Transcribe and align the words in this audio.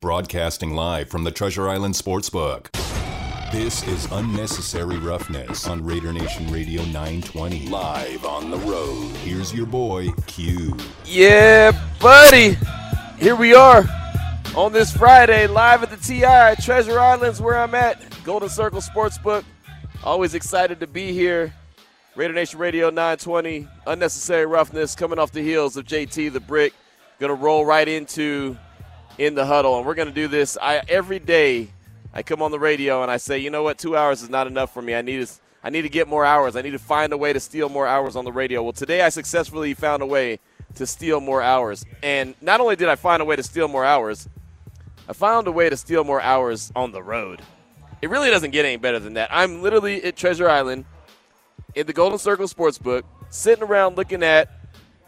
Broadcasting 0.00 0.76
live 0.76 1.08
from 1.08 1.24
the 1.24 1.32
Treasure 1.32 1.68
Island 1.68 1.94
Sportsbook. 1.94 2.70
This 3.50 3.84
is 3.88 4.06
Unnecessary 4.12 4.96
Roughness 4.96 5.66
on 5.66 5.84
Raider 5.84 6.12
Nation 6.12 6.48
Radio 6.52 6.82
920. 6.84 7.66
Live 7.66 8.24
on 8.24 8.52
the 8.52 8.58
road. 8.58 9.10
Here's 9.16 9.52
your 9.52 9.66
boy, 9.66 10.10
Q. 10.28 10.76
Yeah, 11.04 11.72
buddy. 11.98 12.56
Here 13.18 13.34
we 13.34 13.54
are 13.54 13.84
on 14.54 14.72
this 14.72 14.96
Friday, 14.96 15.48
live 15.48 15.82
at 15.82 15.90
the 15.90 15.96
TI, 15.96 16.62
Treasure 16.64 17.00
Islands, 17.00 17.40
where 17.42 17.58
I'm 17.58 17.74
at. 17.74 18.00
Golden 18.22 18.48
Circle 18.48 18.80
Sportsbook. 18.80 19.42
Always 20.04 20.34
excited 20.34 20.78
to 20.78 20.86
be 20.86 21.12
here. 21.12 21.52
Raider 22.14 22.34
Nation 22.34 22.60
Radio 22.60 22.90
920. 22.90 23.66
Unnecessary 23.88 24.46
Roughness 24.46 24.94
coming 24.94 25.18
off 25.18 25.32
the 25.32 25.42
heels 25.42 25.76
of 25.76 25.86
JT 25.86 26.32
the 26.32 26.38
Brick. 26.38 26.72
Going 27.18 27.36
to 27.36 27.42
roll 27.42 27.66
right 27.66 27.88
into 27.88 28.56
in 29.18 29.34
the 29.34 29.44
huddle. 29.44 29.76
And 29.76 29.86
we're 29.86 29.94
going 29.94 30.08
to 30.08 30.14
do 30.14 30.28
this 30.28 30.56
I, 30.60 30.82
every 30.88 31.18
day 31.18 31.68
I 32.14 32.22
come 32.22 32.40
on 32.40 32.50
the 32.50 32.58
radio 32.58 33.02
and 33.02 33.10
I 33.10 33.18
say, 33.18 33.38
you 33.38 33.50
know 33.50 33.62
what, 33.62 33.78
two 33.78 33.96
hours 33.96 34.22
is 34.22 34.30
not 34.30 34.46
enough 34.46 34.72
for 34.72 34.80
me. 34.80 34.94
I 34.94 35.02
need 35.02 35.26
to, 35.26 35.32
I 35.62 35.70
need 35.70 35.82
to 35.82 35.88
get 35.88 36.08
more 36.08 36.24
hours. 36.24 36.56
I 36.56 36.62
need 36.62 36.70
to 36.70 36.78
find 36.78 37.12
a 37.12 37.18
way 37.18 37.32
to 37.32 37.40
steal 37.40 37.68
more 37.68 37.86
hours 37.86 38.16
on 38.16 38.24
the 38.24 38.32
radio. 38.32 38.62
Well, 38.62 38.72
today 38.72 39.02
I 39.02 39.10
successfully 39.10 39.74
found 39.74 40.02
a 40.02 40.06
way 40.06 40.38
to 40.76 40.86
steal 40.86 41.20
more 41.20 41.42
hours. 41.42 41.84
And 42.02 42.34
not 42.40 42.60
only 42.60 42.76
did 42.76 42.88
I 42.88 42.94
find 42.94 43.20
a 43.20 43.24
way 43.24 43.36
to 43.36 43.42
steal 43.42 43.68
more 43.68 43.84
hours, 43.84 44.28
I 45.08 45.12
found 45.12 45.46
a 45.46 45.52
way 45.52 45.68
to 45.68 45.76
steal 45.76 46.04
more 46.04 46.20
hours 46.20 46.72
on 46.76 46.92
the 46.92 47.02
road. 47.02 47.42
It 48.00 48.10
really 48.10 48.30
doesn't 48.30 48.52
get 48.52 48.64
any 48.64 48.76
better 48.76 49.00
than 49.00 49.14
that. 49.14 49.28
I'm 49.32 49.60
literally 49.60 50.02
at 50.04 50.16
Treasure 50.16 50.48
Island 50.48 50.84
in 51.74 51.86
the 51.86 51.92
Golden 51.92 52.18
Circle 52.18 52.46
Sportsbook, 52.46 53.02
sitting 53.30 53.64
around 53.64 53.96
looking 53.96 54.22
at 54.22 54.50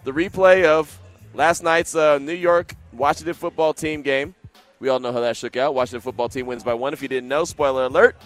the 0.05 0.13
replay 0.13 0.65
of 0.65 0.99
last 1.35 1.63
night's 1.63 1.95
uh, 1.95 2.19
New 2.19 2.35
York 2.35 2.74
Washington 2.93 3.35
football 3.35 3.73
team 3.75 4.03
game. 4.03 4.35
We 4.79 4.89
all 4.89 4.99
know 4.99 5.12
how 5.12 5.21
that 5.21 5.37
shook 5.37 5.57
out. 5.57 5.75
Washington 5.75 6.01
football 6.01 6.29
team 6.29 6.47
wins 6.47 6.65
by 6.65 6.75
one. 6.75 6.93
If 6.93 7.03
you 7.03 7.09
didn't 7.09 7.29
know, 7.29 7.45
spoiler 7.45 7.85
alert. 7.85 8.16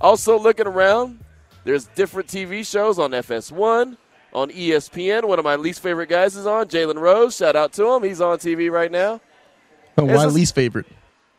Also 0.00 0.38
looking 0.38 0.66
around, 0.66 1.20
there's 1.64 1.86
different 1.86 2.28
TV 2.28 2.64
shows 2.64 2.98
on 2.98 3.10
FS1, 3.10 3.96
on 4.32 4.50
ESPN. 4.50 5.24
One 5.26 5.38
of 5.38 5.44
my 5.44 5.56
least 5.56 5.80
favorite 5.80 6.08
guys 6.08 6.36
is 6.36 6.46
on, 6.46 6.68
Jalen 6.68 7.00
Rose. 7.00 7.36
Shout 7.36 7.56
out 7.56 7.72
to 7.74 7.92
him. 7.92 8.02
He's 8.04 8.20
on 8.20 8.38
TV 8.38 8.70
right 8.70 8.90
now. 8.90 9.20
Oh, 9.98 10.04
why 10.04 10.24
a, 10.24 10.28
least 10.28 10.54
favorite? 10.54 10.86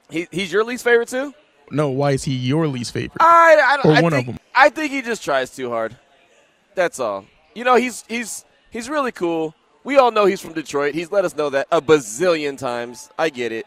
He, 0.09 0.27
he's 0.31 0.52
your 0.52 0.63
least 0.63 0.83
favorite 0.83 1.08
too? 1.08 1.33
No, 1.71 1.89
why 1.89 2.11
is 2.11 2.23
he 2.23 2.33
your 2.33 2.67
least 2.67 2.93
favorite? 2.93 3.21
I, 3.21 3.80
I, 3.83 3.88
or 3.88 3.93
I 3.93 4.02
one 4.02 4.11
think, 4.11 4.27
of 4.27 4.35
them. 4.35 4.43
I 4.55 4.69
think 4.69 4.91
he 4.91 5.02
just 5.02 5.23
tries 5.23 5.55
too 5.55 5.69
hard. 5.69 5.95
That's 6.75 6.99
all. 6.99 7.25
You 7.53 7.63
know, 7.63 7.75
he's 7.75 8.03
he's 8.08 8.45
he's 8.69 8.89
really 8.89 9.11
cool. 9.11 9.53
We 9.88 9.95
all 9.97 10.11
know 10.11 10.25
he's 10.25 10.41
from 10.41 10.52
Detroit. 10.52 10.93
He's 10.93 11.13
let 11.13 11.23
us 11.23 11.33
know 11.33 11.49
that 11.52 11.66
a 11.71 11.81
bazillion 11.81 12.57
times. 12.57 13.09
I 13.17 13.30
get 13.30 13.53
it. 13.53 13.66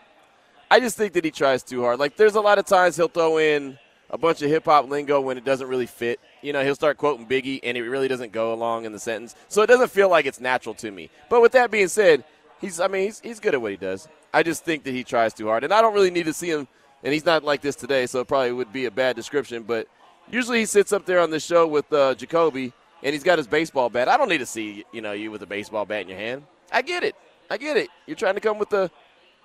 I 0.70 0.78
just 0.78 0.94
think 0.94 1.14
that 1.14 1.24
he 1.24 1.30
tries 1.30 1.62
too 1.62 1.80
hard. 1.80 1.98
Like, 1.98 2.18
there's 2.18 2.34
a 2.34 2.42
lot 2.42 2.58
of 2.58 2.66
times 2.66 2.94
he'll 2.94 3.08
throw 3.08 3.38
in 3.38 3.78
a 4.10 4.18
bunch 4.18 4.42
of 4.42 4.50
hip 4.50 4.66
hop 4.66 4.90
lingo 4.90 5.22
when 5.22 5.38
it 5.38 5.46
doesn't 5.46 5.66
really 5.66 5.86
fit. 5.86 6.20
You 6.42 6.52
know, 6.52 6.62
he'll 6.62 6.74
start 6.74 6.98
quoting 6.98 7.26
Biggie 7.26 7.60
and 7.62 7.74
it 7.74 7.88
really 7.88 8.06
doesn't 8.06 8.32
go 8.32 8.52
along 8.52 8.84
in 8.84 8.92
the 8.92 8.98
sentence. 8.98 9.34
So 9.48 9.62
it 9.62 9.68
doesn't 9.68 9.90
feel 9.90 10.10
like 10.10 10.26
it's 10.26 10.40
natural 10.40 10.74
to 10.74 10.90
me. 10.90 11.08
But 11.30 11.40
with 11.40 11.52
that 11.52 11.70
being 11.70 11.88
said, 11.88 12.22
he's 12.60 12.80
I 12.80 12.88
mean, 12.88 13.04
he's, 13.04 13.20
he's 13.20 13.40
good 13.40 13.54
at 13.54 13.62
what 13.62 13.70
he 13.70 13.78
does. 13.78 14.06
I 14.34 14.42
just 14.42 14.62
think 14.62 14.84
that 14.84 14.92
he 14.92 15.04
tries 15.04 15.32
too 15.32 15.46
hard. 15.46 15.64
And 15.64 15.72
I 15.72 15.80
don't 15.80 15.94
really 15.94 16.10
need 16.10 16.26
to 16.26 16.34
see 16.34 16.50
him 16.50 16.68
and 17.02 17.14
he's 17.14 17.24
not 17.24 17.44
like 17.44 17.62
this 17.62 17.76
today, 17.76 18.04
so 18.04 18.20
it 18.20 18.28
probably 18.28 18.52
would 18.52 18.74
be 18.74 18.84
a 18.84 18.90
bad 18.90 19.16
description, 19.16 19.62
but 19.62 19.88
usually 20.30 20.58
he 20.58 20.66
sits 20.66 20.92
up 20.92 21.06
there 21.06 21.20
on 21.20 21.30
the 21.30 21.40
show 21.40 21.66
with 21.66 21.90
uh, 21.94 22.14
Jacoby 22.14 22.74
and 23.02 23.12
he's 23.12 23.22
got 23.22 23.38
his 23.38 23.46
baseball 23.46 23.88
bat. 23.88 24.08
I 24.08 24.16
don't 24.16 24.28
need 24.28 24.38
to 24.38 24.46
see, 24.46 24.84
you 24.92 25.00
know, 25.00 25.12
you 25.12 25.30
with 25.30 25.42
a 25.42 25.46
baseball 25.46 25.84
bat 25.86 26.02
in 26.02 26.08
your 26.08 26.18
hand. 26.18 26.44
I 26.72 26.82
get 26.82 27.02
it. 27.02 27.16
I 27.50 27.56
get 27.56 27.76
it. 27.76 27.88
You're 28.06 28.16
trying 28.16 28.34
to 28.34 28.40
come 28.40 28.58
with 28.58 28.70
the 28.70 28.90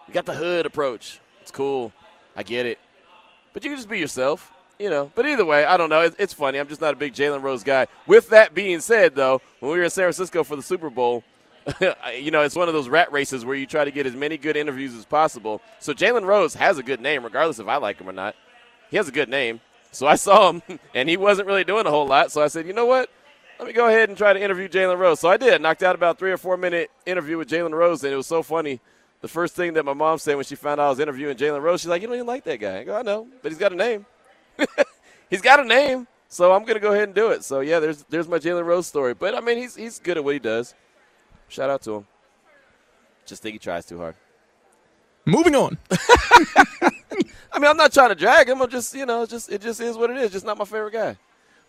you 0.08 0.14
got 0.14 0.26
the 0.26 0.34
hood 0.34 0.66
approach. 0.66 1.20
It's 1.42 1.52
cool. 1.52 1.92
I 2.36 2.44
get 2.44 2.66
it. 2.66 2.80
But 3.54 3.64
you 3.64 3.72
can 3.72 3.78
just 3.78 3.90
be 3.90 4.00
yourself, 4.00 4.52
you 4.78 4.90
know. 4.90 5.12
But 5.16 5.26
either 5.26 5.46
way, 5.46 5.66
I 5.66 5.78
don't 5.78 5.90
know. 5.90 6.02
It's, 6.02 6.16
it's 6.20 6.34
funny. 6.34 6.60
I'm 6.60 6.68
just 6.68 6.82
not 6.82 6.94
a 6.94 6.98
big 6.98 7.14
Jalen 7.14 7.42
Rose 7.42 7.64
guy. 7.64 7.88
With 8.06 8.30
that 8.30 8.54
being 8.54 8.80
said, 8.82 9.16
though, 9.16 9.42
when 9.60 9.72
we 9.72 9.78
were 9.78 9.86
in 9.86 9.90
San 9.90 10.04
Francisco 10.04 10.44
for 10.44 10.56
the 10.56 10.62
Super 10.62 10.90
Bowl, 10.90 11.24
you 12.20 12.32
know, 12.32 12.42
it's 12.42 12.56
one 12.56 12.68
of 12.68 12.74
those 12.74 12.90
rat 12.90 13.12
races 13.12 13.44
where 13.44 13.56
you 13.56 13.66
try 13.66 13.86
to 13.86 13.92
get 13.92 14.06
as 14.06 14.14
many 14.14 14.38
good 14.38 14.56
interviews 14.56 14.94
as 14.94 15.06
possible. 15.06 15.62
So 15.80 15.94
Jalen 15.94 16.26
Rose 16.26 16.54
has 16.56 16.78
a 16.78 16.84
good 16.84 17.02
name, 17.02 17.24
regardless 17.24 17.60
if 17.60 17.68
I 17.68 17.78
like 17.78 18.00
him 18.00 18.10
or 18.10 18.14
not. 18.14 18.36
He 18.92 18.98
has 18.98 19.08
a 19.08 19.12
good 19.12 19.30
name. 19.30 19.62
So 19.92 20.06
I 20.06 20.16
saw 20.16 20.52
him, 20.52 20.62
and 20.94 21.10
he 21.10 21.18
wasn't 21.18 21.48
really 21.48 21.64
doing 21.64 21.88
a 21.88 21.90
whole 21.90 22.08
lot. 22.08 22.32
So 22.32 22.44
I 22.44 22.48
said, 22.48 22.68
you 22.68 22.74
know 22.74 22.86
what? 22.86 23.10
Let 23.58 23.68
me 23.68 23.74
go 23.74 23.88
ahead 23.88 24.10
and 24.10 24.18
try 24.18 24.34
to 24.34 24.42
interview 24.42 24.68
Jalen 24.68 24.98
Rose. 24.98 25.20
So 25.20 25.30
I 25.30 25.38
did. 25.38 25.62
Knocked 25.62 25.84
out 25.84 25.96
about 25.96 26.20
three 26.20 26.32
or 26.32 26.38
four 26.38 26.58
minute 26.58 26.92
interview 27.06 27.38
with 27.38 27.50
Jalen 27.50 27.72
Rose, 27.72 28.04
and 28.04 28.12
it 28.12 28.18
was 28.18 28.28
so 28.28 28.44
funny. 28.44 28.82
The 29.22 29.28
first 29.30 29.56
thing 29.56 29.74
that 29.74 29.86
my 29.86 29.94
mom 29.94 30.18
said 30.18 30.36
when 30.36 30.46
she 30.46 30.56
found 30.56 30.80
out 30.80 30.88
I 30.88 30.90
was 30.90 31.00
interviewing 31.00 31.38
Jalen 31.38 31.62
Rose, 31.62 31.82
she's 31.82 31.88
like, 31.88 32.02
"You 32.02 32.08
don't 32.08 32.18
even 32.18 32.28
like 32.28 32.44
that 32.44 32.58
guy." 32.58 32.80
I 32.80 32.84
go, 32.84 32.96
"I 32.96 33.02
know, 33.02 33.28
but 33.42 33.52
he's 33.52 33.58
got 33.58 33.72
a 33.72 33.76
name. 33.76 34.06
he's 35.30 35.42
got 35.42 35.60
a 35.60 35.64
name, 35.64 36.06
so 36.28 36.54
I'm 36.54 36.66
gonna 36.66 36.80
go 36.80 36.92
ahead 36.92 37.06
and 37.06 37.16
do 37.16 37.32
it." 37.32 37.44
So 37.44 37.62
yeah, 37.62 37.80
there's 37.80 38.04
there's 38.10 38.28
my 38.28 38.38
Jalen 38.38 38.66
Rose 38.66 38.88
story. 38.88 39.14
But 39.14 39.34
I 39.34 39.40
mean, 39.40 39.58
he's 39.58 39.76
he's 39.76 40.00
good 40.00 40.18
at 40.18 40.24
what 40.24 40.34
he 40.34 40.40
does. 40.40 40.76
Shout 41.48 41.70
out 41.70 41.82
to 41.84 41.96
him. 41.96 42.08
Just 43.26 43.42
think 43.42 43.54
he 43.54 43.60
tries 43.60 43.86
too 43.86 43.98
hard. 43.98 44.16
Moving 45.26 45.56
on. 45.56 45.78
I 47.52 47.60
mean, 47.60 47.70
I'm 47.70 47.78
not 47.78 47.94
trying 47.94 48.10
to 48.10 48.16
drag 48.16 48.50
him. 48.50 48.62
I'm 48.62 48.70
just, 48.70 48.94
you 48.94 49.06
know, 49.06 49.26
just 49.26 49.50
it 49.50 49.62
just 49.62 49.80
is 49.80 49.98
what 49.98 50.10
it 50.10 50.18
is. 50.18 50.32
Just 50.32 50.46
not 50.46 50.58
my 50.58 50.66
favorite 50.66 50.94
guy. 50.94 51.18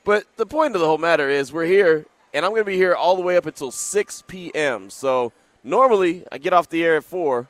But 0.07 0.25
the 0.37 0.47
point 0.47 0.77
of 0.77 0.81
the 0.81 0.87
whole 0.87 0.99
matter 0.99 1.29
is 1.29 1.53
we're 1.53 1.65
here, 1.65 2.07
and 2.33 2.45
I'm 2.45 2.53
going 2.53 2.63
to 2.63 2.65
be 2.65 2.77
here 2.77 2.95
all 2.95 3.17
the 3.17 3.23
way 3.23 3.37
up 3.37 3.45
until 3.45 3.73
6 3.73 4.23
p.m. 4.29 4.89
So 4.89 5.33
normally 5.65 6.25
I 6.31 6.39
get 6.39 6.53
off 6.53 6.69
the 6.69 6.85
air 6.85 6.99
at 6.99 7.05
4, 7.05 7.49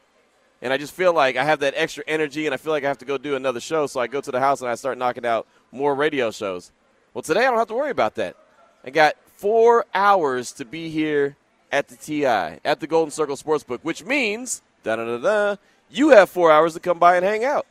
and 0.63 0.73
I 0.73 0.79
just 0.79 0.95
feel 0.95 1.13
like 1.13 1.37
I 1.37 1.45
have 1.45 1.61
that 1.61 1.75
extra 1.77 2.03
energy, 2.07 2.47
and 2.47 2.55
I 2.55 2.57
feel 2.57 2.73
like 2.73 2.83
I 2.83 2.89
have 2.89 2.97
to 2.99 3.05
go 3.05 3.19
do 3.19 3.37
another 3.37 3.61
show. 3.61 3.87
So 3.87 4.01
I 4.01 4.07
go 4.07 4.23
to 4.23 4.31
the 4.31 4.41
house 4.41 4.63
and 4.63 4.71
I 4.71 4.75
start 4.75 4.97
knocking 4.97 5.27
out 5.27 5.47
more 5.71 5.95
radio 5.95 6.31
shows. 6.31 6.73
Well, 7.13 7.21
today 7.21 7.41
I 7.41 7.51
don't 7.51 7.59
have 7.59 7.69
to 7.69 7.75
worry 7.75 7.91
about 7.91 8.15
that. 8.15 8.37
I 8.83 8.89
got 8.89 9.17
four 9.37 9.85
hours 9.93 10.53
to 10.53 10.65
be 10.65 10.89
here 10.89 11.37
at 11.71 11.89
the 11.89 11.97
TI, 11.97 12.59
at 12.65 12.81
the 12.81 12.87
Golden 12.87 13.11
Circle 13.11 13.37
Sportsbook, 13.37 13.81
which 13.83 14.03
means, 14.03 14.63
da 14.83 14.97
da 14.97 15.05
da 15.05 15.19
da, 15.19 15.57
you 15.91 16.09
have 16.09 16.31
four 16.31 16.51
hours 16.51 16.73
to 16.73 16.81
come 16.81 16.99
by 16.99 17.17
and 17.17 17.25
hang 17.25 17.45
out. 17.45 17.67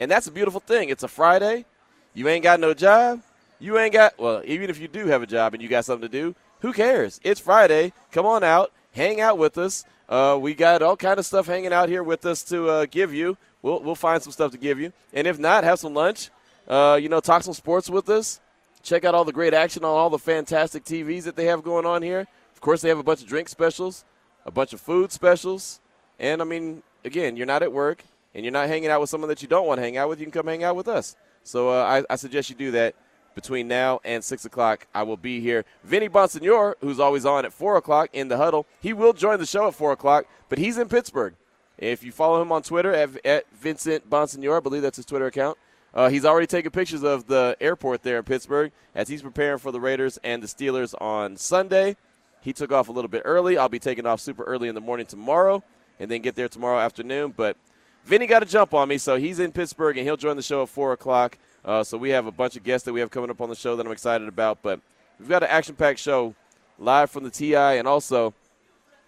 And 0.00 0.10
that's 0.10 0.26
a 0.26 0.32
beautiful 0.32 0.60
thing. 0.60 0.88
It's 0.88 1.02
a 1.02 1.08
Friday. 1.08 1.66
You 2.14 2.28
ain't 2.28 2.42
got 2.42 2.58
no 2.60 2.72
job. 2.72 3.20
You 3.62 3.78
ain't 3.78 3.92
got, 3.92 4.18
well, 4.18 4.42
even 4.44 4.70
if 4.70 4.80
you 4.80 4.88
do 4.88 5.06
have 5.06 5.22
a 5.22 5.26
job 5.26 5.54
and 5.54 5.62
you 5.62 5.68
got 5.68 5.84
something 5.84 6.08
to 6.10 6.12
do, 6.12 6.34
who 6.62 6.72
cares? 6.72 7.20
It's 7.22 7.38
Friday. 7.38 7.92
Come 8.10 8.26
on 8.26 8.42
out. 8.42 8.72
Hang 8.90 9.20
out 9.20 9.38
with 9.38 9.56
us. 9.56 9.84
Uh, 10.08 10.36
we 10.40 10.52
got 10.52 10.82
all 10.82 10.96
kind 10.96 11.16
of 11.20 11.24
stuff 11.24 11.46
hanging 11.46 11.72
out 11.72 11.88
here 11.88 12.02
with 12.02 12.26
us 12.26 12.42
to 12.42 12.68
uh, 12.68 12.86
give 12.90 13.14
you. 13.14 13.38
We'll, 13.62 13.80
we'll 13.80 13.94
find 13.94 14.20
some 14.20 14.32
stuff 14.32 14.50
to 14.50 14.58
give 14.58 14.80
you. 14.80 14.92
And 15.12 15.28
if 15.28 15.38
not, 15.38 15.62
have 15.62 15.78
some 15.78 15.94
lunch. 15.94 16.30
Uh, 16.66 16.98
you 17.00 17.08
know, 17.08 17.20
talk 17.20 17.44
some 17.44 17.54
sports 17.54 17.88
with 17.88 18.10
us. 18.10 18.40
Check 18.82 19.04
out 19.04 19.14
all 19.14 19.24
the 19.24 19.32
great 19.32 19.54
action 19.54 19.84
on 19.84 19.90
all 19.90 20.10
the 20.10 20.18
fantastic 20.18 20.84
TVs 20.84 21.22
that 21.22 21.36
they 21.36 21.44
have 21.44 21.62
going 21.62 21.86
on 21.86 22.02
here. 22.02 22.26
Of 22.52 22.60
course, 22.60 22.80
they 22.80 22.88
have 22.88 22.98
a 22.98 23.04
bunch 23.04 23.22
of 23.22 23.28
drink 23.28 23.48
specials, 23.48 24.04
a 24.44 24.50
bunch 24.50 24.72
of 24.72 24.80
food 24.80 25.12
specials. 25.12 25.78
And, 26.18 26.42
I 26.42 26.44
mean, 26.44 26.82
again, 27.04 27.36
you're 27.36 27.46
not 27.46 27.62
at 27.62 27.72
work 27.72 28.02
and 28.34 28.44
you're 28.44 28.50
not 28.50 28.66
hanging 28.66 28.90
out 28.90 29.00
with 29.00 29.08
someone 29.08 29.28
that 29.28 29.40
you 29.40 29.46
don't 29.46 29.68
want 29.68 29.78
to 29.78 29.82
hang 29.82 29.98
out 29.98 30.08
with. 30.08 30.18
You 30.18 30.26
can 30.26 30.32
come 30.32 30.48
hang 30.48 30.64
out 30.64 30.74
with 30.74 30.88
us. 30.88 31.14
So 31.44 31.70
uh, 31.70 31.84
I, 31.84 32.12
I 32.12 32.16
suggest 32.16 32.50
you 32.50 32.56
do 32.56 32.72
that 32.72 32.96
between 33.34 33.68
now 33.68 34.00
and 34.04 34.22
6 34.22 34.44
o'clock. 34.44 34.86
I 34.94 35.02
will 35.02 35.16
be 35.16 35.40
here. 35.40 35.64
Vinny 35.84 36.08
Bonsignore, 36.08 36.74
who's 36.80 37.00
always 37.00 37.24
on 37.24 37.44
at 37.44 37.52
4 37.52 37.76
o'clock 37.76 38.10
in 38.12 38.28
the 38.28 38.36
huddle, 38.36 38.66
he 38.80 38.92
will 38.92 39.12
join 39.12 39.38
the 39.38 39.46
show 39.46 39.68
at 39.68 39.74
4 39.74 39.92
o'clock, 39.92 40.26
but 40.48 40.58
he's 40.58 40.78
in 40.78 40.88
Pittsburgh. 40.88 41.34
If 41.78 42.04
you 42.04 42.12
follow 42.12 42.40
him 42.40 42.52
on 42.52 42.62
Twitter 42.62 42.92
at, 42.92 43.24
at 43.26 43.44
Vincent 43.52 44.08
Bonsignore, 44.08 44.58
I 44.58 44.60
believe 44.60 44.82
that's 44.82 44.96
his 44.96 45.06
Twitter 45.06 45.26
account, 45.26 45.58
uh, 45.94 46.08
he's 46.08 46.24
already 46.24 46.46
taken 46.46 46.70
pictures 46.70 47.02
of 47.02 47.26
the 47.26 47.56
airport 47.60 48.02
there 48.02 48.18
in 48.18 48.24
Pittsburgh 48.24 48.72
as 48.94 49.08
he's 49.08 49.22
preparing 49.22 49.58
for 49.58 49.72
the 49.72 49.80
Raiders 49.80 50.18
and 50.24 50.42
the 50.42 50.46
Steelers 50.46 50.94
on 51.00 51.36
Sunday. 51.36 51.96
He 52.40 52.52
took 52.52 52.72
off 52.72 52.88
a 52.88 52.92
little 52.92 53.08
bit 53.08 53.22
early. 53.24 53.58
I'll 53.58 53.68
be 53.68 53.78
taking 53.78 54.06
off 54.06 54.20
super 54.20 54.42
early 54.44 54.68
in 54.68 54.74
the 54.74 54.80
morning 54.80 55.06
tomorrow 55.06 55.62
and 56.00 56.10
then 56.10 56.22
get 56.22 56.34
there 56.34 56.48
tomorrow 56.48 56.78
afternoon. 56.78 57.34
But 57.36 57.56
Vinny 58.04 58.26
got 58.26 58.42
a 58.42 58.46
jump 58.46 58.74
on 58.74 58.88
me, 58.88 58.98
so 58.98 59.16
he's 59.16 59.38
in 59.38 59.52
Pittsburgh 59.52 59.96
and 59.96 60.06
he'll 60.06 60.16
join 60.16 60.36
the 60.36 60.42
show 60.42 60.62
at 60.62 60.68
4 60.68 60.92
o'clock. 60.92 61.38
Uh, 61.64 61.84
so 61.84 61.96
we 61.96 62.10
have 62.10 62.26
a 62.26 62.32
bunch 62.32 62.56
of 62.56 62.64
guests 62.64 62.84
that 62.84 62.92
we 62.92 63.00
have 63.00 63.10
coming 63.10 63.30
up 63.30 63.40
on 63.40 63.48
the 63.48 63.54
show 63.54 63.76
that 63.76 63.86
I'm 63.86 63.92
excited 63.92 64.28
about. 64.28 64.62
But 64.62 64.80
we've 65.18 65.28
got 65.28 65.42
an 65.42 65.48
action 65.50 65.74
packed 65.74 65.98
show 65.98 66.34
live 66.78 67.10
from 67.10 67.24
the 67.24 67.30
TI 67.30 67.54
and 67.54 67.86
also 67.86 68.34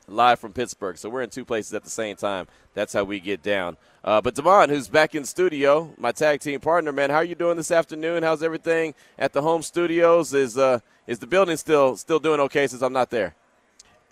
live 0.06 0.38
from 0.38 0.52
Pittsburgh. 0.52 0.96
So 0.96 1.08
we're 1.08 1.22
in 1.22 1.30
two 1.30 1.44
places 1.44 1.74
at 1.74 1.84
the 1.84 1.90
same 1.90 2.16
time. 2.16 2.46
That's 2.74 2.92
how 2.92 3.04
we 3.04 3.20
get 3.20 3.42
down. 3.42 3.76
Uh, 4.02 4.20
but 4.20 4.34
Devon, 4.34 4.68
who's 4.68 4.88
back 4.88 5.14
in 5.14 5.24
studio, 5.24 5.94
my 5.96 6.12
tag 6.12 6.40
team 6.40 6.60
partner, 6.60 6.92
man, 6.92 7.10
how 7.10 7.16
are 7.16 7.24
you 7.24 7.34
doing 7.34 7.56
this 7.56 7.70
afternoon? 7.70 8.22
How's 8.22 8.42
everything 8.42 8.94
at 9.18 9.32
the 9.32 9.42
home 9.42 9.62
studios? 9.62 10.34
Is 10.34 10.58
uh, 10.58 10.80
is 11.06 11.20
the 11.20 11.26
building 11.26 11.56
still 11.56 11.96
still 11.96 12.18
doing 12.18 12.40
okay 12.40 12.66
since 12.66 12.82
I'm 12.82 12.92
not 12.92 13.10
there? 13.10 13.34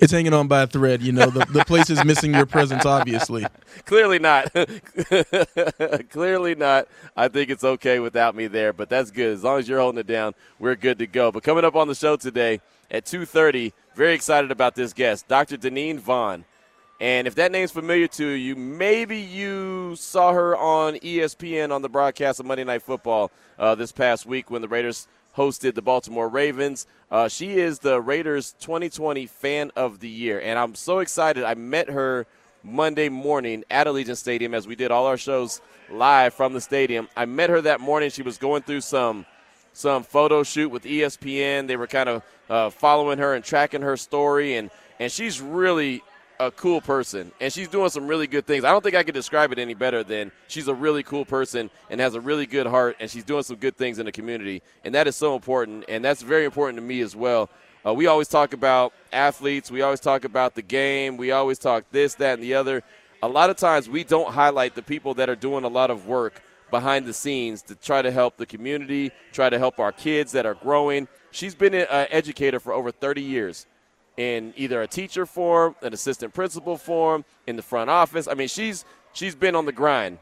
It's 0.02 0.10
hanging 0.10 0.34
on 0.34 0.48
by 0.48 0.62
a 0.62 0.66
thread. 0.66 1.00
You 1.00 1.12
know, 1.12 1.30
the, 1.30 1.46
the 1.52 1.64
place 1.64 1.88
is 1.88 2.04
missing 2.04 2.34
your 2.34 2.44
presence, 2.44 2.84
obviously. 2.84 3.46
Clearly 3.84 4.18
not. 4.18 4.52
Clearly 6.10 6.56
not. 6.56 6.88
I 7.16 7.28
think 7.28 7.50
it's 7.50 7.62
okay 7.62 8.00
without 8.00 8.34
me 8.34 8.48
there, 8.48 8.72
but 8.72 8.88
that's 8.88 9.12
good. 9.12 9.32
As 9.32 9.44
long 9.44 9.60
as 9.60 9.68
you're 9.68 9.78
holding 9.78 10.00
it 10.00 10.08
down, 10.08 10.34
we're 10.58 10.74
good 10.74 10.98
to 10.98 11.06
go. 11.06 11.30
But 11.30 11.44
coming 11.44 11.64
up 11.64 11.76
on 11.76 11.86
the 11.86 11.94
show 11.94 12.16
today 12.16 12.60
at 12.90 13.04
2.30, 13.04 13.72
very 13.94 14.12
excited 14.14 14.50
about 14.50 14.74
this 14.74 14.92
guest, 14.92 15.28
Dr. 15.28 15.56
Deneen 15.56 16.00
Vaughn. 16.00 16.46
And 16.98 17.28
if 17.28 17.36
that 17.36 17.52
name's 17.52 17.70
familiar 17.70 18.08
to 18.08 18.26
you, 18.26 18.56
maybe 18.56 19.20
you 19.20 19.94
saw 19.94 20.32
her 20.32 20.56
on 20.56 20.94
ESPN 20.96 21.70
on 21.70 21.80
the 21.82 21.88
broadcast 21.88 22.40
of 22.40 22.46
Monday 22.46 22.64
Night 22.64 22.82
Football 22.82 23.30
uh, 23.56 23.76
this 23.76 23.92
past 23.92 24.26
week 24.26 24.50
when 24.50 24.62
the 24.62 24.68
Raiders 24.68 25.06
hosted 25.36 25.74
the 25.74 25.82
Baltimore 25.82 26.28
Ravens. 26.28 26.86
Uh, 27.10 27.28
she 27.28 27.58
is 27.58 27.80
the 27.80 28.00
Raiders 28.00 28.54
2020 28.60 29.26
Fan 29.26 29.70
of 29.76 30.00
the 30.00 30.08
Year, 30.08 30.40
and 30.40 30.58
I'm 30.58 30.74
so 30.74 30.98
excited. 30.98 31.44
I 31.44 31.54
met 31.54 31.88
her 31.88 32.26
Monday 32.62 33.08
morning 33.08 33.64
at 33.70 33.86
Allegiant 33.86 34.16
Stadium 34.16 34.54
as 34.54 34.66
we 34.66 34.76
did 34.76 34.90
all 34.90 35.06
our 35.06 35.16
shows 35.16 35.60
live 35.90 36.34
from 36.34 36.52
the 36.52 36.60
stadium. 36.60 37.08
I 37.16 37.24
met 37.24 37.50
her 37.50 37.60
that 37.62 37.80
morning. 37.80 38.10
She 38.10 38.22
was 38.22 38.38
going 38.38 38.62
through 38.62 38.82
some 38.82 39.26
some 39.74 40.02
photo 40.02 40.42
shoot 40.42 40.68
with 40.68 40.84
ESPN. 40.84 41.66
They 41.66 41.76
were 41.76 41.86
kind 41.86 42.08
of 42.08 42.22
uh, 42.50 42.70
following 42.70 43.18
her 43.18 43.34
and 43.34 43.44
tracking 43.44 43.82
her 43.82 43.96
story, 43.96 44.56
and 44.56 44.70
and 45.00 45.10
she's 45.10 45.40
really 45.40 46.02
a 46.46 46.50
cool 46.50 46.80
person, 46.80 47.30
and 47.40 47.52
she's 47.52 47.68
doing 47.68 47.88
some 47.88 48.06
really 48.06 48.26
good 48.26 48.46
things. 48.46 48.64
I 48.64 48.70
don't 48.70 48.82
think 48.82 48.96
I 48.96 49.02
could 49.04 49.14
describe 49.14 49.52
it 49.52 49.58
any 49.58 49.74
better 49.74 50.02
than 50.02 50.32
she's 50.48 50.66
a 50.66 50.74
really 50.74 51.02
cool 51.02 51.24
person 51.24 51.70
and 51.88 52.00
has 52.00 52.14
a 52.14 52.20
really 52.20 52.46
good 52.46 52.66
heart, 52.66 52.96
and 52.98 53.08
she's 53.08 53.24
doing 53.24 53.44
some 53.44 53.56
good 53.56 53.76
things 53.76 53.98
in 53.98 54.06
the 54.06 54.12
community, 54.12 54.62
and 54.84 54.94
that 54.94 55.06
is 55.06 55.14
so 55.14 55.36
important, 55.36 55.84
and 55.88 56.04
that's 56.04 56.22
very 56.22 56.44
important 56.44 56.76
to 56.78 56.82
me 56.82 57.00
as 57.00 57.14
well. 57.14 57.48
Uh, 57.86 57.94
we 57.94 58.06
always 58.06 58.28
talk 58.28 58.52
about 58.54 58.92
athletes, 59.12 59.70
we 59.70 59.82
always 59.82 60.00
talk 60.00 60.24
about 60.24 60.54
the 60.54 60.62
game, 60.62 61.16
we 61.16 61.30
always 61.30 61.58
talk 61.58 61.84
this, 61.92 62.14
that, 62.16 62.34
and 62.34 62.42
the 62.42 62.54
other. 62.54 62.82
A 63.22 63.28
lot 63.28 63.50
of 63.50 63.56
times 63.56 63.88
we 63.88 64.02
don't 64.02 64.32
highlight 64.32 64.74
the 64.74 64.82
people 64.82 65.14
that 65.14 65.30
are 65.30 65.36
doing 65.36 65.62
a 65.62 65.68
lot 65.68 65.90
of 65.90 66.06
work 66.06 66.42
behind 66.70 67.06
the 67.06 67.12
scenes 67.12 67.62
to 67.62 67.76
try 67.76 68.02
to 68.02 68.10
help 68.10 68.36
the 68.36 68.46
community, 68.46 69.12
try 69.32 69.48
to 69.48 69.58
help 69.58 69.78
our 69.78 69.92
kids 69.92 70.32
that 70.32 70.46
are 70.46 70.54
growing. 70.54 71.06
She's 71.30 71.54
been 71.54 71.74
an 71.74 71.86
educator 72.10 72.58
for 72.58 72.72
over 72.72 72.90
30 72.90 73.22
years 73.22 73.66
in 74.16 74.52
either 74.56 74.82
a 74.82 74.86
teacher 74.86 75.26
form, 75.26 75.74
an 75.82 75.92
assistant 75.92 76.34
principal 76.34 76.76
form, 76.76 77.24
in 77.46 77.56
the 77.56 77.62
front 77.62 77.90
office. 77.90 78.28
I 78.28 78.34
mean, 78.34 78.48
she's 78.48 78.84
she's 79.12 79.34
been 79.34 79.54
on 79.54 79.66
the 79.66 79.72
grind. 79.72 80.18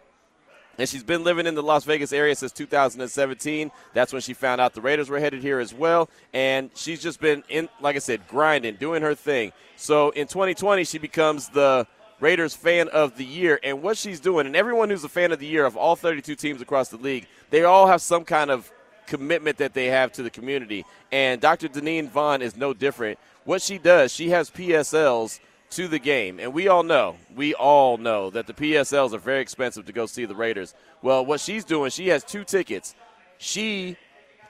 And 0.79 0.89
she's 0.89 1.05
been 1.05 1.25
living 1.25 1.47
in 1.47 1.55
the 1.55 1.63
Las 1.63 1.85
Vegas 1.85 2.11
area 2.11 2.35
since 2.35 2.53
2017. 2.53 3.71
That's 3.93 4.15
when 4.15 4.23
she 4.23 4.33
found 4.33 4.63
out 4.63 4.73
the 4.73 4.81
Raiders 4.81 5.11
were 5.11 5.21
headed 5.21 5.43
here 5.43 5.61
as 5.61 5.75
well. 5.75 6.09
And 6.33 6.71
she's 6.75 7.03
just 7.03 7.21
been 7.21 7.45
in, 7.51 7.69
like 7.83 7.97
I 7.97 7.99
said, 7.99 8.27
grinding, 8.27 8.77
doing 8.77 9.03
her 9.03 9.15
thing. 9.15 9.53
So 9.77 10.09
in 10.11 10.27
2020, 10.27 10.85
she 10.85 10.97
becomes 10.97 11.51
the 11.51 11.87
Raiders 12.19 12.55
fan 12.55 12.89
of 12.89 13.19
the 13.19 13.27
year. 13.27 13.61
And 13.63 13.83
what 13.83 13.99
she's 13.99 14.21
doing, 14.21 14.47
and 14.47 14.57
everyone 14.57 14.89
who's 14.89 15.05
a 15.05 15.09
fan 15.11 15.33
of 15.33 15.39
the 15.39 15.47
year 15.47 15.67
of 15.67 15.77
all 15.77 15.97
32 15.97 16.35
teams 16.35 16.63
across 16.63 16.89
the 16.89 16.97
league, 16.97 17.27
they 17.51 17.65
all 17.65 17.87
have 17.87 18.01
some 18.01 18.25
kind 18.25 18.51
of 18.51 18.73
commitment 19.11 19.59
that 19.59 19.75
they 19.75 19.87
have 19.87 20.13
to 20.13 20.23
the 20.23 20.31
community. 20.31 20.87
And 21.13 21.41
Dr. 21.41 21.69
Deneen 21.69 22.09
Vaughn 22.09 22.41
is 22.41 22.57
no 22.57 22.73
different 22.73 23.19
what 23.45 23.63
she 23.63 23.79
does, 23.79 24.13
she 24.13 24.31
has 24.31 24.51
PSLs 24.51 25.41
to 25.71 25.89
the 25.89 25.99
game. 25.99 26.39
And 26.39 26.53
we 26.53 26.69
all 26.69 26.83
know, 26.83 27.17
we 27.35 27.55
all 27.55 27.97
know 27.97 28.31
that 28.31 28.47
the 28.47 28.53
PSLs 28.53 29.13
are 29.13 29.19
very 29.19 29.41
expensive 29.41 29.87
to 29.87 29.93
go 29.93 30.07
see 30.07 30.25
the 30.25 30.35
Raiders. 30.35 30.75
Well, 31.03 31.25
what 31.25 31.41
she's 31.41 31.65
doing, 31.65 31.91
she 31.91 32.09
has 32.09 32.23
two 32.23 32.45
tickets. 32.45 32.95
She 33.39 33.97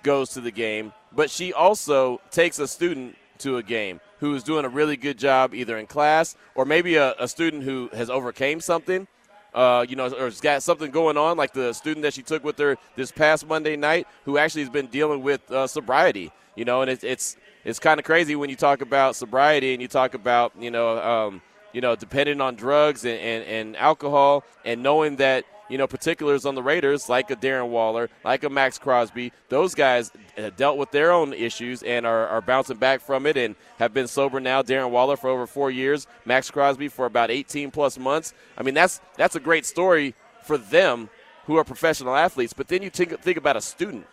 goes 0.03 0.31
to 0.31 0.41
the 0.41 0.51
game, 0.51 0.93
but 1.13 1.31
she 1.31 1.53
also 1.53 2.21
takes 2.31 2.59
a 2.59 2.67
student 2.67 3.17
to 3.39 3.59
a 3.59 3.63
game 3.63 4.01
who 4.19 4.35
is 4.35 4.43
doing 4.43 4.65
a 4.65 4.69
really 4.69 4.97
good 4.97 5.19
job 5.19 5.55
either 5.55 5.79
in 5.79 5.87
class 5.87 6.37
or 6.55 6.65
maybe 6.65 6.97
a, 6.97 7.15
a 7.19 7.29
student 7.29 7.63
who 7.63 7.89
has 7.93 8.11
overcame 8.11 8.61
something. 8.61 9.07
Uh, 9.53 9.85
you 9.89 9.97
know, 9.97 10.07
or 10.07 10.27
has 10.27 10.41
got 10.41 10.63
something 10.63 10.91
going 10.91 11.17
on, 11.17 11.37
like 11.37 11.53
the 11.53 11.73
student 11.73 12.03
that 12.03 12.15
she 12.15 12.23
took 12.23 12.45
with 12.45 12.57
her 12.59 12.77
this 12.97 13.11
past 13.11 13.47
Monday 13.47 13.77
night, 13.77 14.07
who 14.25 14.39
actually 14.39 14.63
has 14.63 14.71
been 14.71 14.87
dealing 14.87 15.23
with 15.23 15.51
uh, 15.51 15.67
sobriety. 15.67 16.31
You 16.55 16.65
know, 16.65 16.83
and 16.83 16.91
it, 16.91 17.03
it's 17.03 17.37
it's 17.65 17.79
kind 17.79 17.99
of 17.99 18.07
crazy 18.07 18.37
when 18.37 18.51
you 18.51 18.57
talk 18.57 18.81
about 18.81 19.17
sobriety 19.17 19.73
and 19.73 19.83
you 19.83 19.89
talk 19.89 20.15
about 20.15 20.53
you 20.59 20.71
know 20.71 20.99
um, 20.99 21.43
you 21.73 21.81
know 21.81 21.97
depending 21.97 22.41
on 22.41 22.55
drugs 22.55 23.05
and, 23.05 23.19
and, 23.19 23.45
and 23.45 23.77
alcohol 23.77 24.45
and 24.65 24.83
knowing 24.83 25.17
that 25.17 25.45
you 25.71 25.79
know 25.79 25.87
particulars 25.87 26.45
on 26.45 26.55
the 26.55 26.63
Raiders 26.63 27.09
like 27.09 27.31
a 27.31 27.37
Darren 27.37 27.69
Waller, 27.69 28.11
like 28.25 28.45
a 28.45 28.51
Maxx 28.51 28.79
Crosby, 28.79 29.33
those 29.49 29.75
guys 29.75 30.11
uh, 30.37 30.51
dealt 30.57 30.77
with 30.77 30.91
their 30.91 31.13
own 31.13 31.33
issues 31.33 31.83
and 31.83 32.05
are, 32.05 32.27
are 32.29 32.43
bouncing 32.43 32.77
back 32.77 33.01
from 33.01 33.25
it 33.25 33.37
and 33.37 33.55
have 33.79 33.95
been 33.95 34.09
sober 34.09 34.41
now. 34.41 34.63
Darren 34.63 34.91
Waller 34.91 35.17
for 35.17 35.31
over 35.31 35.47
four 35.47 35.71
years, 35.71 36.07
Maxx 36.27 36.51
Crosby 36.51 36.89
for 36.89 37.07
about 37.07 37.31
18 37.31 37.71
plus 37.71 37.99
months. 37.99 38.35
I 38.59 38.63
mean 38.63 38.75
that's 38.75 39.01
that's 39.17 39.37
a 39.37 39.41
great 39.41 39.65
story 39.65 40.15
for 40.43 40.59
them 40.59 41.09
who 41.47 41.57
are 41.57 41.65
professional 41.65 42.15
athletes. 42.15 42.53
But 42.53 42.69
then 42.69 42.83
you 42.83 42.91
think, 42.91 43.21
think 43.23 43.37
about 43.37 43.57
a 43.57 43.61
student. 43.61 44.07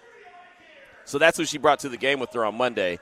So 1.05 1.17
that's 1.17 1.37
who 1.37 1.45
she 1.45 1.57
brought 1.57 1.79
to 1.79 1.89
the 1.89 1.97
game 1.97 2.19
with 2.19 2.33
her 2.33 2.45
on 2.45 2.55
Monday. 2.55 2.99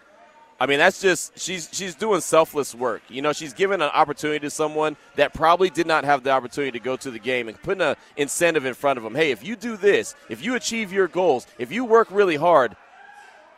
I 0.57 0.67
mean, 0.67 0.79
that's 0.79 1.01
just 1.01 1.37
she's 1.37 1.67
she's 1.73 1.95
doing 1.95 2.21
selfless 2.21 2.73
work. 2.73 3.01
You 3.09 3.21
know, 3.21 3.33
she's 3.33 3.53
giving 3.53 3.81
an 3.81 3.89
opportunity 3.89 4.39
to 4.39 4.49
someone 4.49 4.95
that 5.15 5.33
probably 5.33 5.69
did 5.69 5.85
not 5.85 6.05
have 6.05 6.23
the 6.23 6.31
opportunity 6.31 6.71
to 6.79 6.83
go 6.83 6.95
to 6.95 7.11
the 7.11 7.19
game 7.19 7.49
and 7.49 7.61
putting 7.61 7.81
an 7.81 7.95
incentive 8.15 8.65
in 8.65 8.73
front 8.73 8.97
of 8.97 9.03
them. 9.03 9.15
Hey, 9.15 9.31
if 9.31 9.45
you 9.45 9.57
do 9.57 9.75
this, 9.75 10.15
if 10.29 10.43
you 10.43 10.55
achieve 10.55 10.93
your 10.93 11.09
goals, 11.09 11.45
if 11.59 11.73
you 11.73 11.83
work 11.83 12.07
really 12.09 12.37
hard, 12.37 12.75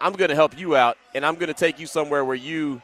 I'm 0.02 0.14
going 0.14 0.30
to 0.30 0.36
help 0.36 0.58
you 0.58 0.76
out, 0.76 0.98
and 1.14 1.24
I'm 1.24 1.36
going 1.36 1.48
to 1.48 1.54
take 1.54 1.80
you 1.80 1.86
somewhere 1.86 2.26
where 2.26 2.36
you 2.36 2.82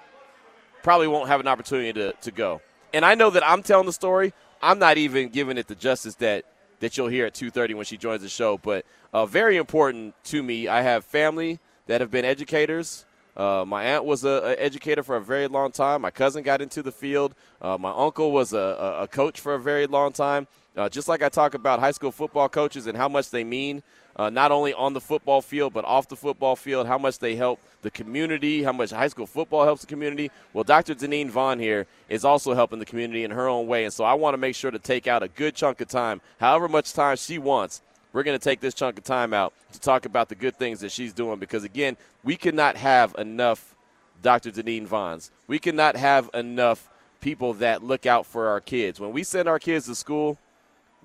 probably 0.83 1.07
won't 1.07 1.29
have 1.29 1.39
an 1.39 1.47
opportunity 1.47 1.93
to, 1.93 2.13
to 2.13 2.31
go. 2.31 2.61
And 2.93 3.03
I 3.03 3.15
know 3.15 3.31
that 3.31 3.47
I'm 3.47 3.63
telling 3.63 3.87
the 3.87 3.93
story. 3.93 4.33
I'm 4.61 4.77
not 4.77 4.97
even 4.97 5.29
giving 5.29 5.57
it 5.57 5.67
the 5.67 5.75
justice 5.75 6.15
that 6.15 6.45
that 6.81 6.97
you'll 6.97 7.07
hear 7.07 7.25
at 7.25 7.33
2:30 7.33 7.73
when 7.73 7.85
she 7.85 7.97
joins 7.97 8.21
the 8.21 8.29
show. 8.29 8.59
But 8.59 8.85
uh, 9.11 9.25
very 9.25 9.57
important 9.57 10.13
to 10.25 10.43
me. 10.43 10.67
I 10.67 10.81
have 10.81 11.03
family 11.03 11.59
that 11.87 12.01
have 12.01 12.11
been 12.11 12.25
educators 12.25 13.05
uh, 13.35 13.65
my 13.67 13.83
aunt 13.83 14.05
was 14.05 14.23
an 14.23 14.55
educator 14.57 15.03
for 15.03 15.15
a 15.15 15.21
very 15.21 15.47
long 15.47 15.71
time. 15.71 16.01
My 16.01 16.11
cousin 16.11 16.43
got 16.43 16.61
into 16.61 16.83
the 16.83 16.91
field. 16.91 17.33
Uh, 17.61 17.77
my 17.79 17.91
uncle 17.91 18.31
was 18.31 18.53
a, 18.53 18.97
a, 19.01 19.07
coach 19.07 19.39
for 19.39 19.55
a 19.55 19.59
very 19.59 19.87
long 19.87 20.11
time. 20.11 20.47
Uh, 20.75 20.89
just 20.89 21.07
like 21.07 21.23
I 21.23 21.29
talk 21.29 21.53
about 21.53 21.79
high 21.79 21.91
school 21.91 22.11
football 22.11 22.49
coaches 22.49 22.87
and 22.87 22.97
how 22.97 23.07
much 23.07 23.29
they 23.29 23.43
mean, 23.43 23.83
uh, 24.15 24.29
not 24.29 24.51
only 24.51 24.73
on 24.73 24.93
the 24.93 25.01
football 25.01 25.41
field, 25.41 25.73
but 25.73 25.85
off 25.85 26.07
the 26.07 26.15
football 26.15 26.55
field, 26.55 26.85
how 26.85 26.97
much 26.97 27.19
they 27.19 27.35
help 27.35 27.59
the 27.81 27.91
community, 27.91 28.63
how 28.63 28.71
much 28.71 28.91
high 28.91 29.07
school 29.07 29.27
football 29.27 29.65
helps 29.65 29.81
the 29.81 29.87
community. 29.87 30.31
Well, 30.51 30.63
Dr. 30.63 30.93
Deneen 30.93 31.29
Vaughn 31.29 31.59
here 31.59 31.87
is 32.09 32.25
also 32.25 32.53
helping 32.53 32.79
the 32.79 32.85
community 32.85 33.23
in 33.23 33.31
her 33.31 33.47
own 33.47 33.67
way. 33.67 33.83
And 33.83 33.93
so 33.93 34.03
I 34.03 34.13
want 34.13 34.33
to 34.33 34.37
make 34.37 34.55
sure 34.55 34.71
to 34.71 34.79
take 34.79 35.07
out 35.07 35.23
a 35.23 35.27
good 35.27 35.55
chunk 35.55 35.81
of 35.81 35.87
time, 35.87 36.21
however 36.39 36.67
much 36.67 36.93
time 36.93 37.17
she 37.17 37.37
wants, 37.37 37.81
we're 38.13 38.23
going 38.23 38.37
to 38.37 38.43
take 38.43 38.59
this 38.59 38.73
chunk 38.73 38.97
of 38.97 39.03
time 39.03 39.33
out 39.33 39.53
to 39.73 39.79
talk 39.79 40.05
about 40.05 40.29
the 40.29 40.35
good 40.35 40.55
things 40.55 40.79
that 40.81 40.91
she's 40.91 41.13
doing 41.13 41.39
because, 41.39 41.63
again, 41.63 41.97
we 42.23 42.35
cannot 42.35 42.77
have 42.77 43.15
enough 43.17 43.75
Dr. 44.21 44.51
Deneen 44.51 44.87
Vaughns. 44.87 45.31
We 45.47 45.59
cannot 45.59 45.97
have 45.97 46.29
enough 46.33 46.89
people 47.19 47.53
that 47.55 47.83
look 47.83 48.05
out 48.05 48.25
for 48.25 48.47
our 48.47 48.61
kids. 48.61 48.99
When 48.99 49.11
we 49.11 49.23
send 49.23 49.49
our 49.49 49.59
kids 49.59 49.87
to 49.87 49.95
school, 49.95 50.37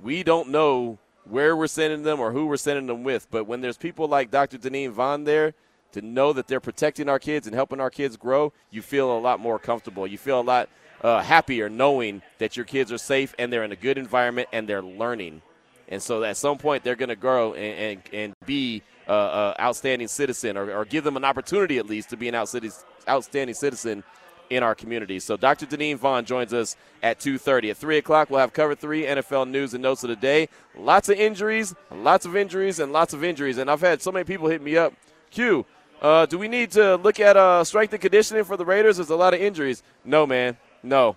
we 0.03 0.23
don't 0.23 0.51
know 0.51 0.99
where 1.25 1.57
we're 1.57 1.67
sending 1.67 2.03
them 2.03 2.21
or 2.21 2.33
who 2.33 2.47
we're 2.47 2.57
sending 2.57 2.87
them 2.87 3.05
with. 3.05 3.27
But 3.31 3.45
when 3.45 3.61
there's 3.61 3.77
people 3.77 4.07
like 4.07 4.31
Dr. 4.31 4.59
Deneen 4.59 4.91
Vaughn 4.91 5.25
there 5.25 5.55
to 5.93 6.03
know 6.03 6.33
that 6.33 6.47
they're 6.47 6.61
protecting 6.61 7.09
our 7.09 7.19
kids 7.19 7.47
and 7.47 7.55
helping 7.55 7.81
our 7.81 7.91
kids 7.91 8.17
grow, 8.17 8.53
you 8.71 8.83
feel 8.83 9.17
a 9.17 9.19
lot 9.19 9.41
more 9.41 9.59
comfortable. 9.59 10.07
You 10.07 10.19
feel 10.19 10.41
a 10.41 10.43
lot 10.43 10.69
uh, 11.03 11.23
happier 11.23 11.69
knowing 11.69 12.23
that 12.39 12.57
your 12.57 12.67
kids 12.67 12.93
are 12.93 12.99
safe 12.99 13.35
and 13.39 13.53
they're 13.53 13.65
in 13.65 13.73
a 13.73 13.77
good 13.77 13.99
environment 13.99 14.49
and 14.53 14.69
they're 14.69 14.83
learning. 14.83 15.43
And 15.89 16.03
so 16.03 16.23
at 16.23 16.37
some 16.37 16.59
point, 16.59 16.85
they're 16.85 16.97
going 16.97 17.09
to 17.09 17.17
grow 17.17 17.55
and, 17.55 17.79
and, 17.79 18.15
and 18.15 18.35
be 18.47 18.83
an 19.07 19.15
uh, 19.15 19.55
outstanding 19.59 20.09
citizen 20.09 20.57
or, 20.57 20.71
or, 20.71 20.85
give 20.85 21.03
them 21.03 21.17
an 21.17 21.25
opportunity 21.25 21.79
at 21.79 21.87
least 21.87 22.11
to 22.11 22.17
be 22.17 22.29
an 22.29 22.35
outstanding 22.35 23.55
citizen 23.55 24.05
in 24.51 24.63
our 24.63 24.75
community. 24.75 25.19
So 25.19 25.37
Dr. 25.37 25.65
Deneen 25.65 25.97
Vaughn 25.97 26.27
joins 26.27 26.53
us 26.53 26.77
at 27.03 27.19
2.30. 27.19 27.71
At 27.71 27.77
3 27.79 27.99
o'clock, 27.99 28.29
we'll 28.29 28.41
have 28.41 28.53
cover 28.53 28.75
three 28.75 29.05
NFL 29.05 29.49
news 29.49 29.73
and 29.73 29.83
notes 29.83 30.05
of 30.05 30.11
the 30.11 30.17
day. 30.17 30.49
Lots 30.77 31.09
of 31.09 31.19
injuries, 31.19 31.75
lots 31.91 32.27
of 32.27 32.37
injuries, 32.37 32.81
and 32.81 32.93
lots 32.93 33.15
of 33.15 33.25
injuries. 33.25 33.57
And 33.57 33.71
I've 33.71 33.81
had 33.81 34.03
so 34.03 34.13
many 34.13 34.25
people 34.25 34.49
hit 34.49 34.61
me 34.61 34.77
up. 34.77 34.93
Q, 35.31 35.65
uh, 36.03 36.27
do 36.27 36.39
we 36.39 36.49
need 36.49 36.71
to 36.73 36.97
look 36.97 37.19
at 37.19 37.37
uh, 37.37 37.65
strength 37.65 37.93
and 37.93 38.03
conditioning 38.03 38.45
for 38.45 38.59
the 38.59 38.65
Raiders? 38.65 38.97
There's 38.97 39.11
a 39.11 39.17
lot 39.17 39.33
of 39.33 39.41
injuries. 39.41 39.83
No, 40.05 40.27
man. 40.27 40.59
No. 40.83 41.17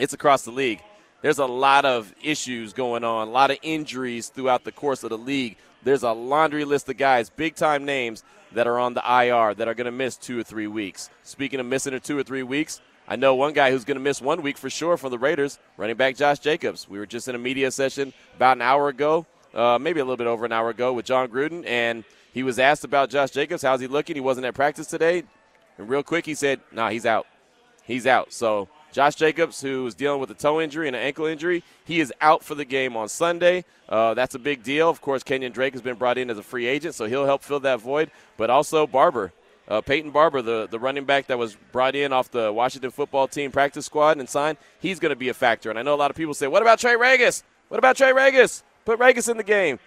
It's 0.00 0.12
across 0.12 0.42
the 0.42 0.52
league 0.52 0.80
there's 1.22 1.38
a 1.38 1.46
lot 1.46 1.84
of 1.84 2.14
issues 2.22 2.72
going 2.72 3.04
on, 3.04 3.28
a 3.28 3.30
lot 3.30 3.50
of 3.50 3.58
injuries 3.62 4.28
throughout 4.28 4.64
the 4.64 4.72
course 4.72 5.02
of 5.02 5.10
the 5.10 5.18
league. 5.18 5.56
There's 5.82 6.02
a 6.02 6.12
laundry 6.12 6.64
list 6.64 6.88
of 6.88 6.96
guys, 6.96 7.30
big 7.30 7.54
time 7.54 7.84
names, 7.84 8.24
that 8.52 8.66
are 8.66 8.78
on 8.78 8.94
the 8.94 9.02
IR 9.06 9.54
that 9.54 9.68
are 9.68 9.74
going 9.74 9.86
to 9.86 9.92
miss 9.92 10.16
two 10.16 10.38
or 10.38 10.42
three 10.42 10.66
weeks. 10.66 11.10
Speaking 11.22 11.60
of 11.60 11.66
missing 11.66 11.92
in 11.92 12.00
two 12.00 12.18
or 12.18 12.22
three 12.22 12.42
weeks, 12.42 12.80
I 13.06 13.16
know 13.16 13.34
one 13.34 13.52
guy 13.52 13.70
who's 13.70 13.84
going 13.84 13.96
to 13.96 14.02
miss 14.02 14.20
one 14.20 14.42
week 14.42 14.58
for 14.58 14.70
sure 14.70 14.96
from 14.96 15.10
the 15.10 15.18
Raiders, 15.18 15.58
running 15.76 15.96
back 15.96 16.16
Josh 16.16 16.38
Jacobs. 16.38 16.88
We 16.88 16.98
were 16.98 17.06
just 17.06 17.28
in 17.28 17.34
a 17.34 17.38
media 17.38 17.70
session 17.70 18.12
about 18.36 18.56
an 18.56 18.62
hour 18.62 18.88
ago, 18.88 19.26
uh, 19.54 19.78
maybe 19.80 20.00
a 20.00 20.04
little 20.04 20.16
bit 20.16 20.26
over 20.26 20.44
an 20.44 20.52
hour 20.52 20.70
ago, 20.70 20.92
with 20.92 21.06
Jon 21.06 21.28
Gruden, 21.28 21.66
and 21.66 22.04
he 22.32 22.42
was 22.42 22.58
asked 22.58 22.84
about 22.84 23.10
Josh 23.10 23.30
Jacobs. 23.30 23.62
How's 23.62 23.80
he 23.80 23.86
looking? 23.86 24.14
He 24.14 24.20
wasn't 24.20 24.46
at 24.46 24.54
practice 24.54 24.86
today. 24.86 25.24
And 25.78 25.88
real 25.88 26.02
quick, 26.02 26.26
he 26.26 26.34
said, 26.34 26.60
nah, 26.70 26.90
he's 26.90 27.06
out. 27.06 27.26
He's 27.84 28.06
out. 28.06 28.32
So 28.32 28.68
Josh 28.92 29.14
Jacobs, 29.14 29.60
who 29.60 29.86
is 29.86 29.94
dealing 29.94 30.20
with 30.20 30.30
a 30.30 30.34
toe 30.34 30.60
injury 30.60 30.86
and 30.86 30.96
an 30.96 31.02
ankle 31.02 31.26
injury, 31.26 31.62
he 31.84 32.00
is 32.00 32.12
out 32.20 32.42
for 32.42 32.54
the 32.54 32.64
game 32.64 32.96
on 32.96 33.08
Sunday. 33.08 33.64
Uh, 33.88 34.14
that's 34.14 34.34
a 34.34 34.38
big 34.38 34.62
deal. 34.62 34.88
Of 34.88 35.00
course, 35.00 35.22
Kenyon 35.22 35.52
Drake 35.52 35.74
has 35.74 35.82
been 35.82 35.96
brought 35.96 36.18
in 36.18 36.30
as 36.30 36.38
a 36.38 36.42
free 36.42 36.66
agent, 36.66 36.94
so 36.94 37.06
he'll 37.06 37.26
help 37.26 37.42
fill 37.42 37.60
that 37.60 37.80
void. 37.80 38.10
But 38.36 38.50
also 38.50 38.86
Barber. 38.86 39.32
uh, 39.68 39.82
Peyton 39.82 40.10
Barber, 40.10 40.42
the, 40.42 40.66
the 40.70 40.78
running 40.78 41.04
back 41.04 41.26
that 41.26 41.38
was 41.38 41.56
brought 41.72 41.94
in 41.94 42.12
off 42.12 42.30
the 42.30 42.52
Washington 42.52 42.90
football 42.90 43.28
team 43.28 43.52
practice 43.52 43.86
squad 43.86 44.16
and 44.18 44.28
signed, 44.28 44.56
he's 44.80 44.98
going 44.98 45.10
to 45.10 45.16
be 45.16 45.28
a 45.28 45.34
factor. 45.34 45.70
And 45.70 45.78
I 45.78 45.82
know 45.82 45.94
a 45.94 45.96
lot 45.96 46.10
of 46.10 46.16
people 46.16 46.34
say, 46.34 46.46
what 46.46 46.62
about 46.62 46.78
Trey 46.78 46.94
Ragas? 46.94 47.42
What 47.68 47.78
about 47.78 47.96
Trey 47.96 48.12
Ragas? 48.12 48.62
Put 48.84 48.98
Ragas 48.98 49.28
in 49.28 49.36
the 49.36 49.42
game. 49.42 49.78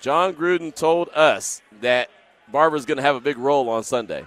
Jon 0.00 0.34
Gruden 0.34 0.74
told 0.74 1.10
us 1.10 1.62
that 1.80 2.10
Barber's 2.50 2.84
going 2.84 2.96
to 2.96 3.02
have 3.02 3.14
a 3.14 3.20
big 3.20 3.38
role 3.38 3.68
on 3.68 3.84
Sunday. 3.84 4.26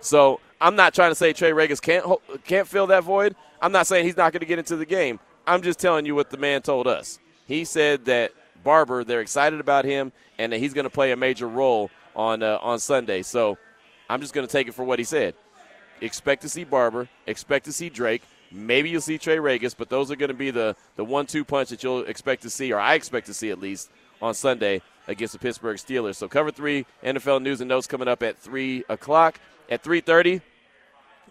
So 0.00 0.40
I'm 0.60 0.76
not 0.76 0.94
trying 0.94 1.10
to 1.10 1.14
say 1.14 1.32
Trey 1.32 1.52
Ragas 1.52 1.80
can't 1.80 2.04
can't 2.44 2.68
fill 2.68 2.86
that 2.88 3.04
void. 3.04 3.34
I'm 3.62 3.72
not 3.72 3.86
saying 3.86 4.04
he's 4.04 4.16
not 4.16 4.32
going 4.32 4.40
to 4.40 4.46
get 4.46 4.58
into 4.58 4.76
the 4.76 4.86
game. 4.86 5.18
I'm 5.46 5.62
just 5.62 5.78
telling 5.78 6.06
you 6.06 6.14
what 6.14 6.30
the 6.30 6.36
man 6.36 6.62
told 6.62 6.86
us. 6.86 7.18
He 7.46 7.64
said 7.64 8.04
that 8.04 8.32
Barber, 8.62 9.04
they're 9.04 9.22
excited 9.22 9.58
about 9.58 9.84
him, 9.84 10.12
and 10.38 10.52
that 10.52 10.58
he's 10.58 10.74
going 10.74 10.84
to 10.84 10.90
play 10.90 11.12
a 11.12 11.16
major 11.16 11.48
role 11.48 11.90
on 12.14 12.42
uh, 12.42 12.58
on 12.60 12.78
Sunday. 12.78 13.22
So 13.22 13.56
I'm 14.08 14.20
just 14.20 14.34
going 14.34 14.46
to 14.46 14.52
take 14.52 14.68
it 14.68 14.74
for 14.74 14.84
what 14.84 14.98
he 14.98 15.04
said. 15.04 15.34
Expect 16.02 16.42
to 16.42 16.48
see 16.48 16.64
Barber. 16.64 17.08
Expect 17.26 17.64
to 17.66 17.72
see 17.72 17.88
Drake. 17.88 18.22
Maybe 18.52 18.90
you'll 18.90 19.00
see 19.00 19.16
Trey 19.16 19.36
Ragas, 19.36 19.74
but 19.76 19.88
those 19.88 20.10
are 20.10 20.16
going 20.16 20.28
to 20.28 20.34
be 20.34 20.50
the 20.50 20.76
the 20.96 21.04
one-two 21.04 21.44
punch 21.44 21.70
that 21.70 21.82
you'll 21.82 22.04
expect 22.04 22.42
to 22.42 22.50
see, 22.50 22.72
or 22.72 22.78
I 22.78 22.94
expect 22.94 23.26
to 23.26 23.34
see 23.34 23.50
at 23.50 23.60
least 23.60 23.90
on 24.20 24.34
Sunday 24.34 24.82
against 25.08 25.32
the 25.32 25.38
Pittsburgh 25.38 25.78
Steelers. 25.78 26.16
So 26.16 26.28
cover 26.28 26.50
three 26.50 26.84
NFL 27.02 27.42
news 27.42 27.60
and 27.62 27.68
notes 27.68 27.86
coming 27.86 28.08
up 28.08 28.22
at 28.22 28.36
three 28.36 28.84
o'clock. 28.90 29.40
At 29.70 29.84
3:30, 29.84 30.42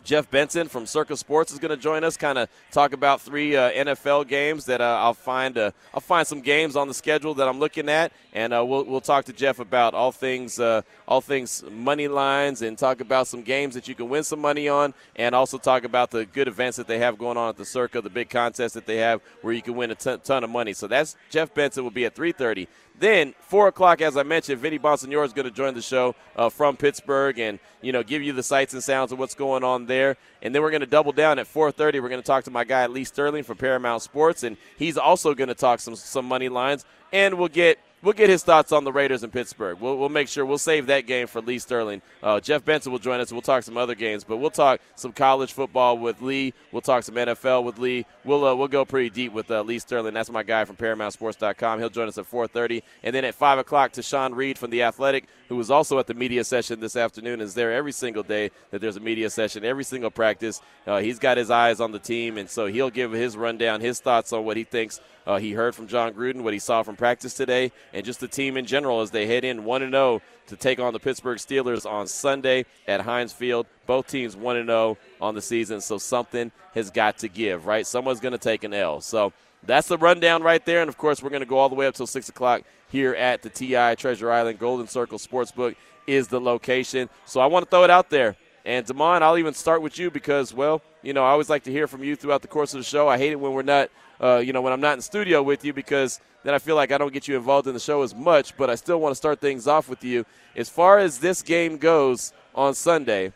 Jeff 0.04 0.30
Benson 0.32 0.68
from 0.68 0.86
Circa 0.86 1.16
Sports 1.18 1.52
is 1.52 1.60
going 1.60 1.70
to 1.70 1.78
join 1.78 2.04
us, 2.04 2.18
kind 2.18 2.38
of 2.38 2.50
talk 2.72 2.94
about 2.94 3.22
three 3.22 3.56
uh, 3.56 3.72
NFL 3.72 4.28
games 4.28 4.66
that 4.66 4.82
uh, 4.82 5.00
I'll 5.02 5.14
find. 5.14 5.58
Uh, 5.58 5.72
I'll 5.94 6.00
find 6.00 6.26
some 6.26 6.42
games 6.42 6.76
on 6.76 6.88
the 6.88 6.94
schedule 6.94 7.34
that 7.36 7.48
I'm 7.48 7.60
looking 7.60 7.90
at, 7.90 8.12
and 8.34 8.54
uh, 8.54 8.64
we'll 8.66 8.86
we'll 8.86 9.02
talk 9.02 9.26
to 9.26 9.34
Jeff 9.34 9.60
about 9.60 9.94
all 9.94 10.12
things 10.12 10.60
uh, 10.60 10.82
all 11.08 11.22
things 11.22 11.64
money 11.70 12.08
lines, 12.08 12.62
and 12.62 12.78
talk 12.78 13.02
about 13.02 13.28
some 13.28 13.42
games 13.42 13.76
that 13.76 13.88
you 13.88 13.96
can 13.96 14.10
win 14.10 14.24
some 14.24 14.40
money 14.40 14.70
on, 14.70 14.94
and 15.16 15.36
also 15.36 15.58
talk 15.58 15.84
about 15.84 16.12
the 16.12 16.26
good 16.26 16.48
events 16.48 16.78
that 16.78 16.88
they 16.88 17.00
have 17.00 17.18
going 17.18 17.38
on 17.38 17.50
at 17.50 17.58
the 17.58 17.66
Circa, 17.66 18.02
the 18.02 18.10
big 18.10 18.30
contest 18.30 18.74
that 18.76 18.86
they 18.86 18.98
have 18.98 19.22
where 19.42 19.54
you 19.54 19.62
can 19.62 19.76
win 19.76 19.92
a 19.92 19.96
ton, 19.96 20.20
ton 20.22 20.44
of 20.44 20.50
money. 20.50 20.74
So 20.74 20.88
that's 20.88 21.18
Jeff 21.30 21.54
Benson 21.54 21.84
will 21.84 21.92
be 21.92 22.06
at 22.06 22.16
3:30. 22.16 22.68
Then 23.00 23.34
four 23.40 23.70
o'clock, 23.70 24.02
as 24.02 24.18
I 24.18 24.24
mentioned, 24.24 24.60
Vinny 24.60 24.78
Bonsignore 24.78 25.26
is 25.26 25.32
going 25.32 25.48
to 25.48 25.54
join 25.54 25.74
the 25.74 25.82
show 25.82 26.16
uh, 26.36 26.50
from 26.50 26.76
Pittsburgh 26.76 27.40
and 27.40 27.60
you 27.82 27.92
know 27.94 28.04
give 28.04 28.22
you 28.22 28.34
the 28.34 28.44
sights 28.44 28.74
and 28.74 28.84
sounds 28.84 29.12
of 29.12 29.20
what's 29.20 29.36
going 29.36 29.64
on 29.64 29.86
there. 29.86 30.18
And 30.42 30.54
then 30.54 30.62
we're 30.62 30.72
going 30.72 30.82
to 30.82 30.88
double 30.88 31.14
down 31.14 31.40
at 31.40 31.48
4:30. 31.48 32.02
We're 32.02 32.10
going 32.10 32.22
to 32.22 32.28
talk 32.28 32.44
to 32.44 32.52
my 32.52 32.66
guy 32.66 32.86
Lee 32.88 33.06
Sterling 33.06 33.44
from 33.44 33.58
Paramount 33.58 34.02
Sports, 34.02 34.44
and 34.44 34.58
he's 34.78 34.98
also 34.98 35.34
going 35.34 35.48
to 35.48 35.56
talk 35.56 35.80
some 35.80 35.96
some 35.96 36.26
money 36.26 36.50
lines. 36.50 36.86
And 37.12 37.40
we'll 37.40 37.48
get 37.48 37.80
we'll 38.02 38.14
get 38.14 38.30
his 38.30 38.44
thoughts 38.44 38.72
on 38.72 38.84
the 38.84 38.92
Raiders 38.92 39.24
in 39.24 39.30
Pittsburgh. 39.32 39.80
We'll, 39.80 39.98
we'll 39.98 40.10
make 40.10 40.28
sure 40.28 40.46
we'll 40.46 40.58
save 40.58 40.88
that 40.88 41.08
game 41.08 41.28
for 41.28 41.42
Lee 41.42 41.60
Sterling. 41.60 42.02
Uh, 42.22 42.40
Jeff 42.40 42.64
Benson 42.64 42.92
will 42.92 43.00
join 43.00 43.20
us. 43.20 43.32
We'll 43.32 43.42
talk 43.42 43.64
some 43.64 43.78
other 43.78 43.96
games, 43.96 44.24
but 44.24 44.38
we'll 44.38 44.50
talk 44.50 44.82
some 44.96 45.12
college 45.12 45.54
football 45.54 45.98
with 45.98 46.22
Lee. 46.22 46.54
We'll 46.72 46.82
talk 46.82 47.04
some 47.04 47.16
NFL 47.16 47.64
with 47.64 47.80
Lee. 47.80 48.06
We'll 48.24 48.46
uh, 48.46 48.56
we'll 48.56 48.68
go 48.68 48.86
pretty 48.86 49.10
deep 49.10 49.34
with 49.34 49.50
uh, 49.52 49.62
Lee 49.62 49.80
Sterling. 49.80 50.14
That's 50.14 50.30
my 50.30 50.44
guy 50.44 50.66
from 50.66 50.76
ParamountSports.com. 50.76 51.80
He'll 51.80 51.90
join 51.90 52.08
us 52.08 52.18
at 52.18 52.30
4:30, 52.30 52.84
and 53.04 53.16
then 53.16 53.26
at 53.26 53.36
five 53.36 53.60
o'clock, 53.60 53.94
Tashan 53.94 54.36
Reed 54.36 54.58
from 54.58 54.70
the 54.70 54.84
Athletic, 54.84 55.26
who 55.50 55.56
was 55.56 55.70
also 55.70 56.00
at 56.00 56.08
the 56.08 56.14
media 56.14 56.44
session 56.44 56.80
this 56.80 56.96
afternoon, 56.96 57.42
is 57.42 57.56
there 57.56 57.74
every 57.74 57.92
single 57.92 58.24
day 58.24 58.52
that 58.72 58.80
there's 58.80 58.96
a 58.96 59.02
media 59.02 59.30
session, 59.30 59.66
every 59.66 59.84
single 59.84 60.12
practice. 60.12 60.62
Uh, 60.88 61.00
he's 61.00 61.20
got 61.20 61.38
his 61.38 61.50
eyes 61.50 61.80
on 61.80 61.92
the 61.92 62.00
team, 62.00 62.38
and 62.38 62.50
so 62.50 62.68
he'll 62.68 62.92
give 62.92 63.12
his 63.12 63.36
rundown, 63.36 63.82
his 63.82 64.00
thoughts 64.00 64.32
on 64.32 64.46
what 64.46 64.56
he 64.56 64.64
thinks 64.64 65.02
uh, 65.26 65.38
he 65.38 65.52
heard 65.52 65.76
from 65.76 65.88
Jon 65.88 66.14
Gruden, 66.14 66.42
what 66.42 66.54
he 66.54 66.60
saw 66.60 66.84
from 66.84 66.96
practice 66.96 67.34
today, 67.34 67.72
and 67.94 68.06
just 68.06 68.20
the 68.20 68.28
team 68.28 68.58
in 68.58 68.66
general 68.66 69.02
as 69.02 69.12
they 69.12 69.28
head 69.28 69.44
in 69.44 69.64
1 69.64 69.92
0 69.92 70.22
to 70.48 70.56
take 70.56 70.80
on 70.80 70.94
the 70.94 71.00
Pittsburgh 71.00 71.38
Steelers 71.38 71.90
on 71.90 72.08
Sunday 72.08 72.66
at 72.88 73.02
Heinz 73.02 73.32
Field. 73.32 73.68
Both 73.86 74.08
teams 74.08 74.36
1 74.36 74.66
0 74.66 74.98
on 75.22 75.36
the 75.36 75.42
season, 75.42 75.82
so 75.82 75.98
something 75.98 76.52
has 76.74 76.90
got 76.90 77.20
to 77.20 77.28
give, 77.28 77.66
right? 77.66 77.86
Someone's 77.86 78.20
going 78.20 78.32
to 78.32 78.40
take 78.40 78.64
an 78.64 78.74
L. 78.74 79.02
So 79.02 79.34
that's 79.64 79.88
the 79.88 79.98
rundown 79.98 80.44
right 80.44 80.66
there. 80.66 80.82
And 80.82 80.90
of 80.90 80.98
course, 80.98 81.22
we're 81.22 81.30
going 81.30 81.42
to 81.42 81.46
go 81.46 81.58
all 81.58 81.70
the 81.70 81.76
way 81.76 81.88
up 81.88 81.96
till 81.96 82.08
6 82.08 82.30
o'clock 82.30 82.64
here 82.90 83.14
at 83.14 83.42
the 83.42 83.50
TI 83.50 83.96
Treasure 83.96 84.32
Island 84.32 84.60
Golden 84.60 84.88
Circle 84.88 85.18
Sportsbook 85.18 85.76
is 86.08 86.28
the 86.28 86.42
location. 86.42 87.10
So 87.26 87.40
I 87.40 87.46
want 87.46 87.66
to 87.66 87.70
throw 87.70 87.84
it 87.84 87.90
out 87.90 88.10
there. 88.10 88.36
And 88.66 88.86
Damon, 88.86 89.24
I'll 89.24 89.38
even 89.38 89.54
start 89.54 89.82
with 89.82 89.98
you 89.98 90.12
because, 90.12 90.54
well, 90.54 90.82
you 91.02 91.14
know, 91.14 91.24
I 91.24 91.30
always 91.30 91.50
like 91.50 91.64
to 91.64 91.72
hear 91.72 91.88
from 91.88 92.04
you 92.04 92.16
throughout 92.16 92.42
the 92.42 92.48
course 92.48 92.74
of 92.74 92.80
the 92.80 92.84
show. 92.84 93.08
I 93.08 93.18
hate 93.18 93.32
it 93.32 93.40
when 93.40 93.54
we're 93.54 93.62
not 93.62 93.90
uh, 94.22 94.38
you 94.38 94.54
know, 94.54 94.62
when 94.62 94.74
I'm 94.74 94.82
not 94.82 94.96
in 94.96 95.02
studio 95.02 95.42
with 95.42 95.64
you 95.64 95.74
because 95.74 96.20
then 96.44 96.54
I 96.54 96.60
feel 96.60 96.76
like 96.76 96.92
I 96.92 96.98
don't 96.98 97.14
get 97.14 97.28
you 97.28 97.38
involved 97.38 97.68
in 97.68 97.74
the 97.74 97.80
show 97.80 98.02
as 98.02 98.14
much. 98.14 98.56
But 98.58 98.70
I 98.70 98.76
still 98.76 99.00
want 99.00 99.12
to 99.12 99.16
start 99.16 99.40
things 99.40 99.68
off 99.68 99.90
with 99.90 100.04
you. 100.04 100.26
As 100.56 100.70
far 100.70 101.00
as 101.00 101.20
this 101.20 101.42
game 101.42 101.78
goes 101.78 102.34
on 102.54 102.74
Sunday, 102.74 103.32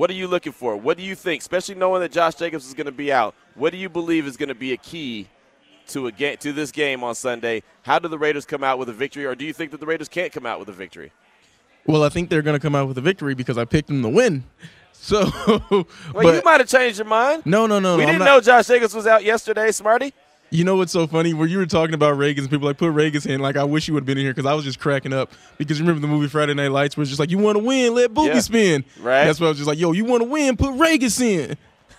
what 0.00 0.08
are 0.08 0.14
you 0.14 0.26
looking 0.26 0.52
for? 0.52 0.78
What 0.78 0.96
do 0.96 1.02
you 1.02 1.14
think, 1.14 1.42
especially 1.42 1.74
knowing 1.74 2.00
that 2.00 2.10
Josh 2.10 2.34
Jacobs 2.36 2.66
is 2.66 2.72
going 2.72 2.86
to 2.86 2.92
be 2.92 3.12
out? 3.12 3.34
What 3.54 3.70
do 3.70 3.76
you 3.76 3.90
believe 3.90 4.26
is 4.26 4.38
going 4.38 4.48
to 4.48 4.54
be 4.54 4.72
a 4.72 4.78
key 4.78 5.28
to 5.88 6.06
a 6.06 6.12
game 6.12 6.38
to 6.38 6.54
this 6.54 6.72
game 6.72 7.04
on 7.04 7.14
Sunday? 7.14 7.62
How 7.82 7.98
do 7.98 8.08
the 8.08 8.18
Raiders 8.18 8.46
come 8.46 8.64
out 8.64 8.78
with 8.78 8.88
a 8.88 8.94
victory, 8.94 9.26
or 9.26 9.34
do 9.34 9.44
you 9.44 9.52
think 9.52 9.72
that 9.72 9.78
the 9.78 9.84
Raiders 9.84 10.08
can't 10.08 10.32
come 10.32 10.46
out 10.46 10.58
with 10.58 10.70
a 10.70 10.72
victory? 10.72 11.12
Well, 11.84 12.02
I 12.02 12.08
think 12.08 12.30
they're 12.30 12.40
going 12.40 12.58
to 12.58 12.60
come 12.60 12.74
out 12.74 12.88
with 12.88 12.96
a 12.96 13.02
victory 13.02 13.34
because 13.34 13.58
I 13.58 13.66
picked 13.66 13.88
them 13.88 14.02
to 14.02 14.08
win. 14.08 14.44
So, 14.92 15.30
well, 15.70 15.86
but, 16.12 16.34
you 16.34 16.42
might 16.44 16.60
have 16.60 16.68
changed 16.68 16.98
your 16.98 17.06
mind. 17.06 17.46
No, 17.46 17.66
no, 17.66 17.78
no. 17.78 17.96
We 17.96 18.04
no, 18.04 18.12
didn't 18.12 18.26
know 18.26 18.38
Josh 18.38 18.66
Jacobs 18.66 18.92
was 18.92 19.06
out 19.06 19.24
yesterday, 19.24 19.72
Smarty. 19.72 20.12
You 20.50 20.64
know 20.64 20.76
what's 20.76 20.92
so 20.92 21.06
funny? 21.06 21.32
Where 21.32 21.46
you 21.46 21.58
were 21.58 21.66
talking 21.66 21.94
about 21.94 22.16
Ragas, 22.16 22.50
people 22.50 22.66
like 22.66 22.76
put 22.76 22.92
Ragas 22.92 23.24
in. 23.26 23.40
Like 23.40 23.56
I 23.56 23.64
wish 23.64 23.86
you 23.86 23.94
would 23.94 24.02
have 24.02 24.06
been 24.06 24.18
in 24.18 24.24
here 24.24 24.34
because 24.34 24.50
I 24.50 24.54
was 24.54 24.64
just 24.64 24.80
cracking 24.80 25.12
up. 25.12 25.32
Because 25.58 25.78
you 25.78 25.84
remember 25.84 26.00
the 26.00 26.12
movie 26.12 26.28
Friday 26.28 26.54
Night 26.54 26.72
Lights, 26.72 26.96
where 26.96 27.02
it's 27.02 27.10
just 27.10 27.20
like 27.20 27.30
you 27.30 27.38
want 27.38 27.56
to 27.56 27.64
win, 27.64 27.94
let 27.94 28.12
Boobie 28.12 28.34
yeah. 28.34 28.40
spin. 28.40 28.84
Right. 29.00 29.24
That's 29.24 29.38
what 29.38 29.46
I 29.46 29.50
was 29.50 29.58
just 29.58 29.68
like, 29.68 29.78
yo, 29.78 29.92
you 29.92 30.04
want 30.04 30.22
to 30.22 30.28
win, 30.28 30.56
put 30.56 30.70
Ragas 30.70 31.20
in. 31.20 31.56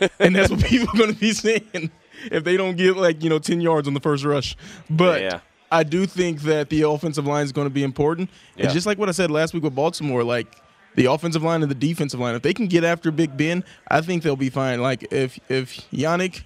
and 0.19 0.35
that's 0.35 0.49
what 0.49 0.63
people 0.63 0.89
are 0.93 0.97
going 0.97 1.13
to 1.13 1.19
be 1.19 1.31
saying 1.31 1.91
if 2.31 2.43
they 2.43 2.57
don't 2.57 2.75
get 2.75 2.97
like 2.97 3.23
you 3.23 3.29
know 3.29 3.39
ten 3.39 3.61
yards 3.61 3.87
on 3.87 3.93
the 3.93 3.99
first 3.99 4.25
rush. 4.25 4.57
But 4.89 5.21
yeah. 5.21 5.39
I 5.71 5.83
do 5.83 6.05
think 6.05 6.41
that 6.41 6.69
the 6.69 6.81
offensive 6.83 7.25
line 7.25 7.45
is 7.45 7.51
going 7.51 7.67
to 7.67 7.73
be 7.73 7.83
important. 7.83 8.29
Yeah. 8.55 8.65
And 8.65 8.73
just 8.73 8.85
like 8.85 8.97
what 8.97 9.09
I 9.09 9.13
said 9.13 9.31
last 9.31 9.53
week 9.53 9.63
with 9.63 9.75
Baltimore, 9.75 10.23
like 10.23 10.57
the 10.95 11.05
offensive 11.05 11.43
line 11.43 11.61
and 11.61 11.71
the 11.71 11.75
defensive 11.75 12.19
line. 12.19 12.35
If 12.35 12.41
they 12.41 12.53
can 12.53 12.67
get 12.67 12.83
after 12.83 13.11
Big 13.11 13.37
Ben, 13.37 13.63
I 13.89 14.01
think 14.01 14.23
they'll 14.23 14.35
be 14.35 14.49
fine. 14.49 14.81
Like 14.81 15.11
if 15.11 15.39
if 15.49 15.89
Yannick, 15.91 16.43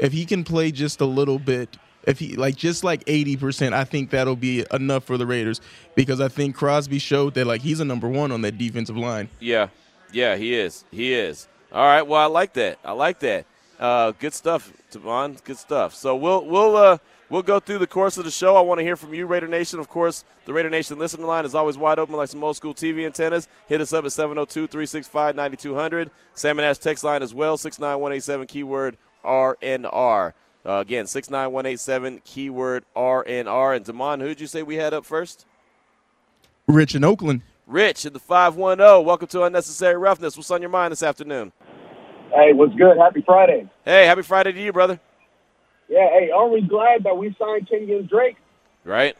if 0.00 0.12
he 0.12 0.24
can 0.24 0.44
play 0.44 0.72
just 0.72 1.00
a 1.00 1.04
little 1.04 1.38
bit, 1.38 1.76
if 2.04 2.18
he 2.18 2.36
like 2.36 2.56
just 2.56 2.82
like 2.84 3.02
eighty 3.06 3.36
percent, 3.36 3.74
I 3.74 3.84
think 3.84 4.10
that'll 4.10 4.36
be 4.36 4.64
enough 4.72 5.04
for 5.04 5.18
the 5.18 5.26
Raiders 5.26 5.60
because 5.94 6.20
I 6.20 6.28
think 6.28 6.56
Crosby 6.56 6.98
showed 6.98 7.34
that 7.34 7.46
like 7.46 7.60
he's 7.60 7.80
a 7.80 7.84
number 7.84 8.08
one 8.08 8.32
on 8.32 8.42
that 8.42 8.58
defensive 8.58 8.96
line. 8.96 9.28
Yeah, 9.38 9.68
yeah, 10.12 10.36
he 10.36 10.54
is. 10.54 10.84
He 10.90 11.12
is. 11.12 11.48
All 11.72 11.84
right. 11.84 12.02
Well, 12.02 12.20
I 12.20 12.26
like 12.26 12.54
that. 12.54 12.78
I 12.84 12.92
like 12.92 13.20
that. 13.20 13.46
Uh, 13.78 14.12
good 14.12 14.34
stuff, 14.34 14.72
Tavon. 14.90 15.42
Good 15.44 15.58
stuff. 15.58 15.94
So 15.94 16.16
we'll 16.16 16.44
we'll 16.46 16.76
uh, 16.76 16.98
We'll 17.30 17.42
go 17.42 17.60
through 17.60 17.78
the 17.78 17.86
course 17.86 18.18
of 18.18 18.24
the 18.24 18.30
show. 18.32 18.56
I 18.56 18.60
want 18.60 18.80
to 18.80 18.84
hear 18.84 18.96
from 18.96 19.14
you, 19.14 19.24
Raider 19.24 19.46
Nation. 19.46 19.78
Of 19.78 19.88
course, 19.88 20.24
the 20.46 20.52
Raider 20.52 20.68
Nation 20.68 20.98
listening 20.98 21.28
line 21.28 21.44
is 21.44 21.54
always 21.54 21.78
wide 21.78 22.00
open 22.00 22.16
like 22.16 22.28
some 22.28 22.42
old 22.42 22.56
school 22.56 22.74
TV 22.74 23.06
antennas. 23.06 23.46
Hit 23.68 23.80
us 23.80 23.92
up 23.92 24.04
at 24.04 24.10
702 24.10 24.66
365 24.66 25.36
9200. 25.36 26.10
Salmon 26.34 26.64
Ash 26.64 26.78
text 26.78 27.04
line 27.04 27.22
as 27.22 27.32
well, 27.32 27.56
69187 27.56 28.48
keyword 28.48 28.96
RNR. 29.24 30.32
Uh, 30.64 30.72
again, 30.72 31.06
69187 31.06 32.20
keyword 32.24 32.84
RNR. 32.94 33.76
And 33.76 33.84
Damon, 33.84 34.20
who'd 34.20 34.40
you 34.40 34.46
say 34.46 34.62
we 34.62 34.76
had 34.76 34.92
up 34.92 35.04
first? 35.04 35.46
Rich 36.66 36.94
in 36.94 37.04
Oakland. 37.04 37.42
Rich 37.66 38.04
in 38.06 38.12
the 38.12 38.18
510. 38.18 39.04
Welcome 39.04 39.28
to 39.28 39.44
Unnecessary 39.44 39.96
Roughness. 39.96 40.36
What's 40.36 40.50
on 40.50 40.60
your 40.60 40.70
mind 40.70 40.92
this 40.92 41.02
afternoon? 41.02 41.52
Hey, 42.34 42.52
what's 42.52 42.74
good? 42.74 42.96
Happy 42.96 43.22
Friday. 43.22 43.68
Hey, 43.84 44.06
happy 44.06 44.22
Friday 44.22 44.52
to 44.52 44.60
you, 44.60 44.72
brother. 44.72 45.00
Yeah, 45.88 46.08
hey, 46.10 46.30
aren't 46.30 46.52
we 46.52 46.60
glad 46.60 47.02
that 47.02 47.16
we 47.16 47.34
signed 47.38 47.68
Kenyon 47.68 48.06
Drake? 48.06 48.36
Right, 48.84 49.16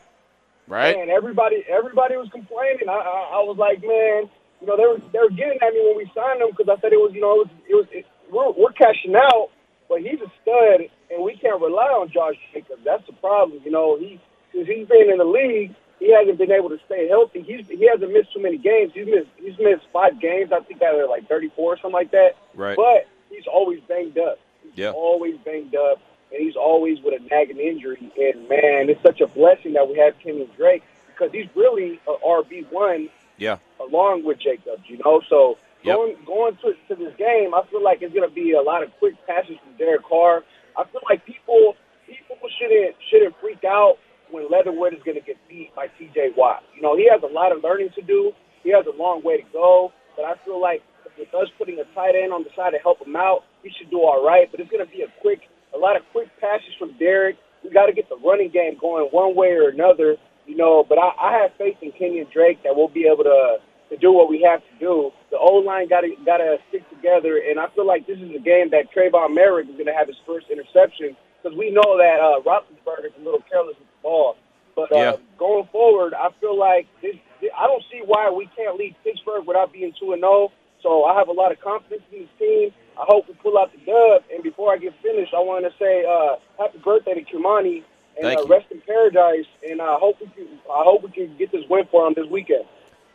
right. 0.68 0.96
And 0.96 1.10
everybody, 1.10 1.64
everybody 1.68 2.16
was 2.16 2.28
complaining. 2.30 2.88
I, 2.88 2.92
I, 2.92 3.38
I 3.38 3.42
was 3.42 3.56
like, 3.58 3.80
man, 3.82 4.30
you 4.60 4.66
know, 4.68 4.76
they 4.76 4.86
were 4.86 4.98
they 5.12 5.18
were 5.18 5.30
getting 5.30 5.58
at 5.60 5.74
me 5.74 5.82
when 5.82 5.96
we 5.96 6.10
signed 6.14 6.40
him 6.40 6.48
because 6.56 6.68
I 6.70 6.80
said 6.80 6.92
it 6.92 7.00
was, 7.02 7.10
you 7.12 7.20
know, 7.20 7.40
it 7.40 7.48
was, 7.48 7.48
it 7.68 7.74
was 7.74 7.86
it, 7.90 8.06
we're, 8.30 8.52
we're 8.52 8.72
cashing 8.72 9.16
out, 9.16 9.50
but 9.90 10.00
he's 10.00 10.20
a 10.20 10.30
stud, 10.40 10.88
and 11.10 11.22
we 11.22 11.36
can't 11.36 11.60
rely 11.60 11.90
on 11.90 12.10
Josh 12.10 12.36
Jacobs. 12.54 12.80
That's 12.84 13.04
the 13.06 13.12
problem. 13.14 13.60
You 13.64 13.72
know, 13.72 13.98
he 13.98 14.20
since 14.52 14.68
he's 14.68 14.86
been 14.86 15.10
in 15.10 15.18
the 15.18 15.24
league, 15.24 15.74
he 15.98 16.14
hasn't 16.14 16.38
been 16.38 16.52
able 16.52 16.70
to 16.70 16.78
stay 16.86 17.08
healthy. 17.08 17.42
He's 17.42 17.66
he 17.66 17.86
hasn't 17.86 18.12
missed 18.12 18.32
too 18.32 18.40
many 18.40 18.56
games. 18.56 18.92
He's 18.94 19.06
missed 19.06 19.28
he's 19.36 19.58
missed 19.58 19.82
five 19.92 20.20
games. 20.20 20.52
I 20.52 20.60
think 20.60 20.80
out 20.80 20.98
of 20.98 21.10
like 21.10 21.28
thirty 21.28 21.50
four 21.56 21.74
or 21.74 21.76
something 21.76 21.92
like 21.92 22.12
that. 22.12 22.36
Right. 22.54 22.76
But 22.76 23.08
he's 23.28 23.46
always 23.46 23.80
banged 23.88 24.16
up. 24.16 24.38
He's 24.62 24.72
yeah. 24.76 24.92
always 24.92 25.36
banged 25.44 25.74
up 25.74 26.00
and 26.32 26.40
he's 26.40 26.56
always 26.56 27.00
with 27.02 27.20
a 27.20 27.24
nagging 27.28 27.58
injury. 27.58 28.12
And 28.16 28.48
man, 28.48 28.88
it's 28.88 29.02
such 29.02 29.20
a 29.20 29.26
blessing 29.26 29.72
that 29.72 29.88
we 29.88 29.98
have 29.98 30.18
Kenyon 30.20 30.48
Drake 30.56 30.84
because 31.08 31.32
he's 31.32 31.48
really 31.56 32.00
a 32.06 32.12
RB 32.24 32.70
one. 32.70 33.08
Yeah. 33.38 33.56
Along 33.80 34.22
with 34.22 34.38
Jacobs, 34.38 34.82
you 34.86 34.98
know, 35.04 35.22
so 35.28 35.58
yep. 35.82 35.96
going 35.96 36.16
going 36.26 36.54
to, 36.62 36.74
to 36.88 36.94
this 36.94 37.14
game, 37.16 37.54
I 37.54 37.62
feel 37.70 37.82
like 37.82 38.02
it's 38.02 38.14
to 38.28 38.34
be 38.34 38.52
a 38.52 38.62
lot 38.62 38.82
of 38.82 38.90
quick 38.98 39.14
passes 39.26 39.56
from 39.62 39.76
Derek 39.78 40.04
Carr. 40.04 40.42
I 40.76 40.84
feel 40.90 41.02
like 41.08 41.24
people 41.26 41.76
people 42.06 42.36
shouldn't 42.58 42.96
shouldn't 43.10 43.34
freak 43.40 43.64
out 43.64 43.96
when 44.30 44.46
Leatherwood 44.50 44.94
is 44.94 45.02
to 45.18 45.26
get 45.26 45.36
beat 45.48 45.74
by 45.74 45.86
T.J. 45.98 46.34
Watt. 46.36 46.62
You 46.74 46.82
know, 46.82 46.96
he 46.96 47.08
has 47.10 47.20
a 47.22 47.32
lot 47.32 47.50
of 47.50 47.62
learning 47.62 47.90
to 47.96 48.02
do. 48.02 48.32
He 48.62 48.70
has 48.70 48.86
a 48.86 48.94
long 48.96 49.22
way 49.22 49.38
to 49.38 49.46
go. 49.52 49.92
but 50.16 50.24
I 50.24 50.34
feel 50.44 50.60
like 50.60 50.82
with 51.18 51.32
us 51.34 51.48
putting 51.58 51.78
a 51.78 51.86
tight 51.94 52.14
end 52.14 52.32
on 52.32 52.44
the 52.44 52.50
side 52.54 52.70
to 52.70 52.78
help 52.78 53.02
him 53.02 53.16
out, 53.16 53.44
he 53.62 53.70
should 53.76 53.90
do 53.90 54.00
all 54.00 54.24
right. 54.24 54.48
But 54.50 54.60
it's 54.60 54.70
to 54.70 54.86
be 54.86 55.02
a 55.02 55.12
quick, 55.20 55.40
a 55.74 55.78
lot 55.78 55.96
of 55.96 56.02
quick 56.12 56.28
passes 56.40 56.72
from 56.78 56.96
Derek. 56.98 57.36
We 57.64 57.70
got 57.70 57.86
to 57.86 57.92
get 57.92 58.08
the 58.08 58.16
running 58.16 58.50
game 58.50 58.78
going 58.80 59.08
one 59.12 59.34
way 59.36 59.52
or 59.52 59.68
another, 59.68 60.16
you 60.46 60.56
know. 60.56 60.84
But 60.88 60.98
I, 60.98 61.10
I 61.20 61.32
have 61.42 61.50
faith 61.58 61.76
in 61.82 61.92
Kenyon 61.92 62.26
Drake 62.32 62.62
that 62.64 62.74
we'll 62.74 62.88
be 62.88 63.10
able 63.10 63.24
to 63.24 63.58
to 63.90 63.96
do 63.96 64.12
what 64.12 64.30
we 64.30 64.42
have 64.42 64.60
to 64.60 64.74
do. 64.78 65.12
The 65.30 65.38
O 65.38 65.56
line 65.56 65.88
got 65.88 66.00
to 66.02 66.14
got 66.24 66.38
to 66.38 66.58
stick 66.68 66.88
together, 66.90 67.38
and 67.38 67.58
I 67.58 67.68
feel 67.74 67.86
like 67.86 68.06
this 68.06 68.18
is 68.18 68.30
a 68.34 68.38
game 68.38 68.70
that 68.70 68.94
Tre'von 68.94 69.36
Moehrig 69.36 69.68
is 69.68 69.74
going 69.74 69.86
to 69.86 69.94
have 69.94 70.06
his 70.06 70.16
first 70.26 70.46
interception 70.50 71.16
because 71.42 71.56
we 71.56 71.70
know 71.70 71.98
that 71.98 72.18
uh, 72.20 72.40
Roethlisberger 72.40 73.06
is 73.06 73.12
a 73.20 73.24
little 73.24 73.42
careless 73.50 73.76
with 73.78 73.88
the 73.88 74.02
ball. 74.02 74.36
But 74.76 74.92
uh, 74.92 74.96
yeah. 74.96 75.12
going 75.38 75.68
forward, 75.72 76.14
I 76.14 76.28
feel 76.40 76.58
like 76.58 76.86
this, 77.02 77.16
I 77.56 77.66
don't 77.66 77.82
see 77.90 78.02
why 78.04 78.30
we 78.30 78.48
can't 78.56 78.78
lead 78.78 78.94
Pittsburgh 79.04 79.46
without 79.46 79.72
being 79.72 79.92
two 79.98 80.12
and 80.12 80.20
zero. 80.20 80.48
Oh. 80.48 80.52
So 80.82 81.04
I 81.04 81.18
have 81.18 81.28
a 81.28 81.32
lot 81.32 81.52
of 81.52 81.60
confidence 81.60 82.02
in 82.10 82.20
this 82.20 82.28
team. 82.38 82.70
I 82.98 83.04
hope 83.06 83.28
we 83.28 83.34
pull 83.34 83.58
out 83.58 83.70
the 83.72 83.78
dub. 83.84 84.24
And 84.32 84.42
before 84.42 84.72
I 84.72 84.78
get 84.78 84.94
finished, 85.02 85.34
I 85.34 85.40
want 85.40 85.66
to 85.66 85.72
say 85.78 86.04
uh, 86.04 86.36
happy 86.58 86.78
birthday 86.78 87.14
to 87.14 87.22
Kimani 87.22 87.82
and 88.16 88.38
uh, 88.38 88.46
rest 88.46 88.66
in 88.70 88.80
paradise. 88.80 89.44
And 89.68 89.82
I 89.82 89.96
hope 89.98 90.20
we 90.20 90.28
can. 90.28 90.46
I 90.70 90.82
hope 90.84 91.02
we 91.02 91.10
can 91.10 91.36
get 91.36 91.52
this 91.52 91.64
win 91.68 91.86
for 91.90 92.06
him 92.06 92.14
this 92.16 92.26
weekend. 92.30 92.64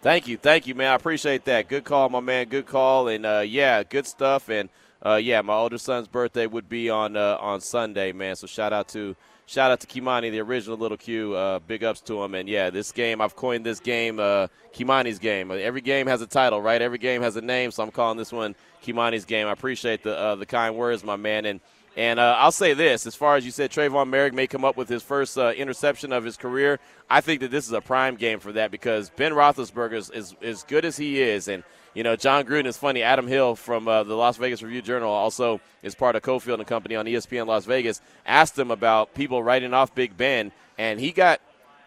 Thank 0.06 0.28
you, 0.28 0.38
thank 0.38 0.68
you, 0.68 0.76
man. 0.76 0.92
I 0.92 0.94
appreciate 0.94 1.46
that. 1.46 1.68
Good 1.68 1.84
call, 1.84 2.10
my 2.10 2.20
man. 2.20 2.48
Good 2.48 2.68
call, 2.68 3.08
and 3.08 3.26
uh, 3.26 3.40
yeah, 3.44 3.82
good 3.82 4.06
stuff. 4.06 4.50
And 4.50 4.70
uh, 5.04 5.16
yeah, 5.16 5.42
my 5.42 5.56
older 5.56 5.80
son's 5.80 6.08
birthday 6.08 6.46
would 6.46 6.70
be 6.70 6.92
on 6.92 7.18
uh, 7.18 7.40
on 7.42 7.60
Sunday, 7.60 8.12
man. 8.12 8.36
So 8.36 8.46
shout 8.46 8.72
out 8.72 8.88
to 8.90 9.16
shout 9.48 9.72
out 9.72 9.80
to 9.80 9.88
Kimani, 9.88 10.30
the 10.30 10.42
original 10.42 10.78
little 10.78 10.96
Q. 10.96 11.34
Uh, 11.34 11.58
big 11.58 11.84
ups 11.84 12.02
to 12.02 12.24
him. 12.24 12.36
And 12.36 12.48
yeah, 12.48 12.70
this 12.70 12.92
game, 12.92 13.20
I've 13.20 13.36
coined 13.36 13.66
this 13.66 13.80
game 13.80 14.20
uh, 14.20 14.46
Kimani's 14.76 15.18
game. 15.18 15.50
Every 15.50 15.82
game 15.82 16.06
has 16.06 16.22
a 16.22 16.28
title, 16.28 16.62
right? 16.62 16.84
Every 16.84 17.00
game 17.00 17.24
has 17.24 17.36
a 17.36 17.42
name, 17.42 17.72
so 17.72 17.82
I'm 17.82 17.90
calling 17.90 18.20
this 18.20 18.32
one 18.32 18.54
Kimani's 18.84 19.26
game. 19.26 19.48
I 19.48 19.54
appreciate 19.54 20.04
the 20.04 20.16
uh, 20.16 20.36
the 20.36 20.46
kind 20.46 20.76
words, 20.76 21.04
my 21.04 21.16
man. 21.16 21.46
And 21.46 21.62
and 21.96 22.20
uh, 22.20 22.36
I'll 22.38 22.52
say 22.52 22.74
this: 22.74 23.06
as 23.06 23.16
far 23.16 23.36
as 23.38 23.46
you 23.46 23.52
said, 23.52 23.72
Tre'von 23.72 24.10
Moehrig 24.10 24.34
may 24.34 24.48
come 24.48 24.66
up 24.66 24.76
with 24.76 24.90
his 24.90 25.02
first 25.02 25.38
uh, 25.38 25.52
interception 25.52 26.12
of 26.12 26.24
his 26.24 26.36
career. 26.36 26.80
I 27.10 27.22
think 27.22 27.40
that 27.42 27.52
this 27.52 27.66
is 27.66 27.72
a 27.72 27.82
prime 27.82 28.16
game 28.16 28.40
for 28.40 28.52
that 28.54 28.72
because 28.72 29.10
Ben 29.12 29.32
Roethlisberger 29.32 29.94
is, 29.94 30.10
is 30.10 30.36
as 30.42 30.64
good 30.64 30.84
as 30.84 30.98
he 30.98 31.22
is, 31.22 31.48
and 31.48 31.64
you 31.94 32.04
know 32.04 32.18
Jon 32.18 32.44
Gruden 32.44 32.66
is 32.66 32.78
funny. 32.78 33.02
Adam 33.02 33.28
Hill 33.28 33.56
from 33.56 33.88
uh, 33.88 34.04
the 34.04 34.16
Las 34.16 34.36
Vegas 34.36 34.62
Review 34.62 34.82
Journal 34.82 35.10
also 35.10 35.62
is 35.84 35.96
part 35.96 36.18
of 36.18 36.22
Cofield 36.22 36.56
and 36.56 36.68
Company 36.68 36.96
on 36.96 37.06
ESPN 37.06 37.48
Las 37.48 37.64
Vegas. 37.64 38.02
Asked 38.26 38.60
him 38.60 38.72
about 38.72 39.14
people 39.14 39.42
writing 39.42 39.74
off 39.74 39.96
Big 39.96 40.18
Ben, 40.18 40.52
and 40.78 41.00
he 41.00 41.14
got 41.14 41.40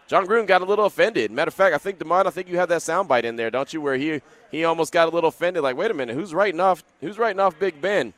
Jon 0.07 0.25
Gruden 0.25 0.47
got 0.47 0.63
a 0.63 0.65
little 0.65 0.85
offended. 0.85 1.29
Matter 1.29 1.49
of 1.49 1.53
fact, 1.53 1.75
I 1.75 1.77
think 1.77 1.99
Demond, 1.99 2.25
I 2.25 2.31
think 2.31 2.49
you 2.49 2.57
have 2.57 2.69
that 2.69 2.81
soundbite 2.81 3.25
in 3.25 3.35
there, 3.35 3.51
don't 3.51 3.71
you? 3.71 3.79
Where 3.79 3.95
he 3.95 4.21
he 4.49 4.63
almost 4.63 4.91
got 4.91 5.07
a 5.07 5.11
little 5.11 5.27
offended, 5.27 5.61
like, 5.61 5.77
wait 5.77 5.91
a 5.91 5.93
minute, 5.93 6.15
who's 6.15 6.33
writing 6.33 6.59
off 6.59 6.83
who's 6.99 7.19
writing 7.19 7.39
off 7.39 7.59
Big 7.59 7.79
Ben? 7.79 8.15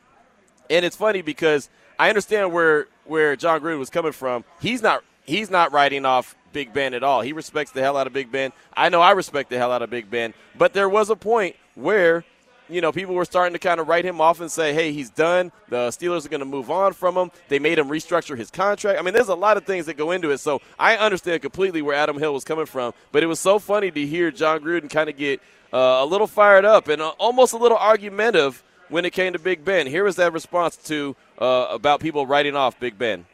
And 0.70 0.86
it's 0.86 0.96
funny 0.96 1.20
because 1.20 1.68
I 1.98 2.08
understand 2.08 2.52
where 2.52 2.86
where 3.04 3.36
Jon 3.36 3.60
Gruden 3.60 3.78
was 3.78 3.90
coming 3.90 4.12
from. 4.12 4.44
He's 4.60 4.82
not 4.82 5.04
he's 5.24 5.50
not 5.50 5.72
writing 5.72 6.04
off 6.04 6.34
Big 6.52 6.72
Ben 6.72 6.94
at 6.94 7.02
all. 7.02 7.22
He 7.22 7.32
respects 7.32 7.72
the 7.72 7.80
hell 7.80 7.96
out 7.96 8.06
of 8.06 8.12
Big 8.12 8.30
Ben. 8.30 8.52
I 8.76 8.88
know 8.88 9.00
I 9.00 9.12
respect 9.12 9.50
the 9.50 9.58
hell 9.58 9.72
out 9.72 9.82
of 9.82 9.90
Big 9.90 10.10
Ben. 10.10 10.34
But 10.56 10.72
there 10.74 10.88
was 10.88 11.10
a 11.10 11.16
point 11.16 11.56
where 11.74 12.24
you 12.72 12.80
know, 12.80 12.90
people 12.90 13.14
were 13.14 13.24
starting 13.24 13.52
to 13.52 13.58
kind 13.58 13.80
of 13.80 13.88
write 13.88 14.04
him 14.04 14.20
off 14.20 14.40
and 14.40 14.50
say, 14.50 14.72
hey, 14.72 14.92
he's 14.92 15.10
done. 15.10 15.52
The 15.68 15.88
Steelers 15.88 16.24
are 16.24 16.28
going 16.28 16.40
to 16.40 16.46
move 16.46 16.70
on 16.70 16.94
from 16.94 17.16
him. 17.16 17.30
They 17.48 17.58
made 17.58 17.78
him 17.78 17.88
restructure 17.88 18.36
his 18.36 18.50
contract. 18.50 18.98
I 18.98 19.02
mean, 19.02 19.12
there's 19.14 19.28
a 19.28 19.34
lot 19.34 19.56
of 19.56 19.64
things 19.64 19.86
that 19.86 19.96
go 19.96 20.10
into 20.10 20.30
it. 20.30 20.38
So 20.38 20.60
I 20.78 20.96
understand 20.96 21.42
completely 21.42 21.82
where 21.82 21.94
Adam 21.94 22.18
Hill 22.18 22.32
was 22.32 22.44
coming 22.44 22.66
from. 22.66 22.94
But 23.12 23.22
it 23.22 23.26
was 23.26 23.40
so 23.40 23.58
funny 23.58 23.90
to 23.90 24.06
hear 24.06 24.30
Jon 24.30 24.60
Gruden 24.60 24.88
kind 24.88 25.10
of 25.10 25.16
get 25.16 25.40
uh, 25.72 25.98
a 26.00 26.06
little 26.06 26.26
fired 26.26 26.64
up 26.64 26.88
and 26.88 27.02
uh, 27.02 27.10
almost 27.18 27.52
a 27.52 27.58
little 27.58 27.78
argumentative 27.78 28.62
when 28.92 29.06
it 29.06 29.12
came 29.12 29.32
to 29.32 29.38
Big 29.38 29.64
Ben. 29.64 29.86
Here 29.86 30.04
was 30.04 30.16
that 30.16 30.32
response 30.32 30.76
to 30.76 31.16
uh, 31.38 31.68
about 31.70 32.00
people 32.00 32.26
writing 32.26 32.54
off 32.54 32.78
Big 32.78 32.98
Ben. 32.98 33.26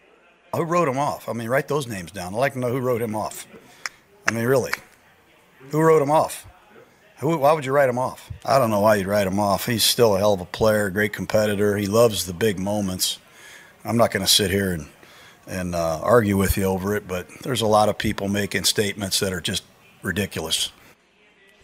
Who 0.55 0.63
wrote 0.63 0.89
him 0.89 0.99
off? 0.99 1.29
I 1.29 1.33
mean, 1.33 1.49
write 1.49 1.69
those 1.69 1.87
names 1.87 2.11
down. 2.11 2.33
I'd 2.33 2.39
like 2.39 2.53
to 2.55 2.59
know 2.59 2.71
who 2.71 2.81
wrote 2.81 3.03
him 3.03 3.15
off. 3.15 3.47
I 4.27 4.33
mean, 4.33 4.45
really, 4.45 4.73
who 5.71 5.81
wrote 5.81 6.01
him 6.01 6.11
off? 6.11 6.47
Who, 7.19 7.37
why 7.37 7.53
would 7.53 7.67
you 7.67 7.73
write 7.73 7.89
him 7.89 7.99
off? 7.99 8.31
I 8.45 8.59
don't 8.59 8.71
know 8.71 8.81
why 8.81 8.95
you'd 8.97 9.09
write 9.09 9.27
him 9.27 9.41
off. 9.41 9.67
He's 9.67 9.83
still 9.83 10.15
a 10.15 10.19
hell 10.19 10.35
of 10.35 10.41
a 10.41 10.47
player, 10.47 10.89
great 10.89 11.13
competitor. 11.13 11.77
He 11.77 11.87
loves 11.87 12.27
the 12.27 12.33
big 12.33 12.59
moments. 12.59 13.19
I'm 13.85 13.97
not 13.97 14.13
going 14.13 14.25
to 14.25 14.31
sit 14.31 14.51
here 14.51 14.73
and 14.73 14.87
and 15.47 15.75
uh, 15.75 16.01
argue 16.03 16.37
with 16.37 16.59
you 16.59 16.65
over 16.65 16.95
it, 16.95 17.09
but 17.09 17.27
there's 17.43 17.63
a 17.63 17.67
lot 17.67 17.89
of 17.89 17.97
people 17.97 18.29
making 18.29 18.65
statements 18.65 19.19
that 19.21 19.33
are 19.33 19.41
just 19.41 19.65
ridiculous. 20.03 20.71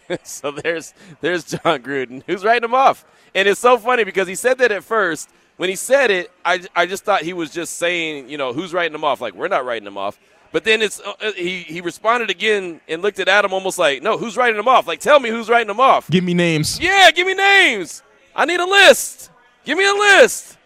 so 0.23 0.51
there's 0.51 0.93
there's 1.21 1.43
Jon 1.45 1.81
Gruden 1.81 2.23
who's 2.25 2.43
writing 2.43 2.63
him 2.63 2.73
off, 2.73 3.05
and 3.35 3.47
it's 3.47 3.59
so 3.59 3.77
funny 3.77 4.03
because 4.03 4.27
he 4.27 4.35
said 4.35 4.57
that 4.59 4.71
at 4.71 4.83
first. 4.83 5.29
When 5.57 5.69
he 5.69 5.77
said 5.77 6.11
it, 6.11 6.31
I, 6.43 6.65
I 6.75 6.85
just 6.85 7.05
thought 7.05 7.21
he 7.21 7.31
was 7.31 7.49
just 7.49 7.77
saying, 7.77 8.27
you 8.29 8.37
know, 8.37 8.51
who's 8.51 8.73
writing 8.73 8.93
him 8.93 9.05
off? 9.05 9.21
Like 9.21 9.35
we're 9.35 9.47
not 9.47 9.63
writing 9.63 9.87
him 9.87 9.97
off. 9.97 10.19
But 10.51 10.63
then 10.63 10.81
it's 10.81 10.99
uh, 10.99 11.13
uh, 11.21 11.31
he 11.33 11.59
he 11.61 11.79
responded 11.81 12.29
again 12.29 12.81
and 12.89 13.01
looked 13.01 13.19
at 13.19 13.27
Adam 13.29 13.53
almost 13.53 13.77
like, 13.79 14.01
no, 14.03 14.17
who's 14.17 14.35
writing 14.35 14.57
them 14.57 14.67
off? 14.67 14.85
Like 14.87 14.99
tell 14.99 15.19
me 15.19 15.29
who's 15.29 15.49
writing 15.49 15.67
them 15.67 15.79
off. 15.79 16.09
Give 16.09 16.23
me 16.23 16.33
names. 16.33 16.79
Yeah, 16.79 17.09
give 17.11 17.25
me 17.27 17.33
names. 17.35 18.03
I 18.35 18.45
need 18.45 18.59
a 18.59 18.65
list. 18.65 19.31
Give 19.63 19.77
me 19.77 19.87
a 19.87 19.93
list. 19.93 20.57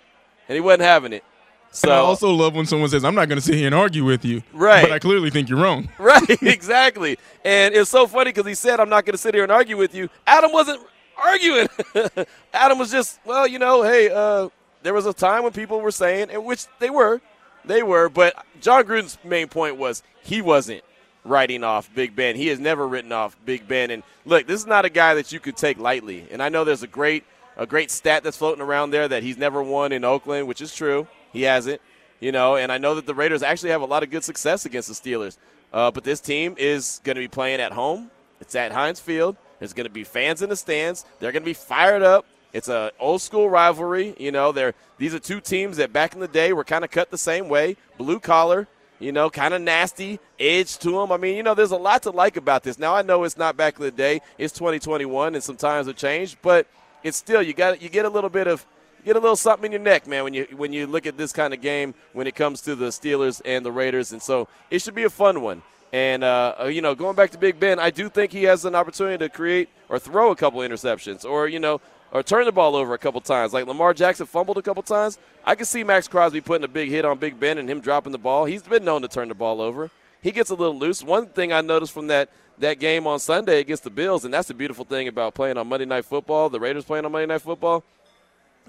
And 0.47 0.55
he 0.55 0.60
wasn't 0.60 0.82
having 0.84 1.13
it. 1.13 1.23
So 1.71 1.89
and 1.89 1.93
I 1.93 2.01
also 2.01 2.32
love 2.32 2.55
when 2.55 2.65
someone 2.65 2.89
says, 2.89 3.05
"I'm 3.05 3.13
not 3.13 3.29
going 3.29 3.38
to 3.38 3.45
sit 3.45 3.55
here 3.55 3.67
and 3.67 3.75
argue 3.75 4.03
with 4.03 4.25
you," 4.25 4.41
right? 4.53 4.82
But 4.82 4.91
I 4.91 4.97
clearly 4.97 5.29
think 5.29 5.49
you're 5.49 5.60
wrong. 5.60 5.88
Right, 5.99 6.41
exactly. 6.41 7.19
and 7.45 7.75
it's 7.75 7.91
so 7.91 8.08
funny 8.08 8.32
because 8.32 8.47
he 8.47 8.55
said, 8.55 8.79
"I'm 8.79 8.89
not 8.89 9.05
going 9.05 9.13
to 9.13 9.19
sit 9.19 9.36
here 9.36 9.43
and 9.43 9.51
argue 9.51 9.77
with 9.77 9.93
you." 9.93 10.10
Adam 10.25 10.51
wasn't 10.51 10.82
arguing. 11.19 11.67
Adam 12.53 12.79
was 12.79 12.91
just, 12.91 13.19
well, 13.25 13.47
you 13.47 13.60
know, 13.60 13.84
hey, 13.84 14.10
uh, 14.10 14.49
there 14.84 14.93
was 14.93 15.05
a 15.05 15.13
time 15.13 15.43
when 15.43 15.51
people 15.51 15.82
were 15.82 15.91
saying, 15.91 16.29
and 16.29 16.45
which 16.45 16.65
they 16.79 16.89
were, 16.89 17.21
they 17.65 17.84
were. 17.84 18.10
But 18.10 18.45
Jon 18.62 18.84
Gruden's 18.84 19.17
main 19.23 19.47
point 19.47 19.77
was 19.77 20.03
he 20.23 20.41
wasn't 20.41 20.84
writing 21.25 21.63
off 21.63 21.93
Big 21.93 22.15
Ben. 22.15 22.36
He 22.36 22.47
has 22.47 22.60
never 22.60 22.88
written 22.88 23.12
off 23.12 23.38
Big 23.45 23.67
Ben. 23.67 23.91
And 23.91 24.03
look, 24.25 24.47
this 24.47 24.62
is 24.62 24.67
not 24.67 24.86
a 24.86 24.89
guy 24.89 25.15
that 25.15 25.32
you 25.32 25.39
could 25.39 25.58
take 25.58 25.77
lightly. 25.77 26.25
And 26.32 26.41
I 26.41 26.49
know 26.49 26.63
there's 26.63 26.84
a 26.84 26.88
great 26.88 27.23
a 27.58 27.65
great 27.65 27.91
stat 27.91 28.23
that's 28.23 28.38
floating 28.38 28.63
around 28.63 28.91
there 28.91 29.08
that 29.08 29.21
he's 29.21 29.38
never 29.38 29.62
won 29.62 29.91
in 29.91 30.05
Oakland, 30.05 30.47
which 30.47 30.62
is 30.62 30.73
true. 30.73 31.08
He 31.34 31.41
hasn't, 31.41 31.82
you 32.21 32.32
know, 32.32 32.55
and 32.55 32.71
I 32.71 32.77
know 32.77 32.95
that 32.95 33.05
the 33.05 33.13
Raiders 33.13 33.43
actually 33.43 33.71
have 33.71 33.82
a 33.82 33.86
lot 33.86 34.01
of 34.01 34.10
good 34.10 34.23
success 34.23 34.65
against 34.65 34.88
the 34.88 34.93
Steelers. 34.93 35.38
Uh, 35.73 35.91
but 35.91 36.05
this 36.05 36.21
team 36.21 36.55
is 36.58 37.01
going 37.03 37.17
to 37.17 37.21
be 37.21 37.27
playing 37.27 37.60
at 37.60 37.73
home. 37.73 38.12
It's 38.39 38.55
at 38.55 38.71
Heinz 38.71 39.01
Field. 39.01 39.36
There's 39.59 39.73
going 39.73 39.85
to 39.85 39.91
be 39.91 40.03
fans 40.03 40.41
in 40.41 40.49
the 40.49 40.55
stands. 40.55 41.05
They're 41.19 41.31
going 41.31 41.43
to 41.43 41.49
be 41.49 41.53
fired 41.53 42.01
up. 42.01 42.25
It's 42.51 42.67
a 42.67 42.91
old 42.99 43.21
school 43.21 43.49
rivalry. 43.49 44.15
You 44.17 44.31
know, 44.31 44.51
they're 44.51 44.73
these 44.97 45.13
are 45.13 45.19
two 45.19 45.39
teams 45.39 45.77
that 45.77 45.93
back 45.93 46.13
in 46.13 46.19
the 46.19 46.27
day 46.27 46.51
were 46.53 46.63
kind 46.63 46.83
of 46.83 46.91
cut 46.91 47.11
the 47.11 47.17
same 47.17 47.47
way, 47.47 47.77
blue 47.97 48.19
collar. 48.19 48.67
You 48.99 49.13
know, 49.13 49.29
kind 49.29 49.53
of 49.53 49.61
nasty 49.61 50.19
edge 50.37 50.77
to 50.79 50.91
them. 50.91 51.11
I 51.11 51.17
mean, 51.17 51.37
you 51.37 51.43
know, 51.43 51.53
there's 51.53 51.71
a 51.71 51.77
lot 51.77 52.03
to 52.03 52.09
like 52.09 52.35
about 52.35 52.63
this. 52.63 52.77
Now 52.77 52.95
I 52.95 53.01
know 53.01 53.23
it's 53.23 53.37
not 53.37 53.55
back 53.55 53.77
in 53.77 53.83
the 53.83 53.91
day. 53.91 54.21
It's 54.37 54.51
2021, 54.53 55.35
and 55.35 55.43
some 55.43 55.55
times 55.55 55.87
have 55.87 55.95
changed, 55.95 56.37
but 56.41 56.67
it's 57.01 57.15
still 57.15 57.41
you 57.41 57.53
got 57.53 57.81
you 57.81 57.87
get 57.87 58.05
a 58.05 58.09
little 58.09 58.29
bit 58.29 58.47
of 58.47 58.65
get 59.05 59.15
a 59.15 59.19
little 59.19 59.35
something 59.35 59.67
in 59.67 59.71
your 59.71 59.81
neck, 59.81 60.07
man, 60.07 60.23
when 60.23 60.33
you 60.33 60.47
when 60.55 60.73
you 60.73 60.87
look 60.87 61.05
at 61.05 61.17
this 61.17 61.31
kind 61.31 61.53
of 61.53 61.61
game 61.61 61.93
when 62.13 62.27
it 62.27 62.35
comes 62.35 62.61
to 62.61 62.75
the 62.75 62.87
Steelers 62.87 63.41
and 63.45 63.65
the 63.65 63.71
Raiders, 63.71 64.11
and 64.11 64.21
so 64.21 64.47
it 64.69 64.81
should 64.81 64.95
be 64.95 65.03
a 65.03 65.09
fun 65.09 65.41
one. 65.41 65.61
And 65.91 66.23
uh, 66.23 66.56
uh, 66.62 66.65
you 66.65 66.82
know, 66.82 66.93
going 66.93 67.15
back 67.15 67.32
to 67.32 67.38
Big 67.38 67.60
Ben, 67.60 67.80
I 67.80 67.89
do 67.89 68.10
think 68.10 68.32
he 68.32 68.43
has 68.43 68.65
an 68.65 68.75
opportunity 68.75 69.17
to 69.17 69.30
create 69.30 69.69
or 69.89 69.97
throw 69.97 70.32
a 70.32 70.36
couple 70.36 70.60
interceptions, 70.60 71.25
or 71.25 71.47
you 71.47 71.60
know, 71.60 71.82
or 72.12 72.21
turn 72.21 72.45
the 72.45 72.52
ball 72.52 72.75
over 72.75 72.93
a 72.93 72.97
couple 72.97 73.21
times. 73.21 73.54
Like 73.54 73.65
Lamar 73.65 73.93
Jackson 73.93 74.25
fumbled 74.25 74.58
a 74.58 74.62
couple 74.62 74.84
times. 74.84 75.17
I 75.43 75.56
can 75.56 75.65
see 75.65 75.84
Maxx 75.84 76.08
Crosby 76.08 76.41
putting 76.41 76.63
a 76.63 76.67
big 76.67 76.89
hit 76.89 77.06
on 77.06 77.17
Big 77.17 77.39
Ben 77.39 77.58
and 77.58 77.69
him 77.69 77.80
dropping 77.80 78.12
the 78.12 78.19
ball. 78.19 78.45
He's 78.45 78.62
been 78.62 78.86
known 78.86 79.02
to 79.02 79.08
turn 79.08 79.30
the 79.30 79.36
ball 79.36 79.62
over. 79.62 79.89
He 80.21 80.32
gets 80.32 80.49
a 80.49 80.56
little 80.56 80.78
loose. 80.78 81.04
One 81.04 81.28
thing 81.28 81.54
I 81.54 81.62
noticed 81.62 81.93
from 81.93 82.08
that 82.08 82.30
that 82.60 82.80
game 82.80 83.08
on 83.08 83.19
Sunday 83.19 83.60
against 83.60 83.84
the 83.84 83.89
Bills, 83.89 84.25
and 84.25 84.34
that's 84.34 84.49
the 84.49 84.54
beautiful 84.54 84.86
thing 84.86 85.08
about 85.08 85.34
playing 85.34 85.58
on 85.58 85.67
Monday 85.67 85.86
Night 85.86 86.06
Football. 86.06 86.49
The 86.49 86.60
Raiders 86.60 86.86
playing 86.86 87.06
on 87.06 87.12
Monday 87.12 87.25
Night 87.25 87.41
Football. 87.41 87.84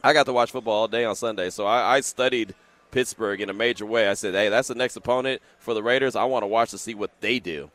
I 0.03 0.15
got 0.15 0.25
to 0.27 0.33
watch 0.33 0.51
football 0.53 0.75
all 0.75 0.89
day 0.89 1.05
on 1.05 1.15
Sunday, 1.15 1.51
so 1.51 1.67
I, 1.67 1.97
I 1.97 2.01
studied 2.01 2.55
Pittsburgh 2.91 3.41
in 3.41 3.51
a 3.51 3.55
major 3.55 3.87
way. 3.87 4.09
I 4.09 4.15
said, 4.15 4.35
"Hey, 4.35 4.49
that's 4.49 4.69
the 4.69 4.75
next 4.75 4.97
opponent 4.97 5.43
for 5.59 5.75
the 5.75 5.83
Raiders. 5.83 6.17
I 6.17 6.25
want 6.25 6.43
to 6.43 6.47
watch 6.47 6.71
to 6.71 6.79
see 6.79 6.95
what 6.95 7.11
they 7.21 7.39
do." 7.39 7.71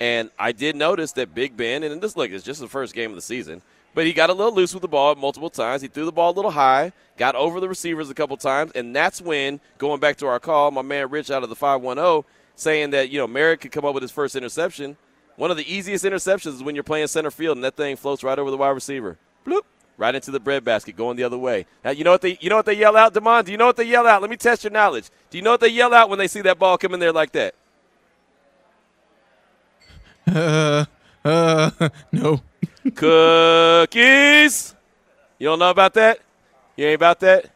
And 0.00 0.30
I 0.38 0.52
did 0.52 0.76
notice 0.76 1.12
that 1.12 1.34
Big 1.34 1.56
Ben, 1.56 1.82
and 1.82 2.00
this 2.00 2.16
look 2.16 2.30
is 2.30 2.42
just 2.42 2.60
the 2.60 2.68
first 2.68 2.94
game 2.94 3.10
of 3.10 3.16
the 3.16 3.22
season. 3.22 3.62
But 3.94 4.06
he 4.06 4.12
got 4.12 4.30
a 4.30 4.32
little 4.34 4.54
loose 4.54 4.72
with 4.72 4.82
the 4.82 4.88
ball 4.88 5.14
multiple 5.16 5.50
times. 5.50 5.82
He 5.82 5.88
threw 5.88 6.04
the 6.04 6.12
ball 6.12 6.30
a 6.30 6.36
little 6.36 6.52
high, 6.52 6.92
got 7.16 7.34
over 7.34 7.58
the 7.58 7.68
receivers 7.68 8.10
a 8.10 8.14
couple 8.14 8.36
times, 8.36 8.70
and 8.72 8.94
that's 8.94 9.20
when, 9.20 9.60
going 9.78 9.98
back 9.98 10.16
to 10.18 10.26
our 10.26 10.38
call, 10.38 10.70
my 10.70 10.82
man 10.82 11.10
Rich 11.10 11.30
out 11.30 11.42
of 11.42 11.48
the 11.48 11.56
510 11.56 12.24
saying 12.54 12.90
that, 12.90 13.08
you 13.10 13.18
know, 13.18 13.26
Moehrig 13.26 13.60
could 13.60 13.72
come 13.72 13.84
up 13.84 13.94
with 13.94 14.02
his 14.02 14.10
first 14.10 14.36
interception. 14.36 14.96
One 15.36 15.50
of 15.50 15.56
the 15.56 15.72
easiest 15.72 16.04
interceptions 16.04 16.54
is 16.54 16.62
when 16.62 16.74
you're 16.74 16.84
playing 16.84 17.06
center 17.06 17.30
field 17.30 17.56
and 17.56 17.64
that 17.64 17.76
thing 17.76 17.96
floats 17.96 18.24
right 18.24 18.38
over 18.38 18.50
the 18.50 18.56
wide 18.56 18.70
receiver. 18.70 19.16
Bloop. 19.46 19.62
Right 19.98 20.14
into 20.14 20.30
the 20.30 20.40
breadbasket, 20.40 20.96
going 20.96 21.16
the 21.16 21.24
other 21.24 21.36
way. 21.36 21.66
Now, 21.84 21.90
you 21.90 22.04
know 22.04 22.12
what 22.12 22.22
they 22.22 22.38
you 22.40 22.48
know 22.48 22.56
what 22.56 22.66
they 22.66 22.74
yell 22.74 22.96
out, 22.96 23.12
Demond? 23.12 23.46
Do 23.46 23.52
you 23.52 23.58
know 23.58 23.66
what 23.66 23.76
they 23.76 23.84
yell 23.84 24.06
out? 24.06 24.22
Let 24.22 24.30
me 24.30 24.36
test 24.36 24.62
your 24.62 24.70
knowledge. 24.70 25.10
Do 25.28 25.36
you 25.36 25.42
know 25.42 25.50
what 25.50 25.60
they 25.60 25.68
yell 25.68 25.92
out 25.92 26.08
when 26.08 26.20
they 26.20 26.28
see 26.28 26.40
that 26.42 26.56
ball 26.56 26.78
come 26.78 26.94
in 26.94 27.00
there 27.00 27.12
like 27.12 27.32
that? 27.32 27.54
Uh, 30.32 30.84
uh, 31.24 31.70
no. 32.12 32.40
Cookies. 32.94 34.74
You 35.38 35.48
don't 35.48 35.58
know 35.58 35.70
about 35.70 35.94
that? 35.94 36.20
You 36.76 36.86
ain't 36.86 36.94
about 36.94 37.18
that? 37.20 37.50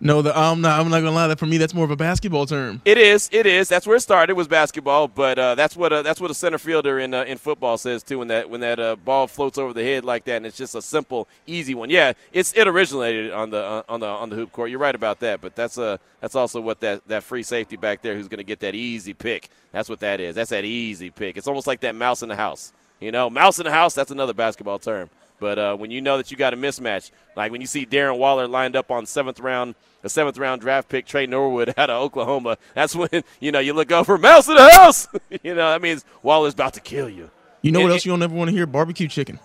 No, 0.00 0.20
the, 0.20 0.36
I'm 0.36 0.60
not. 0.60 0.78
I'm 0.78 0.90
not 0.90 0.98
gonna 0.98 1.12
lie. 1.12 1.28
That 1.28 1.38
for 1.38 1.46
me, 1.46 1.56
that's 1.56 1.72
more 1.72 1.84
of 1.84 1.90
a 1.90 1.96
basketball 1.96 2.44
term. 2.44 2.82
It 2.84 2.98
is. 2.98 3.30
It 3.32 3.46
is. 3.46 3.68
That's 3.68 3.86
where 3.86 3.96
it 3.96 4.00
started. 4.00 4.30
It 4.32 4.36
was 4.36 4.46
basketball, 4.46 5.08
but 5.08 5.38
uh, 5.38 5.54
that's 5.54 5.74
what 5.74 5.92
a, 5.92 6.02
that's 6.02 6.20
what 6.20 6.30
a 6.30 6.34
center 6.34 6.58
fielder 6.58 6.98
in 6.98 7.14
uh, 7.14 7.24
in 7.24 7.38
football 7.38 7.78
says 7.78 8.02
too. 8.02 8.18
When 8.18 8.28
that 8.28 8.50
when 8.50 8.60
that 8.60 8.78
uh, 8.78 8.96
ball 8.96 9.26
floats 9.26 9.56
over 9.56 9.72
the 9.72 9.82
head 9.82 10.04
like 10.04 10.24
that, 10.24 10.36
and 10.36 10.46
it's 10.46 10.56
just 10.56 10.74
a 10.74 10.82
simple, 10.82 11.28
easy 11.46 11.74
one. 11.74 11.88
Yeah, 11.88 12.12
it's 12.32 12.52
it 12.54 12.68
originated 12.68 13.32
on 13.32 13.50
the 13.50 13.62
uh, 13.62 13.82
on 13.88 14.00
the 14.00 14.06
on 14.06 14.28
the 14.28 14.36
hoop 14.36 14.52
court. 14.52 14.70
You're 14.70 14.78
right 14.78 14.94
about 14.94 15.20
that. 15.20 15.40
But 15.40 15.56
that's 15.56 15.78
uh 15.78 15.96
that's 16.20 16.34
also 16.34 16.60
what 16.60 16.80
that 16.80 17.06
that 17.08 17.22
free 17.22 17.42
safety 17.42 17.76
back 17.76 18.02
there 18.02 18.14
who's 18.14 18.28
to 18.28 18.44
get 18.44 18.60
that 18.60 18.74
easy 18.74 19.14
pick. 19.14 19.48
That's 19.72 19.88
what 19.88 20.00
that 20.00 20.20
is. 20.20 20.34
That's 20.34 20.50
that 20.50 20.64
easy 20.64 21.10
pick. 21.10 21.38
It's 21.38 21.48
almost 21.48 21.66
like 21.66 21.80
that 21.80 21.94
mouse 21.94 22.22
in 22.22 22.28
the 22.28 22.36
house. 22.36 22.72
You 23.00 23.12
know, 23.12 23.30
mouse 23.30 23.58
in 23.58 23.64
the 23.64 23.72
house. 23.72 23.94
That's 23.94 24.10
another 24.10 24.34
basketball 24.34 24.78
term. 24.78 25.08
But 25.38 25.58
uh, 25.58 25.76
when 25.76 25.90
you 25.90 26.00
know 26.00 26.16
that 26.16 26.30
you 26.30 26.36
got 26.36 26.54
a 26.54 26.56
mismatch, 26.56 27.10
like 27.36 27.52
when 27.52 27.60
you 27.60 27.66
see 27.66 27.84
Darren 27.84 28.18
Waller 28.18 28.48
lined 28.48 28.74
up 28.74 28.90
on 28.90 29.04
seventh 29.04 29.38
round, 29.38 29.74
a 30.02 30.08
seventh 30.08 30.38
round 30.38 30.62
draft 30.62 30.88
pick, 30.88 31.06
Tre 31.06 31.26
Norwood 31.26 31.74
out 31.76 31.90
of 31.90 32.02
Oklahoma, 32.02 32.56
that's 32.74 32.94
when 32.94 33.22
you 33.40 33.52
know 33.52 33.58
you 33.58 33.74
look 33.74 33.92
over 33.92 34.16
mouse 34.16 34.48
in 34.48 34.56
the 34.56 34.70
house. 34.70 35.08
you 35.42 35.54
know 35.54 35.70
that 35.70 35.82
means 35.82 36.04
Waller's 36.22 36.54
about 36.54 36.74
to 36.74 36.80
kill 36.80 37.08
you. 37.08 37.30
You 37.62 37.72
know 37.72 37.80
and, 37.80 37.88
what 37.88 37.94
else 37.94 38.06
you 38.06 38.12
don't 38.12 38.22
ever 38.22 38.34
want 38.34 38.48
to 38.48 38.56
hear? 38.56 38.66
Barbecue 38.66 39.08
chicken. 39.08 39.38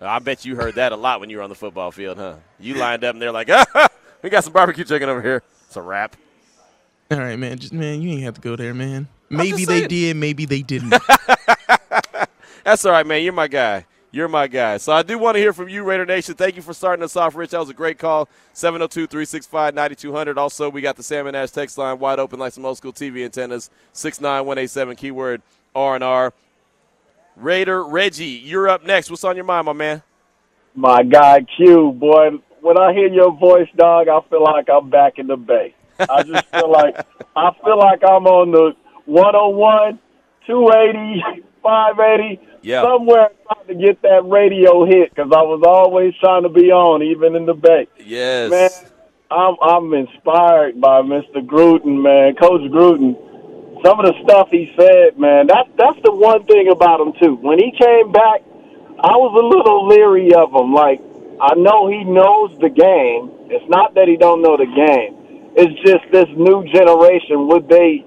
I 0.00 0.18
bet 0.20 0.44
you 0.44 0.54
heard 0.54 0.76
that 0.76 0.92
a 0.92 0.96
lot 0.96 1.20
when 1.20 1.28
you 1.28 1.38
were 1.38 1.42
on 1.42 1.48
the 1.48 1.56
football 1.56 1.90
field, 1.90 2.18
huh? 2.18 2.36
You 2.60 2.74
lined 2.74 3.02
up 3.02 3.14
and 3.14 3.22
they're 3.22 3.32
like, 3.32 3.48
ah, 3.74 3.88
we 4.22 4.30
got 4.30 4.44
some 4.44 4.52
barbecue 4.52 4.84
chicken 4.84 5.08
over 5.08 5.20
here. 5.20 5.42
It's 5.66 5.76
a 5.76 5.82
wrap. 5.82 6.16
All 7.10 7.18
right, 7.18 7.38
man. 7.38 7.58
Just 7.58 7.72
man, 7.72 8.02
you 8.02 8.10
ain't 8.10 8.22
have 8.22 8.34
to 8.34 8.40
go 8.40 8.54
there, 8.54 8.74
man. 8.74 9.08
Maybe 9.30 9.64
they 9.64 9.86
did, 9.86 10.16
maybe 10.16 10.44
they 10.44 10.62
didn't. 10.62 10.94
That's 12.64 12.84
all 12.84 12.92
right, 12.92 13.06
man. 13.06 13.22
You're 13.22 13.32
my 13.32 13.48
guy. 13.48 13.86
You're 14.10 14.28
my 14.28 14.46
guy. 14.46 14.78
So 14.78 14.92
I 14.92 15.02
do 15.02 15.18
want 15.18 15.34
to 15.34 15.38
hear 15.38 15.52
from 15.52 15.68
you, 15.68 15.84
Raider 15.84 16.06
Nation. 16.06 16.34
Thank 16.34 16.56
you 16.56 16.62
for 16.62 16.72
starting 16.72 17.02
us 17.02 17.14
off, 17.14 17.34
Rich. 17.34 17.50
That 17.50 17.60
was 17.60 17.68
a 17.68 17.74
great 17.74 17.98
call. 17.98 18.28
702 18.54 19.06
365 19.06 19.74
9200. 19.74 20.38
Also, 20.38 20.70
we 20.70 20.80
got 20.80 20.96
the 20.96 21.02
Salmon 21.02 21.34
Ash 21.34 21.50
text 21.50 21.76
line 21.76 21.98
wide 21.98 22.18
open 22.18 22.38
like 22.38 22.54
some 22.54 22.64
old 22.64 22.78
school 22.78 22.92
TV 22.92 23.24
antennas. 23.24 23.68
69187, 23.92 24.96
keyword 24.96 25.42
R&R. 25.74 26.32
Raider 27.36 27.84
Reggie, 27.84 28.24
you're 28.24 28.68
up 28.68 28.84
next. 28.84 29.10
What's 29.10 29.24
on 29.24 29.36
your 29.36 29.44
mind, 29.44 29.66
my 29.66 29.72
man? 29.74 30.02
My 30.74 31.02
guy 31.02 31.42
Q, 31.56 31.92
boy. 31.92 32.30
When 32.60 32.78
I 32.78 32.92
hear 32.92 33.08
your 33.08 33.30
voice, 33.36 33.68
dog, 33.76 34.08
I 34.08 34.20
feel 34.28 34.42
like 34.42 34.68
I'm 34.70 34.90
back 34.90 35.18
in 35.18 35.26
the 35.26 35.36
Bay. 35.36 35.74
I 36.00 36.22
just 36.22 36.46
feel 36.52 36.70
like 36.70 36.96
I 37.36 37.50
feel 37.62 37.78
like 37.78 38.02
I'm 38.02 38.26
on 38.26 38.50
the 38.52 38.74
101, 39.04 39.98
280, 40.46 41.44
580 41.62 42.48
yeah. 42.68 42.82
somewhere 42.82 43.30
trying 43.48 43.66
to 43.68 43.74
get 43.74 44.02
that 44.02 44.28
radio 44.28 44.84
hit 44.84 45.08
because 45.10 45.32
I 45.32 45.40
was 45.40 45.64
always 45.64 46.12
trying 46.20 46.42
to 46.42 46.52
be 46.52 46.70
on, 46.70 47.02
even 47.02 47.34
in 47.34 47.46
the 47.46 47.54
Bay. 47.54 47.88
Yes, 48.04 48.50
man. 48.50 48.70
I'm 49.30 49.56
I'm 49.60 49.92
inspired 49.92 50.80
by 50.80 51.00
Mr. 51.00 51.44
Gruden, 51.44 52.02
man, 52.02 52.36
Coach 52.36 52.64
Gruden. 52.68 53.16
Some 53.84 54.00
of 54.00 54.06
the 54.06 54.16
stuff 54.24 54.48
he 54.50 54.72
said, 54.76 55.18
man, 55.18 55.48
that 55.48 55.68
that's 55.76 56.00
the 56.04 56.12
one 56.12 56.44
thing 56.44 56.68
about 56.68 57.00
him 57.00 57.12
too. 57.20 57.34
When 57.36 57.58
he 57.58 57.72
came 57.72 58.12
back, 58.12 58.44
I 59.00 59.16
was 59.16 59.32
a 59.32 59.44
little 59.44 59.88
leery 59.88 60.32
of 60.34 60.52
him. 60.52 60.72
Like 60.72 61.00
I 61.40 61.54
know 61.56 61.88
he 61.88 62.04
knows 62.04 62.56
the 62.60 62.68
game. 62.68 63.32
It's 63.48 63.68
not 63.68 63.94
that 63.94 64.08
he 64.08 64.16
don't 64.16 64.42
know 64.42 64.56
the 64.56 64.68
game. 64.68 65.16
It's 65.56 65.76
just 65.84 66.04
this 66.12 66.28
new 66.36 66.64
generation. 66.68 67.48
Would 67.48 67.68
they 67.68 68.04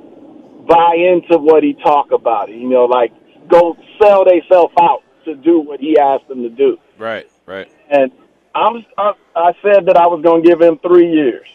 buy 0.67 0.95
into 0.97 1.37
what 1.37 1.63
he 1.63 1.73
talk 1.73 2.11
about? 2.11 2.49
You 2.49 2.69
know, 2.69 2.85
like 2.85 3.13
go 3.51 3.77
sell 4.01 4.25
themselves 4.25 4.73
out 4.79 5.03
to 5.25 5.35
do 5.35 5.59
what 5.59 5.79
he 5.79 5.97
asked 5.97 6.27
them 6.27 6.41
to 6.43 6.49
do. 6.49 6.77
Right, 6.97 7.29
right. 7.45 7.69
And 7.89 8.11
I'm, 8.55 8.85
I, 8.97 9.13
I 9.35 9.53
said 9.61 9.85
that 9.85 9.97
I 9.97 10.07
was 10.07 10.21
going 10.23 10.43
to 10.43 10.49
give 10.49 10.61
him 10.61 10.79
three 10.79 11.11
years. 11.11 11.47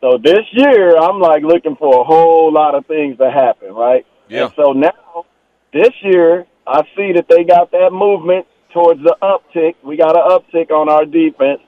So 0.00 0.18
this 0.18 0.46
year, 0.52 0.96
I'm 0.96 1.20
like 1.20 1.42
looking 1.42 1.76
for 1.76 2.00
a 2.00 2.04
whole 2.04 2.52
lot 2.52 2.74
of 2.74 2.86
things 2.86 3.18
to 3.18 3.30
happen, 3.30 3.72
right? 3.72 4.06
Yeah. 4.28 4.46
And 4.46 4.54
so 4.56 4.72
now, 4.72 5.26
this 5.72 5.92
year, 6.02 6.46
I 6.66 6.82
see 6.96 7.12
that 7.12 7.26
they 7.28 7.44
got 7.44 7.70
that 7.72 7.90
movement 7.92 8.46
towards 8.72 9.02
the 9.02 9.16
uptick. 9.20 9.74
We 9.82 9.96
got 9.96 10.16
an 10.16 10.22
uptick 10.22 10.70
on 10.70 10.88
our 10.88 11.04
defense. 11.04 11.60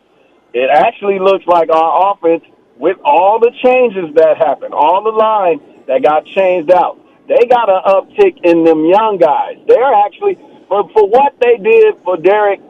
It 0.55 0.71
actually 0.71 1.19
looks 1.19 1.47
like 1.47 1.71
our 1.71 2.13
offense, 2.13 2.45
with 2.77 2.97
all 3.05 3.39
the 3.39 3.53
changes 3.63 4.15
that 4.17 4.39
happened, 4.39 4.75
all 4.75 5.03
the 5.03 5.11
lines 5.11 5.61
that 5.87 6.03
got 6.03 6.25
changed 6.25 6.71
out, 6.71 6.99
they 7.29 7.47
got 7.49 7.69
an 7.71 7.83
uptick 7.87 8.39
in 8.45 8.65
them 8.65 8.85
young 8.87 9.19
guys. 9.21 9.59
They're 9.69 9.95
actually 10.07 10.37
for 10.69 10.89
for 10.95 11.09
what 11.09 11.35
they 11.41 11.59
did 11.59 11.95
for 12.05 12.17
Derek 12.17 12.61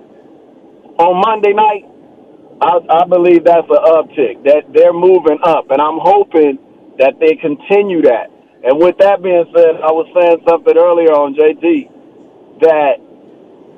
on 0.99 1.21
Monday 1.21 1.53
night. 1.55 1.87
I, 2.63 2.79
I 3.03 3.05
believe 3.07 3.45
that's 3.45 3.69
an 3.69 3.83
uptick. 3.85 4.45
That 4.45 4.73
they're 4.75 4.93
moving 4.95 5.39
up, 5.45 5.71
and 5.71 5.81
I'm 5.81 5.99
hoping 6.01 6.59
that 6.99 7.15
they 7.21 7.35
continue 7.37 8.03
that. 8.03 8.31
And 8.65 8.79
with 8.79 8.97
that 8.99 9.23
being 9.23 9.45
said, 9.55 9.83
I 9.83 9.91
was 9.91 10.07
saying 10.15 10.45
something 10.49 10.77
earlier 10.77 11.11
on 11.13 11.35
JT 11.35 11.91
that 12.61 13.01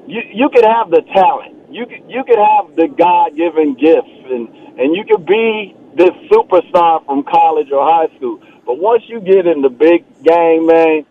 you 0.06 0.22
you 0.32 0.48
could 0.52 0.64
have 0.64 0.90
the 0.90 1.02
talent, 1.14 1.72
you 1.72 1.86
could 1.86 2.04
you 2.08 2.24
could 2.24 2.38
have 2.38 2.76
the 2.76 2.88
God 2.88 3.36
given 3.36 3.74
gifts, 3.74 4.16
and 4.30 4.48
and 4.78 4.96
you 4.96 5.04
could 5.08 5.26
be 5.26 5.76
this 5.96 6.12
superstar 6.30 7.04
from 7.06 7.24
college 7.24 7.70
or 7.72 7.84
high 7.86 8.10
school. 8.16 8.40
But 8.66 8.78
once 8.78 9.02
you 9.06 9.20
get 9.20 9.46
in 9.46 9.62
the 9.62 9.68
big 9.68 10.04
game, 10.22 10.66
man, 10.66 11.06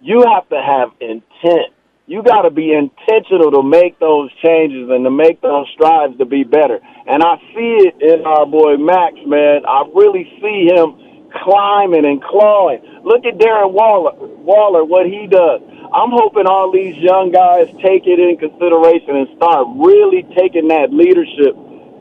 you 0.00 0.24
have 0.32 0.48
to 0.48 0.60
have 0.60 0.90
intent. 1.00 1.74
You 2.06 2.22
got 2.22 2.42
to 2.42 2.50
be 2.50 2.72
intentional 2.72 3.50
to 3.52 3.62
make 3.62 3.98
those 3.98 4.32
changes 4.42 4.88
and 4.88 5.04
to 5.04 5.10
make 5.10 5.42
those 5.42 5.66
strides 5.74 6.16
to 6.18 6.24
be 6.24 6.42
better. 6.42 6.80
And 7.06 7.22
I 7.22 7.36
see 7.52 7.84
it 7.84 8.00
in 8.00 8.24
our 8.24 8.46
boy 8.46 8.78
Max, 8.78 9.16
man. 9.26 9.66
I 9.68 9.84
really 9.92 10.24
see 10.40 10.72
him 10.72 10.96
climbing 11.44 12.06
and 12.06 12.22
clawing. 12.22 12.80
Look 13.04 13.26
at 13.26 13.36
Darren 13.36 13.72
Waller, 13.72 14.16
Waller, 14.16 14.84
what 14.84 15.04
he 15.04 15.26
does. 15.26 15.60
I'm 15.92 16.12
hoping 16.12 16.46
all 16.46 16.72
these 16.72 16.96
young 16.96 17.32
guys 17.32 17.68
take 17.84 18.06
it 18.06 18.18
in 18.20 18.36
consideration 18.36 19.16
and 19.16 19.28
start 19.36 19.68
really 19.76 20.24
taking 20.36 20.68
that 20.68 20.92
leadership 20.92 21.52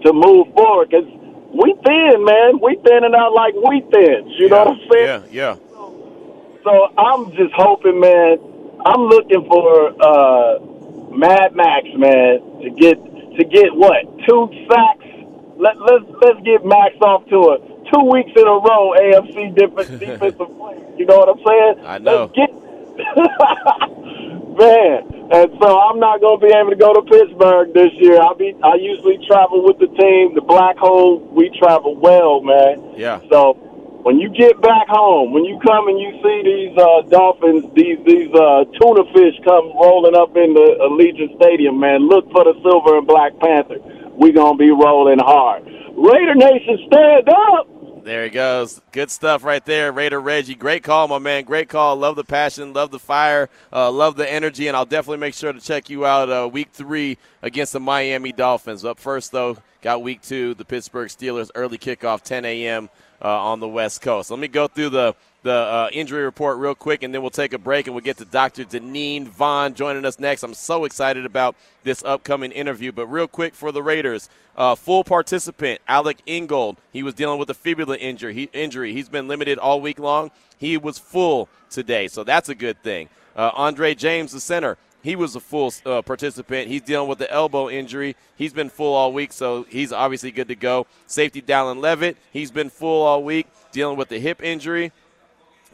to 0.03 0.13
move 0.13 0.47
forward. 0.55 0.89
Because 0.89 1.07
we 1.57 1.73
thin, 1.83 2.23
man. 2.23 2.59
We 2.61 2.77
thinning 2.85 3.15
out 3.17 3.33
like 3.33 3.53
we 3.57 3.81
thins. 3.89 4.29
You 4.37 4.45
yeah, 4.45 4.49
know 4.49 4.63
what 4.63 4.77
I'm 4.77 4.81
saying? 4.91 5.23
Yeah, 5.33 5.55
yeah. 5.55 5.55
So 6.63 6.71
I'm 6.97 7.31
just 7.33 7.53
hoping, 7.55 7.99
man. 7.99 8.37
I'm 8.85 9.01
looking 9.09 9.43
for 9.49 9.89
uh, 9.97 10.59
Mad 11.09 11.55
Max, 11.55 11.87
man, 11.97 12.61
to 12.61 12.69
get 12.77 12.97
to 13.37 13.43
get 13.43 13.73
what 13.73 14.05
two 14.27 14.49
sacks. 14.69 15.09
Let 15.57 15.81
let's 15.81 16.05
let's 16.21 16.39
get 16.45 16.63
Max 16.63 16.93
off 17.01 17.25
to 17.29 17.57
a 17.57 17.59
two 17.89 18.05
weeks 18.05 18.31
in 18.35 18.45
a 18.45 18.57
row 18.61 18.93
AFC 18.93 19.55
defensive 19.57 20.37
play. 20.57 20.77
You 20.97 21.05
know 21.05 21.17
what 21.17 21.29
I'm 21.29 21.41
saying? 21.41 21.85
I 21.85 21.97
know. 21.97 22.29
Let's 22.29 22.37
get 22.37 22.51
man. 24.57 25.29
And 25.31 25.51
so 25.61 25.67
I'm 25.79 25.99
not 25.99 26.19
going 26.19 26.39
to 26.39 26.45
be 26.45 26.51
able 26.51 26.71
to 26.71 26.75
go 26.75 26.93
to 26.93 27.03
Pittsburgh 27.05 27.73
this 27.73 27.93
year. 28.01 28.19
I 28.19 28.33
be 28.33 28.55
I 28.63 28.75
usually 28.75 29.21
travel 29.27 29.63
with 29.63 29.77
the 29.77 29.87
team. 29.87 30.35
The 30.35 30.41
Black 30.41 30.77
Hole, 30.77 31.19
we 31.19 31.49
travel 31.57 31.95
well, 31.95 32.41
man. 32.41 32.97
Yeah. 32.97 33.21
So 33.29 33.53
when 34.03 34.19
you 34.19 34.29
get 34.29 34.59
back 34.61 34.87
home, 34.87 35.33
when 35.33 35.45
you 35.45 35.59
come 35.59 35.87
and 35.87 35.99
you 35.99 36.11
see 36.23 36.39
these 36.43 36.77
uh, 36.77 37.01
dolphins, 37.11 37.67
these 37.75 37.99
these 38.05 38.31
uh, 38.33 38.65
tuna 38.79 39.03
fish 39.13 39.35
come 39.43 39.75
rolling 39.75 40.15
up 40.15 40.35
in 40.35 40.53
the 40.53 40.79
Allegiant 40.79 41.35
Stadium, 41.37 41.79
man, 41.79 42.07
look 42.07 42.31
for 42.31 42.43
the 42.43 42.55
silver 42.63 42.97
and 42.97 43.05
black 43.05 43.37
panther. 43.39 43.77
We 44.15 44.31
gonna 44.31 44.57
be 44.57 44.71
rolling 44.71 45.19
hard. 45.19 45.65
Raider 45.97 46.35
Nation, 46.35 46.79
stand 46.87 47.29
up! 47.29 47.76
There 48.07 48.23
he 48.23 48.29
goes. 48.29 48.79
Good 48.93 49.11
stuff 49.11 49.43
right 49.43 49.65
there, 49.65 49.91
Raider 49.91 50.21
Reggie. 50.21 50.55
Great 50.55 50.81
call, 50.81 51.09
my 51.09 51.19
man. 51.19 51.43
Great 51.43 51.67
call. 51.67 51.97
Love 51.97 52.15
the 52.15 52.23
passion, 52.23 52.71
love 52.71 52.89
the 52.89 52.99
fire, 52.99 53.49
uh, 53.73 53.91
love 53.91 54.15
the 54.15 54.31
energy, 54.31 54.69
and 54.69 54.77
I'll 54.77 54.85
definitely 54.85 55.17
make 55.17 55.33
sure 55.33 55.51
to 55.51 55.59
check 55.59 55.89
you 55.89 56.05
out 56.05 56.29
uh, 56.29 56.47
week 56.47 56.69
three 56.71 57.17
against 57.41 57.73
the 57.73 57.81
Miami 57.81 58.31
Dolphins. 58.31 58.85
Up 58.85 58.97
first, 58.97 59.33
though, 59.33 59.57
got 59.81 60.01
week 60.01 60.21
two, 60.21 60.53
the 60.53 60.63
Pittsburgh 60.63 61.09
Steelers, 61.09 61.51
early 61.53 61.77
kickoff, 61.77 62.21
10 62.21 62.45
a.m. 62.45 62.89
Uh, 63.21 63.27
on 63.27 63.59
the 63.59 63.67
West 63.67 64.01
Coast. 64.01 64.31
Let 64.31 64.39
me 64.39 64.47
go 64.47 64.69
through 64.69 64.91
the 64.91 65.13
the 65.47 65.53
uh, 65.53 65.89
injury 65.93 66.23
report 66.23 66.57
real 66.57 66.75
quick, 66.75 67.03
and 67.03 67.13
then 67.13 67.21
we'll 67.21 67.31
take 67.31 67.53
a 67.53 67.57
break 67.57 67.87
and 67.87 67.95
we'll 67.95 68.03
get 68.03 68.17
to 68.17 68.25
Dr. 68.25 68.65
Deneen 68.65 69.27
Vaughn 69.29 69.73
joining 69.75 70.03
us 70.03 70.19
next. 70.19 70.43
I'm 70.43 70.53
so 70.53 70.83
excited 70.83 71.25
about 71.25 71.55
this 71.83 72.03
upcoming 72.03 72.51
interview. 72.51 72.91
But 72.91 73.07
real 73.07 73.29
quick 73.29 73.55
for 73.55 73.71
the 73.71 73.81
Raiders, 73.81 74.29
uh, 74.57 74.75
full 74.75 75.05
participant 75.05 75.79
Alec 75.87 76.17
Ingold. 76.25 76.77
He 76.91 77.01
was 77.01 77.13
dealing 77.13 77.39
with 77.39 77.49
a 77.49 77.53
fibula 77.53 77.95
injury. 77.95 78.33
He, 78.33 78.43
injury. 78.51 78.91
He's 78.91 79.07
been 79.07 79.29
limited 79.29 79.57
all 79.57 79.79
week 79.79 79.99
long. 79.99 80.31
He 80.57 80.75
was 80.75 80.99
full 80.99 81.47
today, 81.69 82.09
so 82.09 82.25
that's 82.25 82.49
a 82.49 82.55
good 82.55 82.83
thing. 82.83 83.07
Uh, 83.33 83.51
Andre 83.53 83.95
James, 83.95 84.33
the 84.33 84.41
center, 84.41 84.77
he 85.01 85.15
was 85.15 85.33
a 85.37 85.39
full 85.39 85.71
uh, 85.85 86.01
participant. 86.01 86.67
He's 86.67 86.81
dealing 86.81 87.07
with 87.07 87.19
the 87.19 87.31
elbow 87.31 87.69
injury. 87.69 88.17
He's 88.35 88.51
been 88.51 88.69
full 88.69 88.93
all 88.93 89.13
week, 89.13 89.31
so 89.31 89.63
he's 89.69 89.93
obviously 89.93 90.31
good 90.31 90.49
to 90.49 90.55
go. 90.55 90.87
Safety 91.05 91.41
Dallin 91.41 91.79
Leavitt, 91.79 92.17
he's 92.33 92.51
been 92.51 92.69
full 92.69 93.03
all 93.03 93.23
week, 93.23 93.47
dealing 93.71 93.97
with 93.97 94.09
the 94.09 94.19
hip 94.19 94.43
injury. 94.43 94.91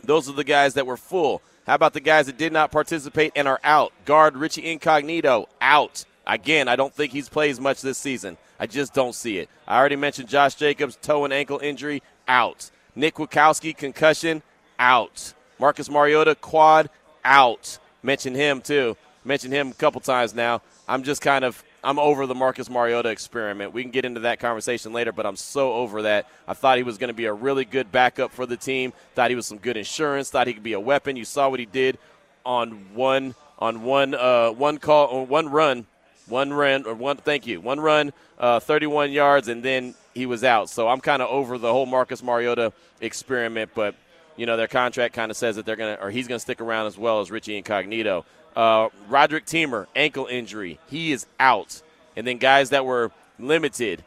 Those 0.03 0.29
are 0.29 0.33
the 0.33 0.43
guys 0.43 0.73
that 0.73 0.85
were 0.85 0.97
full. 0.97 1.41
How 1.65 1.75
about 1.75 1.93
the 1.93 2.01
guys 2.01 2.25
that 2.25 2.37
did 2.37 2.51
not 2.51 2.71
participate 2.71 3.31
and 3.35 3.47
are 3.47 3.59
out? 3.63 3.93
Guard 4.05 4.35
Richie 4.35 4.69
Incognito 4.69 5.47
out. 5.61 6.03
Again, 6.27 6.67
I 6.67 6.75
don't 6.75 6.93
think 6.93 7.13
he's 7.13 7.29
plays 7.29 7.59
much 7.59 7.81
this 7.81 7.97
season. 7.97 8.37
I 8.59 8.67
just 8.67 8.93
don't 8.93 9.15
see 9.15 9.37
it. 9.37 9.49
I 9.67 9.77
already 9.79 9.95
mentioned 9.95 10.29
Josh 10.29 10.55
Jacobs, 10.55 10.97
toe 11.01 11.23
and 11.23 11.33
ankle 11.33 11.59
injury, 11.59 12.01
out. 12.27 12.69
Nick 12.95 13.15
Kwiatkoski, 13.15 13.75
concussion, 13.75 14.41
out. 14.77 15.33
Marcus 15.59 15.89
Mariota, 15.89 16.35
quad, 16.35 16.89
out. 17.23 17.79
Mentioned 18.03 18.35
him 18.35 18.61
too. 18.61 18.97
Mentioned 19.23 19.53
him 19.53 19.69
a 19.69 19.73
couple 19.73 20.01
times 20.01 20.33
now. 20.33 20.61
I'm 20.87 21.03
just 21.03 21.21
kind 21.21 21.45
of 21.45 21.63
I'm 21.83 21.99
over 21.99 22.25
the 22.25 22.35
Marcus 22.35 22.69
Mariota 22.69 23.09
experiment. 23.09 23.73
We 23.73 23.81
can 23.81 23.91
get 23.91 24.05
into 24.05 24.21
that 24.21 24.39
conversation 24.39 24.93
later, 24.93 25.11
but 25.11 25.25
I'm 25.25 25.35
so 25.35 25.73
over 25.73 26.03
that. 26.03 26.29
I 26.47 26.53
thought 26.53 26.77
he 26.77 26.83
was 26.83 26.97
going 26.97 27.09
to 27.09 27.13
be 27.13 27.25
a 27.25 27.33
really 27.33 27.65
good 27.65 27.91
backup 27.91 28.31
for 28.31 28.45
the 28.45 28.55
team. 28.55 28.93
Thought 29.15 29.29
he 29.31 29.35
was 29.35 29.45
some 29.45 29.57
good 29.57 29.75
insurance. 29.75 30.29
Thought 30.29 30.47
he 30.47 30.53
could 30.53 30.63
be 30.63 30.73
a 30.73 30.79
weapon. 30.79 31.17
You 31.17 31.25
saw 31.25 31.49
what 31.49 31.59
he 31.59 31.65
did 31.65 31.97
on 32.45 32.71
one 32.93 33.35
on 33.59 33.83
one 33.83 34.13
uh, 34.13 34.51
one 34.51 34.77
call 34.77 35.07
on 35.07 35.27
one 35.27 35.49
run, 35.49 35.85
one 36.27 36.53
run 36.53 36.85
or 36.85 36.93
one. 36.93 37.17
Thank 37.17 37.47
you, 37.47 37.59
one 37.61 37.79
run, 37.79 38.13
uh, 38.39 38.59
31 38.59 39.11
yards, 39.11 39.47
and 39.47 39.61
then 39.61 39.93
he 40.13 40.25
was 40.25 40.43
out. 40.43 40.69
So 40.69 40.87
I'm 40.87 41.01
kind 41.01 41.21
of 41.21 41.29
over 41.29 41.57
the 41.57 41.71
whole 41.71 41.85
Marcus 41.85 42.23
Mariota 42.23 42.71
experiment, 43.01 43.71
but 43.75 43.95
you 44.35 44.45
know 44.45 44.57
their 44.57 44.67
contract 44.67 45.13
kind 45.13 45.31
of 45.31 45.37
says 45.37 45.57
that 45.57 45.65
they're 45.65 45.75
gonna 45.75 45.97
or 46.01 46.09
he's 46.11 46.27
gonna 46.27 46.39
stick 46.39 46.61
around 46.61 46.87
as 46.87 46.97
well 46.97 47.19
as 47.19 47.29
Richie 47.29 47.57
Incognito. 47.57 48.25
Uh, 48.55 48.89
Roderick 49.07 49.45
Teamer, 49.45 49.87
ankle 49.95 50.27
injury. 50.27 50.79
He 50.87 51.11
is 51.11 51.25
out. 51.39 51.81
And 52.15 52.27
then 52.27 52.37
guys 52.37 52.69
that 52.69 52.85
were 52.85 53.11
limited. 53.39 54.03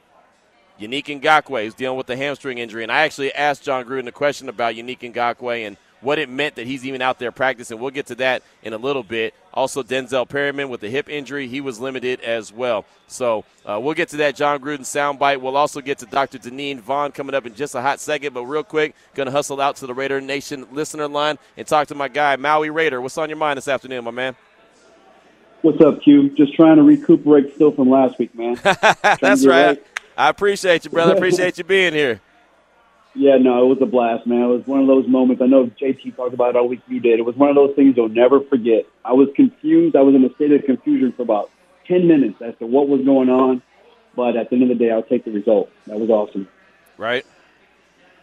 Yannick 0.80 1.20
Ngakoue, 1.20 1.66
is 1.66 1.74
dealing 1.74 1.96
with 1.96 2.06
the 2.06 2.16
hamstring 2.16 2.59
injury. 2.59 2.82
And 2.82 2.92
I 2.92 3.00
actually 3.00 3.32
asked 3.32 3.64
Jon 3.64 3.85
Gruden 3.85 4.06
a 4.06 4.12
question 4.12 4.48
about 4.48 4.74
Yannick 4.74 5.00
Ngakoue 5.00 5.66
and 5.66 5.76
what 6.00 6.18
it 6.18 6.28
meant 6.28 6.56
that 6.56 6.66
he's 6.66 6.85
even 6.85 7.02
out 7.02 7.18
there 7.18 7.32
practicing. 7.32 7.78
We'll 7.78 7.90
get 7.90 8.06
to 8.06 8.14
that 8.16 8.42
in 8.62 8.72
a 8.72 8.78
little 8.78 9.02
bit. 9.02 9.35
Also, 9.57 9.83
Denzel 9.83 10.29
Perryman 10.29 10.69
with 10.69 10.83
the 10.83 10.90
hip 10.90 11.09
injury, 11.09 11.49
he 11.49 11.62
was 11.62 11.81
limited 11.81 12.21
as 12.21 12.53
well. 12.53 12.85
So 13.07 13.47
uh, 13.64 13.81
we'll 13.83 13.95
get 13.95 14.11
to 14.11 14.19
that 14.19 14.37
Jon 14.37 14.61
Gruden 14.61 14.81
soundbite. 14.81 15.40
We'll 15.40 15.57
also 15.57 15.81
get 15.81 15.97
to 15.99 16.07
Dr. 16.07 16.38
Deneen 16.38 16.79
Vaughn 16.79 17.11
coming 17.11 17.35
up 17.35 17.47
in 17.47 17.55
just 17.55 17.75
a 17.75 17.81
hot 17.81 17.99
second. 17.99 18.35
But 18.35 18.45
real 18.45 18.62
quick, 18.62 18.95
going 19.14 19.27
to 19.27 19.33
hustle 19.33 19.59
out 19.59 19.77
to 19.77 19.87
the 19.87 19.95
Raider 19.95 20.21
Nation 20.21 20.66
listener 20.73 21.09
line 21.09 21.38
and 21.57 21.66
talk 21.66 21.88
to 21.88 21.95
my 21.95 22.09
guy, 22.09 22.37
Maui 22.37 22.69
Raider. 22.69 23.01
What's 23.01 23.16
on 23.16 23.31
your 23.31 23.38
mind 23.38 23.57
this 23.57 23.66
afternoon, 23.66 24.05
my 24.05 24.11
man? 24.11 24.37
What's 25.62 25.81
up, 25.81 26.03
Q? 26.03 26.29
Just 26.37 26.53
trying 26.53 26.77
to 26.77 26.83
recuperate 26.83 27.55
still 27.55 27.73
from 27.73 27.88
last 27.88 28.19
week, 28.19 28.35
man. 28.35 28.61
That's 28.62 29.47
right. 29.47 29.66
right. 29.69 29.87
I 30.19 30.29
appreciate 30.29 30.85
you, 30.85 30.90
brother. 30.90 31.14
appreciate 31.14 31.57
you 31.57 31.64
being 31.64 31.95
here. 31.95 32.21
Yeah, 33.16 33.38
no, 33.38 33.64
it 33.64 33.68
was 33.68 33.79
a 33.81 33.87
blast, 33.87 34.26
man. 34.26 34.42
It 34.42 34.46
was 34.46 34.66
one 34.66 34.81
of 34.81 34.87
those 34.87 35.09
moments. 35.09 35.40
I 35.40 35.46
know 35.46 35.66
JT 35.66 36.16
talked 36.16 36.35
about 36.35 36.50
it 36.50 36.57
all 36.57 36.68
week. 36.68 36.83
You 36.87 37.00
did. 37.00 37.18
It 37.18 37.24
was 37.24 37.35
one 37.35 37.48
of 37.48 37.55
those 37.55 37.74
things 37.74 37.96
you'll 37.96 38.11
never 38.11 38.40
forget. 38.42 38.85
I 39.07 39.14
was 39.14 39.29
confused. 39.35 39.96
I 39.96 40.02
was 40.02 40.14
in 40.14 40.22
a 40.22 40.35
state 40.35 40.52
of 40.52 40.64
confusion 40.64 41.12
for 41.12 41.22
about 41.22 41.50
ten 41.87 42.07
minutes 42.07 42.42
as 42.42 42.55
to 42.59 42.66
what 42.66 42.88
was 42.88 43.00
going 43.02 43.31
on. 43.31 43.62
But 44.14 44.37
at 44.37 44.50
the 44.50 44.57
end 44.57 44.64
of 44.64 44.68
the 44.68 44.74
day, 44.74 44.90
I'll 44.90 45.02
take 45.02 45.24
the 45.24 45.31
result. 45.31 45.70
That 45.87 45.98
was 45.98 46.11
awesome. 46.11 46.46
Right. 46.98 47.24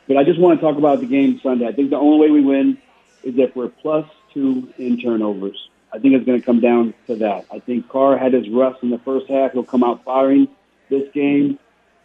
But 0.08 0.18
I 0.18 0.24
just 0.24 0.40
want 0.40 0.60
to 0.60 0.66
talk 0.66 0.78
about 0.78 1.00
the 1.00 1.08
game 1.08 1.40
Sunday. 1.42 1.68
I 1.68 1.72
think 1.72 1.90
the 1.90 1.98
only 1.98 2.20
way 2.20 2.32
we 2.32 2.42
win 2.42 2.78
is 3.24 3.34
if 3.38 3.56
we're 3.56 3.70
plus 3.70 4.06
two 4.34 4.72
in 4.78 5.00
turnovers. 5.00 5.70
I 5.92 6.00
think 6.00 6.16
it's 6.16 6.26
going 6.26 6.40
to 6.40 6.46
come 6.46 6.60
down 6.60 6.94
to 7.08 7.16
that. 7.18 7.46
I 7.52 7.60
think 7.60 7.88
Carr 7.90 8.18
had 8.18 8.34
his 8.34 8.50
rust 8.50 8.84
in 8.84 8.90
the 8.90 8.98
first 9.00 9.28
half. 9.28 9.54
He'll 9.54 9.64
come 9.64 9.84
out 9.84 10.04
firing 10.04 10.48
this 10.90 11.12
game. 11.14 11.60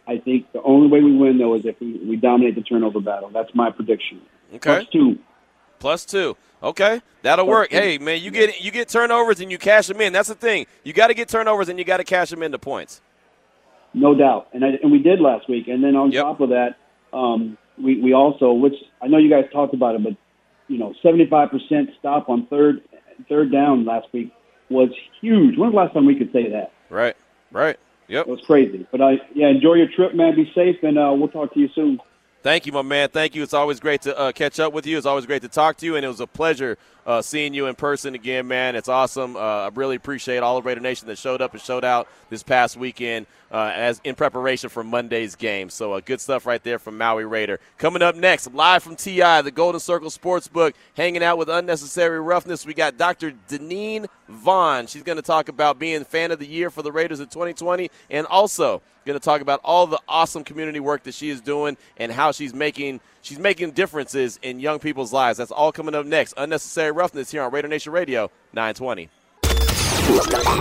I 0.09 0.17
think 0.17 0.51
the 0.53 0.61
only 0.63 0.87
way 0.87 1.01
we 1.01 1.15
win 1.15 1.37
though 1.37 1.53
is 1.53 1.65
if 1.65 1.79
we, 1.79 1.99
we 1.99 2.15
dominate 2.15 2.55
the 2.55 2.61
turnover 2.61 2.99
battle. 2.99 3.29
That's 3.29 3.53
my 3.53 3.69
prediction. 3.69 4.21
Okay. 4.55 4.79
Plus 4.79 4.87
two. 4.91 5.19
Plus 5.77 6.05
two. 6.05 6.35
Okay, 6.63 7.01
that'll 7.21 7.45
Plus 7.45 7.55
work. 7.55 7.69
Two. 7.69 7.77
Hey 7.77 7.97
man, 7.99 8.19
you 8.19 8.31
get 8.31 8.59
you 8.59 8.71
get 8.71 8.89
turnovers 8.89 9.39
and 9.39 9.51
you 9.51 9.59
cash 9.59 9.85
them 9.85 10.01
in. 10.01 10.11
That's 10.11 10.27
the 10.27 10.35
thing. 10.35 10.65
You 10.83 10.93
got 10.93 11.07
to 11.07 11.13
get 11.13 11.29
turnovers 11.29 11.69
and 11.69 11.77
you 11.77 11.85
got 11.85 11.97
to 11.97 12.03
cash 12.03 12.31
them 12.31 12.41
into 12.41 12.57
points. 12.57 13.01
No 13.93 14.15
doubt, 14.15 14.47
and 14.51 14.65
I, 14.65 14.69
and 14.81 14.91
we 14.91 14.99
did 14.99 15.19
last 15.21 15.47
week. 15.47 15.67
And 15.67 15.83
then 15.83 15.95
on 15.95 16.11
yep. 16.11 16.23
top 16.23 16.41
of 16.41 16.49
that, 16.49 16.77
um, 17.13 17.57
we 17.77 18.01
we 18.01 18.13
also, 18.13 18.51
which 18.51 18.75
I 19.01 19.07
know 19.07 19.19
you 19.19 19.29
guys 19.29 19.45
talked 19.53 19.73
about 19.75 19.95
it, 19.95 20.03
but 20.03 20.13
you 20.67 20.79
know, 20.79 20.93
seventy 21.03 21.27
five 21.27 21.49
percent 21.51 21.91
stop 21.99 22.29
on 22.29 22.47
third 22.47 22.81
third 23.29 23.51
down 23.51 23.85
last 23.85 24.07
week 24.11 24.33
was 24.69 24.89
huge. 25.21 25.57
When's 25.57 25.73
the 25.73 25.77
last 25.77 25.93
time 25.93 26.05
we 26.05 26.15
could 26.15 26.31
say 26.33 26.49
that? 26.49 26.71
Right. 26.89 27.15
Right. 27.51 27.79
Yep. 28.09 28.27
It 28.27 28.29
was 28.29 28.41
crazy. 28.41 28.87
But 28.91 29.01
I 29.01 29.21
yeah, 29.33 29.47
enjoy 29.47 29.75
your 29.75 29.87
trip, 29.87 30.15
man. 30.15 30.35
Be 30.35 30.51
safe, 30.53 30.77
and 30.81 30.97
uh, 30.97 31.13
we'll 31.15 31.29
talk 31.29 31.53
to 31.53 31.59
you 31.59 31.69
soon. 31.73 31.99
Thank 32.41 32.65
you, 32.65 32.71
my 32.71 32.83
man. 32.83 33.09
Thank 33.09 33.35
you. 33.35 33.43
It's 33.43 33.53
always 33.53 33.81
great 33.81 34.03
to 34.03 34.17
uh, 34.17 34.31
catch 34.31 34.61
up 34.61 34.71
with 34.71 34.87
you. 34.87 34.97
It's 34.97 35.05
always 35.05 35.25
great 35.25 35.41
to 35.41 35.49
talk 35.49 35.75
to 35.77 35.85
you, 35.85 35.97
and 35.97 36.05
it 36.05 36.07
was 36.07 36.21
a 36.21 36.27
pleasure 36.27 36.77
uh, 37.05 37.21
seeing 37.21 37.53
you 37.53 37.65
in 37.65 37.75
person 37.75 38.15
again, 38.15 38.47
man. 38.47 38.77
It's 38.77 38.87
awesome. 38.87 39.35
Uh, 39.35 39.39
I 39.39 39.69
really 39.75 39.97
appreciate 39.97 40.37
all 40.37 40.55
of 40.55 40.63
Raider 40.63 40.79
Nation 40.79 41.09
that 41.09 41.17
showed 41.17 41.41
up 41.41 41.51
and 41.51 41.61
showed 41.61 41.83
out 41.83 42.07
this 42.29 42.41
past 42.41 42.77
weekend 42.77 43.25
uh, 43.51 43.73
as 43.75 43.99
in 44.05 44.15
preparation 44.15 44.69
for 44.69 44.85
Monday's 44.85 45.35
game. 45.35 45.69
So 45.69 45.91
uh, 45.91 45.99
good 45.99 46.21
stuff 46.21 46.45
right 46.45 46.63
there 46.63 46.79
from 46.79 46.97
Maui 46.97 47.25
Raider. 47.25 47.59
Coming 47.77 48.01
up 48.01 48.15
next, 48.15 48.53
live 48.53 48.83
from 48.83 48.95
TI, 48.95 49.41
the 49.41 49.51
Golden 49.53 49.81
Circle 49.81 50.09
Sportsbook, 50.09 50.75
hanging 50.95 51.23
out 51.23 51.37
with 51.37 51.49
Unnecessary 51.49 52.21
Roughness. 52.21 52.65
We 52.65 52.73
got 52.73 52.95
Dr. 52.95 53.33
Deneen 53.49 54.07
Vaughn. 54.29 54.87
She's 54.87 55.03
going 55.03 55.17
to 55.17 55.21
talk 55.21 55.49
about 55.49 55.77
being 55.77 56.05
fan 56.05 56.31
of 56.31 56.39
the 56.39 56.47
year 56.47 56.69
for 56.69 56.83
the 56.83 56.91
Raiders 56.93 57.19
in 57.19 57.27
2020, 57.27 57.91
and 58.09 58.25
also 58.27 58.81
going 59.05 59.19
to 59.19 59.23
talk 59.23 59.41
about 59.41 59.59
all 59.63 59.87
the 59.87 59.99
awesome 60.07 60.43
community 60.43 60.79
work 60.79 61.03
that 61.03 61.13
she 61.13 61.29
is 61.29 61.41
doing 61.41 61.77
and 61.97 62.11
how 62.11 62.31
she's 62.31 62.53
making 62.53 62.99
she's 63.21 63.39
making 63.39 63.71
differences 63.71 64.39
in 64.41 64.59
young 64.59 64.79
people's 64.79 65.13
lives. 65.13 65.37
That's 65.37 65.51
all 65.51 65.71
coming 65.71 65.95
up 65.95 66.05
next. 66.05 66.33
Unnecessary 66.37 66.91
Roughness 66.91 67.31
here 67.31 67.41
on 67.43 67.51
Raider 67.51 67.67
Nation 67.67 67.91
Radio 67.91 68.31
920. 68.53 69.09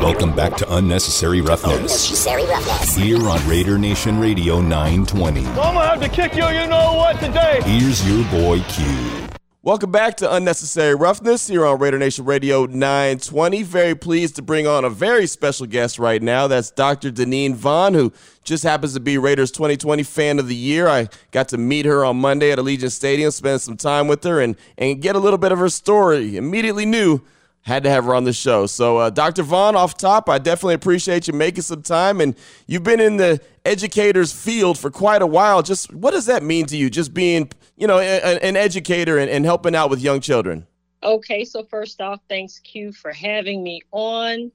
Welcome 0.03 0.37
back 0.37 0.57
to 0.59 0.75
Unnecessary 0.75 1.41
Roughness. 1.41 1.77
Unnecessary 1.77 2.45
Roughness. 2.45 2.95
Here 2.95 3.29
on 3.29 3.49
Raider 3.49 3.79
Nation 3.79 4.19
Radio 4.19 4.61
920. 4.61 5.47
I'm 5.47 5.55
gonna 5.55 5.87
have 5.87 6.01
to 6.03 6.09
kick 6.09 6.35
you, 6.35 6.47
you 6.49 6.67
know 6.67 6.95
what, 6.95 7.19
today. 7.19 7.61
Here's 7.65 8.07
your 8.07 8.25
boy 8.31 8.61
Q. 8.69 9.28
Welcome 9.69 9.91
back 9.93 10.17
to 10.17 10.35
Unnecessary 10.35 10.95
Roughness 10.95 11.47
here 11.47 11.67
on 11.67 11.79
Raider 11.79 11.99
Nation 11.99 12.25
Radio 12.25 12.65
920. 12.65 13.63
Very 13.65 13.95
pleased 13.95 14.37
to 14.37 14.43
bring 14.43 14.67
on 14.67 14.83
a 14.83 14.89
very 14.89 15.27
special 15.27 15.67
guest 15.67 15.99
right 15.99 16.23
now. 16.23 16.47
That's 16.47 16.71
Dr. 16.71 17.11
Deneen 17.11 17.55
Vaughn, 17.55 17.93
who 17.93 18.11
just 18.45 18.65
happens 18.65 18.95
to 18.95 19.01
be 19.01 19.19
Raiders 19.19 19.51
2020 19.51 20.05
Fan 20.05 20.39
of 20.39 20.49
the 20.49 20.55
Year. 20.55 20.89
I 20.89 21.11
got 21.33 21.49
to 21.49 21.59
meet 21.59 21.85
her 21.85 22.03
on 22.03 22.17
Monday 22.17 22.51
at 22.51 22.59
Allegiant 22.59 22.93
Stadium, 22.93 23.31
spend 23.31 23.61
some 23.61 23.77
time 23.77 24.09
with 24.09 24.25
her, 24.25 24.41
and, 24.41 24.57
and 24.79 25.03
get 25.03 25.17
a 25.17 25.19
little 25.19 25.37
bit 25.37 25.53
of 25.53 25.59
her 25.59 25.69
story. 25.69 26.39
Immediately 26.39 26.87
knew 26.87 27.21
had 27.63 27.83
to 27.85 27.91
have 27.91 28.05
her 28.05 28.15
on 28.15 28.25
the 28.25 28.33
show. 28.33 28.67
So, 28.67 28.97
uh, 28.97 29.11
Dr. 29.11 29.43
Vaughn, 29.43 29.77
off 29.77 29.99
top, 29.99 30.29
I 30.29 30.39
definitely 30.39 30.75
appreciate 30.75 31.29
you 31.29 31.35
making 31.35 31.63
some 31.63 31.83
time. 31.83 32.21
And 32.21 32.35
you've 32.67 32.85
been 32.85 33.01
in 33.01 33.19
the 33.19 33.41
educator's 33.65 34.33
field 34.33 34.79
for 34.79 34.91
quite 34.91 35.21
a 35.21 35.27
while. 35.27 35.63
Just 35.63 35.93
what 35.93 36.13
does 36.13 36.27
that 36.27 36.43
mean 36.43 36.67
to 36.67 36.77
you, 36.77 36.89
just 36.89 37.13
being 37.13 37.51
you 37.79 37.87
know, 37.87 37.99
a, 37.99 38.45
an 38.45 38.57
educator 38.57 39.19
and, 39.19 39.31
and 39.31 39.45
helping 39.45 39.75
out 39.75 39.89
with 39.89 40.01
young 40.01 40.21
children? 40.21 40.67
Okay, 41.03 41.45
so 41.45 41.63
first 41.63 42.01
off, 42.01 42.21
thanks 42.29 42.59
Q 42.59 42.93
for 42.93 43.13
having 43.13 43.63
me 43.63 43.81
on. 43.93 44.51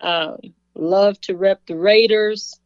Um, 0.00 0.38
love 0.74 1.18
to 1.22 1.36
rep 1.36 1.64
the 1.66 1.76
Raiders 1.76 2.58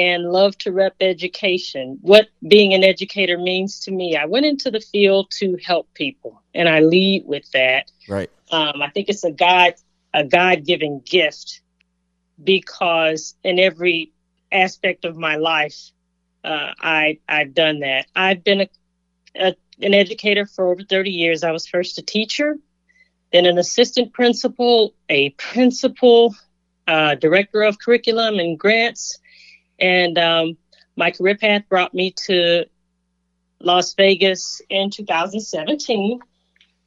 and 0.00 0.32
love 0.32 0.56
to 0.56 0.72
rep 0.72 0.96
education. 1.02 1.98
What 2.00 2.28
being 2.48 2.72
an 2.72 2.82
educator 2.82 3.36
means 3.36 3.80
to 3.80 3.90
me, 3.90 4.16
I 4.16 4.24
went 4.24 4.46
into 4.46 4.70
the 4.70 4.80
field 4.80 5.30
to 5.32 5.58
help 5.62 5.92
people, 5.92 6.42
and 6.54 6.70
I 6.70 6.80
lead 6.80 7.24
with 7.26 7.50
that. 7.52 7.90
Right. 8.08 8.30
Um, 8.50 8.80
I 8.80 8.88
think 8.88 9.10
it's 9.10 9.24
a 9.24 9.30
God 9.30 9.74
a 10.14 10.24
God 10.24 10.64
given 10.64 11.02
gift 11.04 11.60
because 12.42 13.34
in 13.44 13.58
every 13.58 14.12
aspect 14.50 15.04
of 15.04 15.16
my 15.16 15.36
life, 15.36 15.90
uh, 16.42 16.72
I 16.80 17.18
I've 17.28 17.52
done 17.52 17.80
that. 17.80 18.06
I've 18.16 18.42
been 18.42 18.62
a 18.62 18.68
a, 19.36 19.54
an 19.82 19.92
educator 19.92 20.46
for 20.46 20.72
over 20.72 20.82
30 20.82 21.10
years. 21.10 21.44
I 21.44 21.52
was 21.52 21.66
first 21.66 21.98
a 21.98 22.02
teacher, 22.02 22.56
then 23.32 23.44
an 23.44 23.58
assistant 23.58 24.14
principal, 24.14 24.94
a 25.10 25.30
principal, 25.30 26.34
uh, 26.88 27.16
director 27.16 27.62
of 27.62 27.78
curriculum 27.78 28.38
and 28.38 28.58
grants. 28.58 29.18
And 29.80 30.18
um, 30.18 30.56
my 30.96 31.10
career 31.10 31.36
path 31.36 31.62
brought 31.68 31.94
me 31.94 32.12
to 32.26 32.66
Las 33.60 33.94
Vegas 33.94 34.60
in 34.68 34.90
2017, 34.90 36.20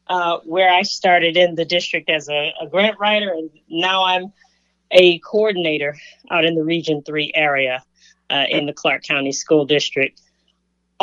uh, 0.08 0.40
where 0.46 0.72
I 0.72 0.84
started 0.84 1.38
in 1.38 1.56
the 1.56 1.66
district 1.66 2.10
as 2.10 2.30
a, 2.30 2.54
a 2.62 2.68
grant 2.68 3.00
writer, 3.00 3.32
and 3.32 3.50
now 3.70 4.06
I'm 4.06 4.34
a 4.92 5.20
coordinator 5.20 5.96
out 6.30 6.46
in 6.46 6.56
the 6.56 6.64
Region 6.64 7.02
3 7.04 7.32
area 7.34 7.84
uh, 8.30 8.46
in 8.50 8.66
the 8.66 8.74
Clark 8.74 9.04
County 9.04 9.32
School 9.32 9.66
District 9.66 10.20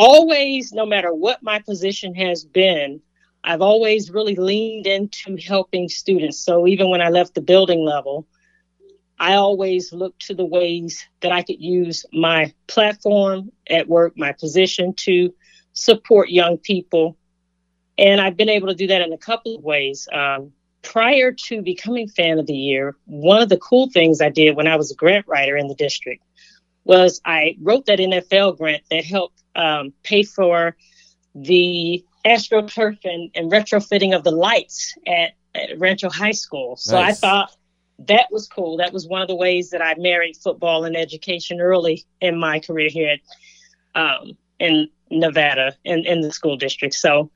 always, 0.00 0.72
no 0.72 0.86
matter 0.86 1.12
what 1.12 1.42
my 1.42 1.58
position 1.58 2.14
has 2.14 2.42
been, 2.42 3.00
I've 3.44 3.60
always 3.60 4.10
really 4.10 4.34
leaned 4.34 4.86
into 4.86 5.36
helping 5.36 5.88
students. 5.88 6.38
So 6.38 6.66
even 6.66 6.88
when 6.88 7.02
I 7.02 7.10
left 7.10 7.34
the 7.34 7.42
building 7.42 7.84
level, 7.84 8.26
I 9.20 9.34
always 9.34 9.92
look 9.92 10.18
to 10.20 10.34
the 10.34 10.46
ways 10.46 11.06
that 11.20 11.30
I 11.30 11.42
could 11.42 11.60
use 11.60 12.06
my 12.10 12.54
platform 12.66 13.52
at 13.68 13.86
work, 13.86 14.14
my 14.16 14.32
position 14.32 14.94
to 14.94 15.34
support 15.74 16.30
young 16.30 16.58
people 16.58 17.16
And 17.98 18.20
I've 18.20 18.36
been 18.36 18.48
able 18.48 18.68
to 18.68 18.74
do 18.74 18.86
that 18.86 19.02
in 19.02 19.12
a 19.12 19.18
couple 19.18 19.56
of 19.56 19.62
ways. 19.62 20.08
Um, 20.10 20.52
prior 20.82 21.32
to 21.32 21.60
becoming 21.60 22.08
fan 22.08 22.38
of 22.38 22.46
the 22.46 22.56
year, 22.56 22.96
one 23.04 23.42
of 23.42 23.50
the 23.50 23.58
cool 23.58 23.90
things 23.90 24.22
I 24.22 24.30
did 24.30 24.56
when 24.56 24.66
I 24.66 24.76
was 24.76 24.90
a 24.90 24.94
grant 24.94 25.28
writer 25.28 25.56
in 25.56 25.68
the 25.68 25.74
district 25.74 26.24
was 26.84 27.20
I 27.26 27.56
wrote 27.60 27.86
that 27.86 27.98
NFL 27.98 28.56
grant 28.56 28.84
that 28.90 29.04
helped 29.04 29.42
um, 29.54 29.92
pay 30.02 30.22
for 30.22 30.76
the 31.34 32.02
astroturf 32.24 32.98
and, 33.04 33.30
and 33.34 33.52
retrofitting 33.52 34.16
of 34.16 34.24
the 34.24 34.30
lights 34.30 34.94
at, 35.06 35.32
at 35.54 35.78
Rancho 35.78 36.08
High 36.08 36.32
School. 36.32 36.76
So 36.76 36.98
nice. 36.98 37.22
I 37.22 37.28
thought 37.28 37.56
that 38.06 38.28
was 38.30 38.46
cool. 38.46 38.78
That 38.78 38.92
was 38.92 39.06
one 39.06 39.22
of 39.22 39.28
the 39.28 39.36
ways 39.36 39.70
that 39.70 39.82
I 39.82 39.94
married 39.96 40.36
football 40.36 40.84
and 40.84 40.96
education 40.96 41.60
early 41.60 42.04
in 42.20 42.38
my 42.38 42.58
career 42.60 42.88
here 42.88 43.16
at, 43.94 44.00
um, 44.00 44.36
in 44.58 44.88
Nevada 45.10 45.76
in, 45.84 46.06
in 46.06 46.20
the 46.20 46.32
school 46.32 46.56
district. 46.56 46.94
So 46.94 47.30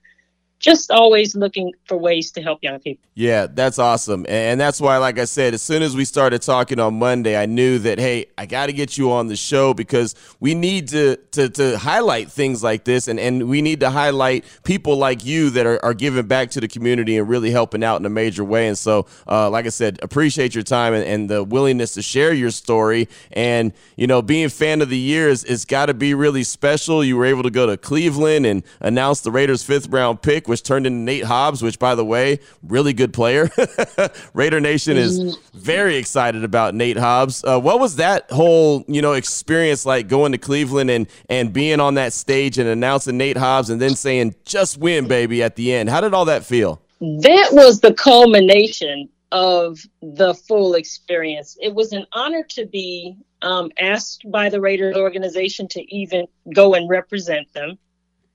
just 0.64 0.90
always 0.90 1.37
looking 1.37 1.74
for 1.85 1.98
ways 1.98 2.33
to 2.33 2.40
help 2.40 2.62
young 2.62 2.81
people. 2.81 3.07
Yeah, 3.12 3.46
that's 3.46 3.79
awesome. 3.79 4.24
And 4.31 4.59
that's 4.59 4.81
why, 4.81 4.96
like 4.96 5.18
I 5.18 5.27
said, 5.27 5.53
as 5.53 5.61
soon 5.61 5.83
as 5.83 5.94
we 5.94 6.07
started 6.07 6.40
talking 6.40 6.81
on 6.81 6.98
Monday, 6.98 7.37
I 7.37 7.44
knew 7.44 7.79
that, 7.81 7.98
hey, 7.98 8.27
I 8.38 8.46
got 8.46 8.66
to 8.66 8.72
get 8.72 8.96
you 8.96 9.12
on 9.12 9.29
the 9.29 9.37
show 9.37 9.74
because 9.74 10.14
we 10.40 10.55
need 10.55 10.88
to, 10.88 11.16
to, 11.33 11.50
to 11.50 11.79
highlight 11.79 12.33
things 12.33 12.62
like 12.62 12.85
this 12.85 13.09
and, 13.09 13.20
and 13.20 13.46
we 13.46 13.61
need 13.61 13.81
to 13.81 13.90
highlight 13.90 14.46
people 14.64 14.96
like 14.96 15.22
you 15.22 15.50
that 15.50 15.66
are, 15.66 15.85
are 15.85 15.92
giving 15.92 16.27
back 16.27 16.50
to 16.53 16.62
the 16.62 16.68
community 16.68 17.18
and 17.18 17.29
really 17.29 17.50
helping 17.50 17.85
out 17.85 18.00
in 18.00 18.07
a 18.07 18.11
major 18.11 18.42
way. 18.42 18.66
And 18.66 18.79
so, 18.79 19.07
uh, 19.29 19.50
like 19.50 19.66
I 19.66 19.68
said, 19.68 19.98
appreciate 20.03 20.55
your 20.55 20.64
time 20.64 20.94
and, 20.94 21.05
and, 21.05 21.24
the 21.24 21.42
willingness 21.42 21.94
to 21.94 22.03
share 22.03 22.35
your 22.35 22.50
story. 22.50 23.09
And, 23.33 23.72
you 23.96 24.07
know, 24.07 24.20
being 24.20 24.48
fan 24.50 24.83
of 24.83 24.90
the 24.90 24.98
year 24.98 25.29
is, 25.29 25.42
it's 25.44 25.64
got 25.64 25.87
to 25.87 25.94
be 25.94 26.12
really 26.12 26.44
special. 26.44 27.03
You 27.03 27.16
were 27.16 27.24
able 27.24 27.42
to 27.42 27.50
go 27.50 27.66
to 27.66 27.77
Cleveland 27.77 28.44
and 28.44 28.62
announce 28.81 29.20
the 29.20 29.31
Raiders' 29.31 29.62
fifth 29.62 29.88
round 29.88 30.20
pick 30.20 30.48
which 30.54 30.62
turned 30.62 30.86
into 30.86 31.00
Nate 31.00 31.24
Hobbs, 31.24 31.64
which, 31.64 31.80
by 31.80 31.96
the 31.96 32.04
way, 32.04 32.38
really 32.62 32.92
good 32.92 33.12
player. 33.12 33.50
Raider 34.34 34.60
Nation 34.60 34.96
is 34.96 35.18
mm-hmm. 35.18 35.58
very 35.58 35.96
excited 35.96 36.44
about 36.44 36.76
Nate 36.76 36.96
Hobbs. 36.96 37.42
Uh, 37.42 37.58
what 37.58 37.80
was 37.80 37.96
that 37.96 38.30
whole 38.30 38.84
you 38.86 39.02
know 39.02 39.14
experience 39.14 39.84
like 39.84 40.06
going 40.06 40.30
to 40.30 40.38
Cleveland 40.38 40.90
and 40.90 41.08
and 41.28 41.52
being 41.52 41.80
on 41.80 41.94
that 41.94 42.12
stage 42.12 42.56
and 42.56 42.68
announcing 42.68 43.18
Nate 43.18 43.36
Hobbs 43.36 43.68
and 43.68 43.80
then 43.80 43.96
saying 43.96 44.36
"Just 44.44 44.78
win, 44.78 45.08
baby" 45.08 45.42
at 45.42 45.56
the 45.56 45.74
end? 45.74 45.88
How 45.88 46.00
did 46.00 46.14
all 46.14 46.26
that 46.26 46.44
feel? 46.44 46.80
That 47.00 47.48
was 47.50 47.80
the 47.80 47.92
culmination 47.92 49.08
of 49.32 49.80
the 50.02 50.34
full 50.34 50.74
experience. 50.74 51.56
It 51.60 51.74
was 51.74 51.92
an 51.92 52.06
honor 52.12 52.44
to 52.50 52.64
be 52.64 53.16
um, 53.42 53.72
asked 53.80 54.30
by 54.30 54.50
the 54.50 54.60
Raiders 54.60 54.94
organization 54.94 55.66
to 55.70 55.82
even 55.92 56.28
go 56.54 56.74
and 56.74 56.88
represent 56.88 57.52
them 57.54 57.76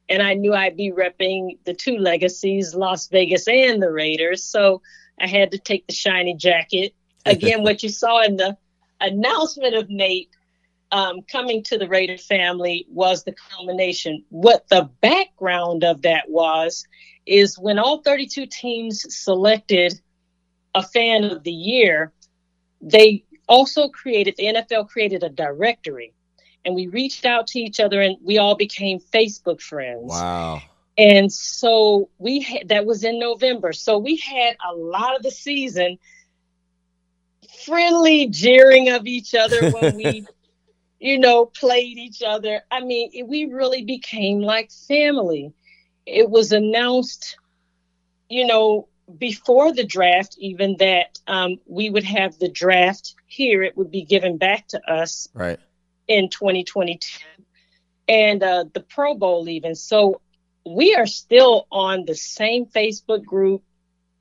and 0.10 0.22
I 0.24 0.34
knew 0.34 0.54
I'd 0.54 0.76
be 0.76 0.92
repping 0.92 1.60
the 1.66 1.74
two 1.74 1.98
legacies, 1.98 2.74
Las 2.74 3.08
Vegas 3.08 3.48
and 3.48 3.82
the 3.82 3.92
Raiders. 3.92 4.44
So 4.44 4.82
I 5.20 5.28
had 5.28 5.52
to 5.52 5.60
take 5.60 5.86
the 5.88 5.94
shiny 5.94 6.34
jacket. 6.34 6.94
Again, 7.26 7.64
what 7.64 7.84
you 7.84 7.90
saw 7.90 8.22
in 8.24 8.38
the 8.38 8.58
announcement 9.00 9.76
of 9.76 9.90
Nate 9.90 10.30
um, 10.92 11.22
coming 11.32 11.62
to 11.64 11.78
the 11.78 11.88
Raider 11.88 12.18
family 12.18 12.88
was 12.90 13.24
the 13.24 13.36
culmination. 13.52 14.24
What 14.30 14.68
the 14.70 14.90
background 15.02 15.84
of 15.84 16.02
that 16.02 16.30
was 16.30 16.86
is 17.26 17.60
when 17.60 17.78
all 17.78 18.02
32 18.02 18.48
teams 18.48 19.06
selected 19.16 20.02
a 20.74 20.82
fan 20.82 21.26
of 21.26 21.44
the 21.44 21.52
year, 21.52 22.12
they 22.82 23.24
also 23.48 23.90
created, 23.90 24.36
the 24.38 24.46
NFL 24.46 24.90
created 24.90 25.24
a 25.24 25.30
directory 25.30 26.14
and 26.66 26.76
we 26.76 26.88
reached 26.88 27.26
out 27.26 27.48
to 27.48 27.60
each 27.60 27.80
other 27.80 28.02
and 28.02 28.18
we 28.24 28.38
all 28.38 28.56
became 28.56 29.00
Facebook 29.00 29.62
friends. 29.62 30.04
Wow. 30.06 30.62
And 30.98 31.32
so 31.32 32.10
we 32.18 32.42
had 32.42 32.70
that 32.70 32.86
was 32.86 33.04
in 33.04 33.20
November. 33.20 33.72
So 33.72 33.98
we 33.98 34.18
had 34.18 34.58
a 34.70 34.76
lot 34.76 35.16
of 35.16 35.24
the 35.24 35.32
season 35.32 35.98
friendly 37.66 38.28
jeering 38.28 38.90
of 38.90 39.08
each 39.08 39.34
other 39.34 39.72
when 39.72 39.96
we 39.96 40.26
you 41.00 41.18
know 41.18 41.46
played 41.46 41.98
each 41.98 42.22
other. 42.22 42.62
I 42.70 42.82
mean, 42.82 43.12
we 43.28 43.46
really 43.46 43.84
became 43.84 44.42
like 44.42 44.72
family. 44.72 45.54
It 46.06 46.30
was 46.30 46.52
announced 46.52 47.38
you 48.30 48.46
know 48.46 48.88
before 49.18 49.74
the 49.74 49.84
draft 49.84 50.36
even 50.38 50.78
that 50.78 51.20
um, 51.28 51.58
we 51.66 51.90
would 51.90 52.04
have 52.04 52.38
the 52.38 52.50
draft 52.50 53.16
here 53.26 53.64
it 53.64 53.76
would 53.76 53.92
be 53.92 54.04
given 54.04 54.38
back 54.38 54.68
to 54.68 54.80
us 54.90 55.28
right 55.34 55.60
in 56.10 56.30
2022 56.30 57.24
and 58.10 58.44
uh, 58.44 58.66
the 58.74 58.82
Pro 58.82 59.14
Bowl 59.14 59.48
even. 59.48 59.76
So 59.76 60.20
we 60.66 60.96
are 60.96 61.06
still 61.06 61.68
on 61.72 62.06
the 62.06 62.16
same 62.16 62.66
Facebook 62.66 63.24
group. 63.24 63.64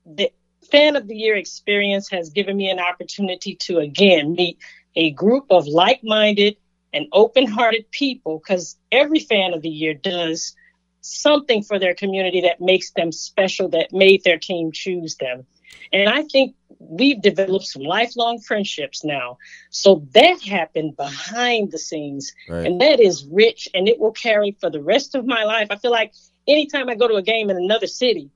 The 0.05 0.31
Fan 0.71 0.95
of 0.95 1.07
the 1.07 1.15
Year 1.15 1.35
experience 1.35 2.09
has 2.11 2.29
given 2.29 2.55
me 2.55 2.69
an 2.69 2.79
opportunity 2.79 3.55
to 3.55 3.79
again 3.79 4.33
meet 4.33 4.59
a 4.95 5.11
group 5.11 5.47
of 5.49 5.67
like 5.67 6.01
minded 6.03 6.57
and 6.93 7.07
open 7.11 7.47
hearted 7.47 7.89
people 7.91 8.39
because 8.39 8.77
every 8.91 9.19
Fan 9.19 9.53
of 9.53 9.61
the 9.63 9.69
Year 9.69 9.95
does 9.95 10.55
something 11.01 11.63
for 11.63 11.79
their 11.79 11.95
community 11.95 12.41
that 12.41 12.61
makes 12.61 12.91
them 12.91 13.11
special, 13.11 13.69
that 13.69 13.91
made 13.91 14.23
their 14.23 14.37
team 14.37 14.71
choose 14.71 15.15
them. 15.15 15.45
And 15.91 16.09
I 16.09 16.23
think 16.23 16.55
we've 16.79 17.21
developed 17.21 17.65
some 17.65 17.83
lifelong 17.83 18.39
friendships 18.39 19.03
now. 19.03 19.37
So 19.69 20.07
that 20.13 20.41
happened 20.41 20.95
behind 20.95 21.71
the 21.71 21.77
scenes. 21.77 22.33
Right. 22.47 22.65
And 22.65 22.81
that 22.81 22.99
is 22.99 23.25
rich 23.25 23.67
and 23.73 23.87
it 23.87 23.99
will 23.99 24.11
carry 24.11 24.55
for 24.59 24.69
the 24.69 24.81
rest 24.81 25.13
of 25.15 25.25
my 25.25 25.43
life. 25.43 25.67
I 25.69 25.75
feel 25.75 25.91
like 25.91 26.13
anytime 26.47 26.89
I 26.89 26.95
go 26.95 27.07
to 27.07 27.15
a 27.15 27.21
game 27.21 27.49
in 27.49 27.57
another 27.57 27.87
city, 27.87 28.31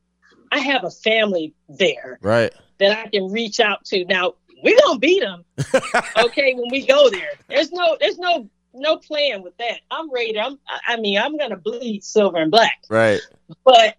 I 0.51 0.59
have 0.59 0.83
a 0.83 0.91
family 0.91 1.55
there. 1.69 2.19
Right. 2.21 2.53
That 2.79 2.97
I 2.97 3.09
can 3.09 3.31
reach 3.31 3.59
out 3.59 3.85
to. 3.85 4.05
Now, 4.05 4.33
we're 4.63 4.77
gonna 4.85 4.99
beat 4.99 5.21
them. 5.21 5.45
okay, 6.17 6.53
when 6.53 6.69
we 6.71 6.85
go 6.85 7.09
there. 7.09 7.31
There's 7.49 7.71
no 7.71 7.97
there's 7.99 8.17
no 8.17 8.49
no 8.73 8.97
plan 8.97 9.43
with 9.43 9.55
that. 9.57 9.79
I'm 9.91 10.11
ready. 10.11 10.39
I'm 10.39 10.59
I 10.87 10.97
mean, 10.97 11.17
I'm 11.17 11.37
gonna 11.37 11.57
bleed 11.57 12.03
silver 12.03 12.37
and 12.37 12.51
black. 12.51 12.79
Right. 12.89 13.21
But 13.63 13.97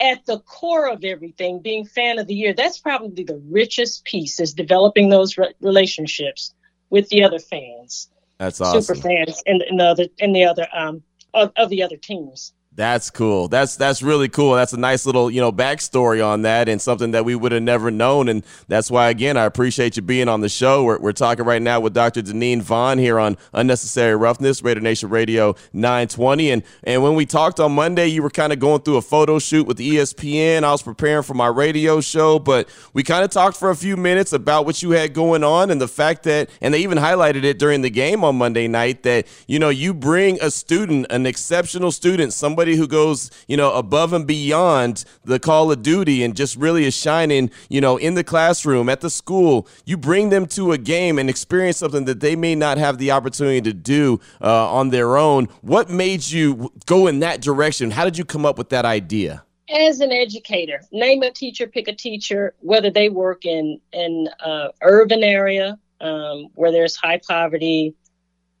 at 0.00 0.24
the 0.26 0.38
core 0.40 0.88
of 0.88 1.04
everything, 1.04 1.60
being 1.60 1.84
fan 1.84 2.18
of 2.18 2.26
the 2.26 2.34
year, 2.34 2.54
that's 2.54 2.78
probably 2.78 3.24
the 3.24 3.40
richest 3.48 4.04
piece 4.04 4.40
is 4.40 4.54
developing 4.54 5.10
those 5.10 5.36
re- 5.36 5.54
relationships 5.60 6.54
with 6.88 7.08
the 7.10 7.22
other 7.22 7.38
fans. 7.38 8.10
That's 8.38 8.60
awesome. 8.60 8.82
Super 8.82 9.00
fans 9.00 9.42
and, 9.46 9.62
and 9.62 9.78
the 9.78 9.84
other 9.84 10.06
and 10.18 10.34
the 10.34 10.44
other 10.44 10.66
um 10.72 11.02
of, 11.34 11.52
of 11.56 11.68
the 11.68 11.82
other 11.82 11.96
teams. 11.96 12.52
That's 12.72 13.10
cool. 13.10 13.48
That's 13.48 13.74
that's 13.74 14.00
really 14.00 14.28
cool. 14.28 14.54
That's 14.54 14.72
a 14.72 14.78
nice 14.78 15.04
little 15.04 15.28
you 15.28 15.40
know 15.40 15.50
backstory 15.50 16.24
on 16.24 16.42
that, 16.42 16.68
and 16.68 16.80
something 16.80 17.10
that 17.10 17.24
we 17.24 17.34
would 17.34 17.50
have 17.50 17.64
never 17.64 17.90
known. 17.90 18.28
And 18.28 18.44
that's 18.68 18.92
why 18.92 19.10
again 19.10 19.36
I 19.36 19.44
appreciate 19.44 19.96
you 19.96 20.02
being 20.02 20.28
on 20.28 20.40
the 20.40 20.48
show. 20.48 20.84
We're, 20.84 21.00
we're 21.00 21.12
talking 21.12 21.44
right 21.44 21.60
now 21.60 21.80
with 21.80 21.94
Dr. 21.94 22.22
Deneen 22.22 22.62
Vaughn 22.62 22.98
here 22.98 23.18
on 23.18 23.36
Unnecessary 23.52 24.14
Roughness, 24.14 24.62
Raider 24.62 24.80
Nation 24.80 25.10
Radio 25.10 25.56
920. 25.72 26.52
And 26.52 26.62
and 26.84 27.02
when 27.02 27.16
we 27.16 27.26
talked 27.26 27.58
on 27.58 27.72
Monday, 27.72 28.06
you 28.06 28.22
were 28.22 28.30
kind 28.30 28.52
of 28.52 28.60
going 28.60 28.82
through 28.82 28.98
a 28.98 29.02
photo 29.02 29.40
shoot 29.40 29.66
with 29.66 29.78
ESPN. 29.78 30.62
I 30.62 30.70
was 30.70 30.82
preparing 30.82 31.24
for 31.24 31.34
my 31.34 31.48
radio 31.48 32.00
show, 32.00 32.38
but 32.38 32.68
we 32.92 33.02
kind 33.02 33.24
of 33.24 33.30
talked 33.30 33.56
for 33.56 33.70
a 33.70 33.76
few 33.76 33.96
minutes 33.96 34.32
about 34.32 34.64
what 34.64 34.80
you 34.80 34.92
had 34.92 35.12
going 35.12 35.42
on 35.42 35.72
and 35.72 35.80
the 35.80 35.88
fact 35.88 36.22
that, 36.22 36.48
and 36.60 36.72
they 36.72 36.78
even 36.78 36.98
highlighted 36.98 37.42
it 37.42 37.58
during 37.58 37.82
the 37.82 37.90
game 37.90 38.22
on 38.22 38.36
Monday 38.36 38.68
night 38.68 39.02
that 39.02 39.26
you 39.48 39.58
know 39.58 39.70
you 39.70 39.92
bring 39.92 40.40
a 40.40 40.52
student, 40.52 41.08
an 41.10 41.26
exceptional 41.26 41.90
student, 41.90 42.32
somebody 42.32 42.69
somebody 42.70 42.76
who 42.76 42.86
goes, 42.86 43.30
you 43.48 43.56
know, 43.56 43.72
above 43.72 44.12
and 44.12 44.26
beyond 44.26 45.04
the 45.24 45.38
call 45.38 45.72
of 45.72 45.82
duty 45.82 46.22
and 46.22 46.36
just 46.36 46.56
really 46.56 46.84
is 46.84 46.94
shining, 46.94 47.50
you 47.68 47.80
know, 47.80 47.96
in 47.96 48.14
the 48.14 48.24
classroom, 48.24 48.88
at 48.88 49.00
the 49.00 49.10
school, 49.10 49.66
you 49.84 49.96
bring 49.96 50.30
them 50.30 50.46
to 50.46 50.72
a 50.72 50.78
game 50.78 51.18
and 51.18 51.28
experience 51.28 51.78
something 51.78 52.04
that 52.04 52.20
they 52.20 52.36
may 52.36 52.54
not 52.54 52.78
have 52.78 52.98
the 52.98 53.10
opportunity 53.10 53.60
to 53.60 53.72
do 53.72 54.20
uh, 54.40 54.72
on 54.72 54.90
their 54.90 55.16
own. 55.16 55.46
What 55.62 55.90
made 55.90 56.28
you 56.28 56.72
go 56.86 57.06
in 57.08 57.20
that 57.20 57.40
direction? 57.40 57.90
How 57.90 58.04
did 58.04 58.16
you 58.16 58.24
come 58.24 58.46
up 58.46 58.58
with 58.58 58.68
that 58.70 58.84
idea? 58.84 59.44
as 59.72 60.00
an 60.00 60.10
educator, 60.10 60.80
name 60.90 61.22
a 61.22 61.30
teacher, 61.30 61.64
pick 61.68 61.86
a 61.86 61.94
teacher, 61.94 62.54
whether 62.58 62.90
they 62.90 63.08
work 63.08 63.44
in 63.44 63.80
in 63.92 64.28
uh, 64.44 64.66
urban 64.82 65.22
area 65.22 65.78
um, 66.00 66.48
where 66.54 66.72
there's 66.72 66.96
high 66.96 67.20
poverty, 67.24 67.94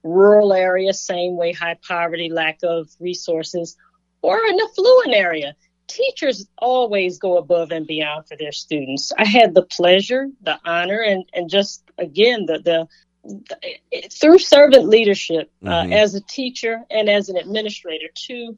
rural 0.02 0.52
area, 0.52 0.92
same 0.92 1.36
way, 1.36 1.52
high 1.52 1.78
poverty, 1.86 2.30
lack 2.30 2.58
of 2.62 2.88
resources, 3.00 3.76
or 4.22 4.36
an 4.36 4.58
affluent 4.68 5.14
area. 5.14 5.54
Teachers 5.86 6.46
always 6.58 7.18
go 7.18 7.36
above 7.36 7.72
and 7.72 7.86
beyond 7.86 8.28
for 8.28 8.36
their 8.36 8.52
students. 8.52 9.12
I 9.18 9.24
had 9.24 9.54
the 9.54 9.62
pleasure, 9.62 10.28
the 10.42 10.58
honor, 10.64 11.00
and, 11.00 11.24
and 11.34 11.50
just 11.50 11.82
again, 11.98 12.46
the, 12.46 12.58
the, 12.60 12.88
the 13.24 14.08
through 14.08 14.38
servant 14.38 14.88
leadership 14.88 15.50
uh, 15.64 15.68
mm-hmm. 15.68 15.92
as 15.92 16.14
a 16.14 16.20
teacher 16.20 16.82
and 16.90 17.08
as 17.08 17.28
an 17.28 17.36
administrator 17.36 18.06
to 18.14 18.56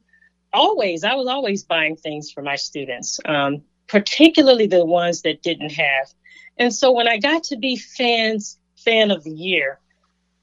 always, 0.53 1.03
I 1.03 1.15
was 1.15 1.27
always 1.27 1.63
buying 1.63 1.95
things 1.95 2.31
for 2.31 2.43
my 2.43 2.55
students, 2.55 3.19
um, 3.25 3.63
particularly 3.87 4.67
the 4.67 4.85
ones 4.85 5.23
that 5.23 5.41
didn't 5.41 5.71
have. 5.71 6.13
And 6.57 6.73
so 6.73 6.91
when 6.91 7.07
I 7.07 7.17
got 7.17 7.45
to 7.45 7.57
be 7.57 7.77
fans, 7.77 8.59
fan 8.75 9.11
of 9.11 9.23
the 9.23 9.31
year, 9.31 9.79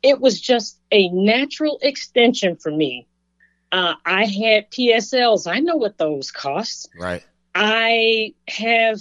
it 0.02 0.20
was 0.20 0.40
just 0.40 0.80
a 0.90 1.08
natural 1.10 1.78
extension 1.82 2.56
for 2.56 2.72
me 2.72 3.06
uh, 3.72 3.94
I 4.04 4.24
had 4.24 4.70
PSLs. 4.70 5.50
I 5.50 5.60
know 5.60 5.76
what 5.76 5.98
those 5.98 6.30
cost. 6.30 6.88
Right. 6.98 7.22
I 7.54 8.34
have 8.48 9.00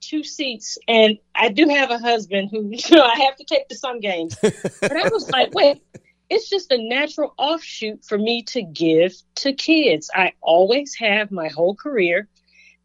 two 0.00 0.24
seats, 0.24 0.78
and 0.88 1.18
I 1.34 1.50
do 1.50 1.68
have 1.68 1.90
a 1.90 1.98
husband 1.98 2.50
who 2.50 2.68
you 2.70 2.96
know 2.96 3.04
I 3.04 3.16
have 3.20 3.36
to 3.36 3.44
take 3.44 3.68
to 3.68 3.76
some 3.76 4.00
games. 4.00 4.36
but 4.40 4.96
I 4.96 5.08
was 5.08 5.30
like, 5.30 5.54
wait, 5.54 5.82
it's 6.28 6.48
just 6.48 6.72
a 6.72 6.78
natural 6.78 7.34
offshoot 7.38 8.04
for 8.04 8.18
me 8.18 8.42
to 8.44 8.62
give 8.62 9.14
to 9.36 9.52
kids. 9.52 10.10
I 10.14 10.32
always 10.40 10.94
have 10.96 11.30
my 11.30 11.48
whole 11.48 11.74
career, 11.74 12.28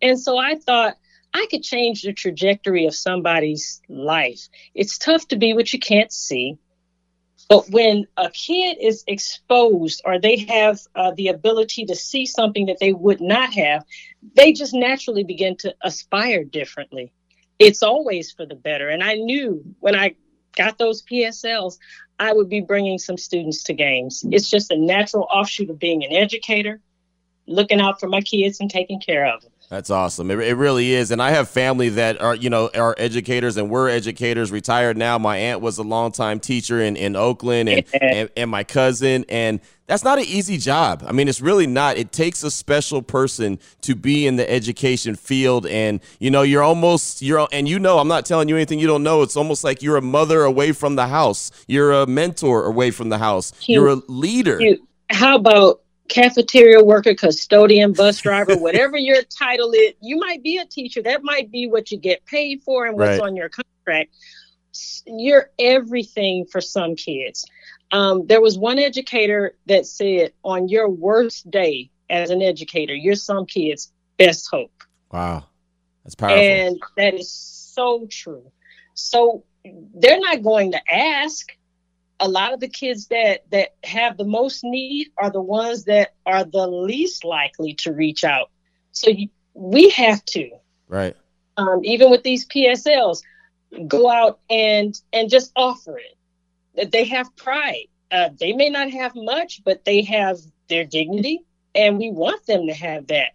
and 0.02 0.20
so 0.20 0.38
I 0.38 0.56
thought 0.56 0.96
I 1.34 1.48
could 1.50 1.64
change 1.64 2.04
the 2.04 2.14
trajectory 2.14 2.86
of 2.86 2.96
somebody's 2.96 3.82
life. 3.90 4.48
It's 4.74 4.98
tough 4.98 5.28
to 5.30 5.36
be 5.36 5.54
what 5.54 5.74
you 5.74 5.80
can't 5.80 6.12
see. 6.12 6.58
But 7.48 7.70
when 7.70 8.08
a 8.18 8.30
kid 8.32 8.78
is 8.82 9.04
exposed 9.08 10.02
or 10.04 10.20
they 10.20 10.38
have 10.50 10.80
uh, 10.96 11.12
the 11.16 11.28
ability 11.28 11.86
to 11.86 11.96
see 11.96 12.26
something 12.26 12.66
that 12.66 12.80
they 12.80 12.94
would 12.94 13.22
not 13.22 13.54
have, 13.54 13.86
they 14.36 14.52
just 14.52 14.74
naturally 14.74 15.24
begin 15.24 15.56
to 15.58 15.76
aspire 15.84 16.44
differently. 16.44 17.12
It's 17.60 17.84
always 17.84 18.32
for 18.32 18.46
the 18.46 18.56
better. 18.56 18.90
And 18.90 19.04
I 19.04 19.14
knew 19.14 19.64
when 19.80 19.96
I 19.96 20.16
got 20.56 20.78
those 20.78 21.04
PSLs, 21.04 21.78
I 22.20 22.34
would 22.34 22.50
be 22.50 22.62
bringing 22.62 22.98
some 22.98 23.18
students 23.18 23.64
to 23.64 23.74
games. 23.74 24.24
It's 24.32 24.50
just 24.50 24.72
a 24.72 24.78
natural 24.78 25.28
offshoot 25.32 25.70
of 25.70 25.80
being 25.80 26.04
an 26.04 26.14
educator, 26.14 26.82
looking 27.46 27.80
out 27.80 28.00
for 28.00 28.08
my 28.08 28.22
kids 28.22 28.60
and 28.60 28.72
taking 28.72 29.00
care 29.00 29.26
of 29.26 29.42
them. 29.42 29.52
That's 29.70 29.90
awesome. 29.90 30.30
It, 30.30 30.40
it 30.40 30.56
really 30.56 30.94
is. 30.94 31.10
And 31.12 31.22
I 31.22 31.32
have 31.32 31.50
family 31.50 31.90
that 31.90 32.22
are, 32.22 32.36
you 32.36 32.50
know, 32.50 32.70
are 32.76 32.96
educators 32.98 33.58
and 33.58 33.70
we're 33.70 33.90
educators, 33.90 34.52
retired 34.52 34.96
now. 34.96 35.18
My 35.18 35.38
aunt 35.38 35.62
was 35.62 35.80
a 35.80 35.84
longtime 35.84 36.40
teacher 36.40 36.80
in, 36.80 36.96
in 36.96 37.16
Oakland 37.16 37.70
and, 37.70 37.86
and, 38.00 38.30
and 38.38 38.52
my 38.52 38.64
cousin. 38.64 39.26
And 39.28 39.60
that's 39.88 40.04
not 40.04 40.20
an 40.20 40.26
easy 40.26 40.58
job. 40.58 41.04
I 41.08 41.12
mean, 41.12 41.28
it's 41.28 41.42
really 41.42 41.66
not. 41.66 41.98
It 41.98 42.12
takes 42.12 42.44
a 42.44 42.52
special 42.52 43.02
person 43.02 43.60
to 43.82 43.96
be 43.96 44.28
in 44.28 44.36
the 44.36 44.50
education 44.50 45.16
field. 45.16 45.66
And, 45.66 46.00
you 46.20 46.30
know, 46.30 46.44
you're 46.44 46.64
almost, 46.64 47.24
you're, 47.24 47.48
and 47.52 47.68
you 47.68 47.80
know, 47.80 47.98
I'm 47.98 48.08
not 48.08 48.26
telling 48.26 48.50
you 48.50 48.56
anything 48.56 48.78
you 48.78 48.88
don't 48.88 49.04
know. 49.04 49.24
It's 49.24 49.36
almost 49.36 49.64
like 49.64 49.82
you're 49.82 49.98
a 49.98 50.02
mother 50.02 50.44
away 50.44 50.74
from 50.74 50.96
the 50.96 51.08
house. 51.08 51.52
You're 51.68 51.92
a 51.92 52.06
mentor 52.06 52.66
away 52.66 52.92
from 52.92 53.10
the 53.10 53.18
house. 53.18 53.52
Cute. 53.60 53.76
You're 53.76 53.90
a 53.90 54.02
leader. 54.08 54.60
Cute. 54.60 54.82
How 55.10 55.38
about 55.38 55.82
cafeteria 56.08 56.84
worker, 56.84 57.16
custodian, 57.16 57.94
bus 57.94 58.20
driver, 58.20 58.56
whatever 58.58 58.98
your 58.98 59.22
title 59.24 59.72
is, 59.72 59.94
you 60.02 60.18
might 60.18 60.44
be 60.44 60.58
a 60.58 60.66
teacher. 60.66 61.02
That 61.02 61.24
might 61.24 61.52
be 61.52 61.68
what 61.68 61.92
you 61.92 61.98
get 61.98 62.26
paid 62.26 62.62
for 62.62 62.86
and 62.86 62.96
what's 62.96 63.20
right. 63.20 63.22
on 63.22 63.36
your 63.36 63.50
contract. 63.50 64.16
You're 65.06 65.50
everything 65.58 66.46
for 66.46 66.62
some 66.62 66.96
kids. 66.96 67.46
Um, 67.92 68.28
there 68.28 68.42
was 68.42 68.58
one 68.58 68.78
educator 68.78 69.56
that 69.68 69.86
said, 69.86 70.34
on 70.44 70.68
your 70.68 70.90
worst 70.90 71.50
day 71.50 71.90
as 72.10 72.30
an 72.30 72.42
educator, 72.42 72.94
you're 72.94 73.16
some 73.16 73.46
kids' 73.46 73.92
best 74.18 74.48
hope. 74.52 74.84
Wow. 75.12 75.46
That's 76.04 76.16
powerful. 76.16 76.40
And 76.40 76.80
that 76.98 77.14
is 77.16 77.32
so 77.32 78.08
true. 78.10 78.52
So 78.94 79.44
they're 79.96 80.20
not 80.20 80.44
going 80.44 80.74
to 80.74 80.82
ask 80.94 81.52
a 82.20 82.28
lot 82.28 82.54
of 82.54 82.60
the 82.60 82.68
kids 82.68 83.08
that 83.08 83.50
that 83.52 83.76
have 83.84 84.18
the 84.18 84.26
most 84.26 84.64
need 84.64 85.10
are 85.18 85.30
the 85.30 85.42
ones 85.42 85.86
that 85.86 86.14
are 86.26 86.44
the 86.44 86.68
least 86.68 87.26
likely 87.26 87.74
to 87.76 87.92
reach 87.92 88.24
out. 88.24 88.50
So 88.92 89.10
you, 89.10 89.30
we 89.54 89.90
have 89.90 90.24
to, 90.26 90.50
right? 90.88 91.16
Um, 91.58 91.82
even 91.84 92.10
with 92.12 92.24
these 92.24 92.46
PSLs, 92.48 93.22
go 93.88 94.10
out 94.10 94.40
and 94.50 95.00
and 95.12 95.30
just 95.30 95.52
offer 95.56 95.98
it. 95.98 96.18
That 96.76 96.92
They 96.92 97.06
have 97.06 97.36
pride. 97.36 97.88
Uh, 98.12 98.30
they 98.40 98.54
may 98.54 98.70
not 98.70 98.92
have 98.92 99.14
much, 99.16 99.62
but 99.64 99.84
they 99.84 100.04
have 100.04 100.38
their 100.70 100.86
dignity, 100.86 101.42
and 101.74 101.98
we 101.98 102.12
want 102.12 102.46
them 102.46 102.68
to 102.68 102.74
have 102.74 103.08
that. 103.08 103.32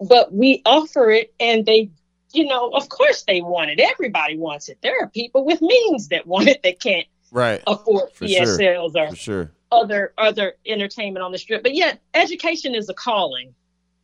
But 0.00 0.32
we 0.32 0.62
offer 0.64 1.10
it, 1.10 1.32
and 1.38 1.66
they, 1.66 1.90
you 2.32 2.46
know, 2.46 2.70
of 2.70 2.88
course 2.88 3.24
they 3.26 3.42
want 3.42 3.70
it. 3.70 3.80
Everybody 3.80 4.38
wants 4.38 4.68
it. 4.68 4.78
There 4.82 4.98
are 5.02 5.08
people 5.08 5.44
with 5.44 5.60
means 5.60 6.08
that 6.08 6.26
want 6.26 6.48
it 6.48 6.62
that 6.62 6.80
can't 6.80 7.06
right 7.30 7.62
afford 7.66 8.12
For 8.12 8.24
PSLs 8.26 8.92
sure. 8.92 9.06
or 9.06 9.10
For 9.10 9.16
sure. 9.16 9.52
other 9.70 10.12
other 10.18 10.54
entertainment 10.66 11.22
on 11.22 11.32
the 11.32 11.38
strip. 11.38 11.62
But 11.62 11.74
yet, 11.74 12.00
education 12.14 12.74
is 12.74 12.88
a 12.88 12.94
calling. 12.94 13.54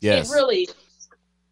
Yes, 0.01 0.31
it 0.31 0.35
really, 0.35 0.69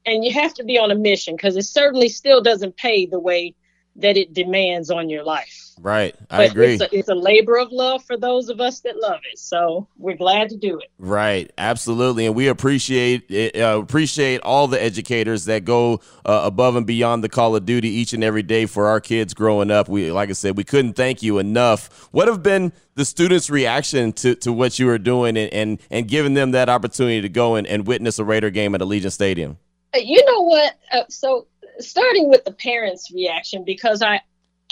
and 0.04 0.24
you 0.24 0.32
have 0.32 0.54
to 0.54 0.64
be 0.64 0.78
on 0.78 0.90
a 0.90 0.94
mission 0.94 1.36
because 1.36 1.56
it 1.56 1.64
certainly 1.64 2.08
still 2.08 2.42
doesn't 2.42 2.76
pay 2.76 3.06
the 3.06 3.18
way 3.18 3.54
that 3.96 4.16
it 4.16 4.32
demands 4.32 4.90
on 4.90 5.10
your 5.10 5.24
life. 5.24 5.62
Right. 5.80 6.14
I 6.30 6.36
but 6.38 6.50
agree. 6.52 6.74
It's 6.74 6.82
a, 6.82 6.96
it's 6.96 7.08
a, 7.08 7.14
labor 7.14 7.58
of 7.58 7.72
love 7.72 8.04
for 8.04 8.16
those 8.16 8.48
of 8.48 8.60
us 8.60 8.80
that 8.80 8.96
love 8.98 9.20
it. 9.30 9.38
So 9.38 9.88
we're 9.96 10.16
glad 10.16 10.48
to 10.50 10.56
do 10.56 10.78
it. 10.78 10.90
Right. 10.98 11.52
Absolutely. 11.58 12.26
And 12.26 12.34
we 12.34 12.48
appreciate 12.48 13.30
it, 13.30 13.56
uh, 13.56 13.80
appreciate 13.82 14.40
all 14.42 14.68
the 14.68 14.82
educators 14.82 15.46
that 15.46 15.64
go 15.64 16.00
uh, 16.24 16.42
above 16.44 16.76
and 16.76 16.86
beyond 16.86 17.24
the 17.24 17.28
call 17.28 17.56
of 17.56 17.66
duty 17.66 17.88
each 17.88 18.12
and 18.12 18.22
every 18.22 18.42
day 18.42 18.66
for 18.66 18.86
our 18.86 19.00
kids 19.00 19.34
growing 19.34 19.70
up. 19.70 19.88
We, 19.88 20.12
like 20.12 20.30
I 20.30 20.34
said, 20.34 20.56
we 20.56 20.64
couldn't 20.64 20.94
thank 20.94 21.22
you 21.22 21.38
enough. 21.38 22.08
What 22.12 22.28
have 22.28 22.42
been 22.42 22.72
the 22.94 23.04
students' 23.04 23.50
reaction 23.50 24.12
to, 24.14 24.34
to 24.36 24.52
what 24.52 24.78
you 24.78 24.88
are 24.88 24.98
doing 24.98 25.36
and, 25.36 25.52
and, 25.52 25.80
and 25.90 26.06
giving 26.06 26.34
them 26.34 26.52
that 26.52 26.68
opportunity 26.68 27.22
to 27.22 27.28
go 27.28 27.56
and, 27.56 27.66
and 27.66 27.86
witness 27.86 28.18
a 28.18 28.24
Raider 28.24 28.50
game 28.50 28.74
at 28.74 28.80
Allegiant 28.80 29.12
Stadium? 29.12 29.58
You 29.94 30.24
know 30.24 30.40
what? 30.42 30.74
Uh, 30.90 31.02
so 31.08 31.46
starting 31.78 32.28
with 32.28 32.44
the 32.44 32.52
parents' 32.52 33.10
reaction, 33.12 33.64
because 33.64 34.02
I 34.02 34.20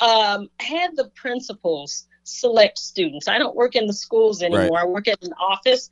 um, 0.01 0.49
had 0.59 0.97
the 0.97 1.11
principals 1.15 2.07
select 2.25 2.79
students. 2.79 3.29
I 3.29 3.39
don't 3.39 3.57
work 3.57 3.75
in 3.75 3.87
the 3.87 3.93
schools 3.93 4.43
anymore. 4.43 4.69
Right. 4.71 4.83
I 4.83 4.87
work 4.87 5.09
at 5.09 5.23
an 5.25 5.33
office, 5.35 5.91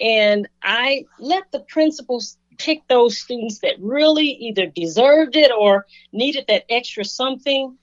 and 0.00 0.48
I 0.62 1.04
let 1.18 1.50
the 1.52 1.60
principals 1.60 2.38
pick 2.58 2.86
those 2.88 3.18
students 3.18 3.60
that 3.60 3.74
really 3.80 4.28
either 4.28 4.66
deserved 4.66 5.34
it 5.36 5.50
or 5.50 5.86
needed 6.12 6.44
that 6.48 6.64
extra 6.68 7.04
something. 7.04 7.76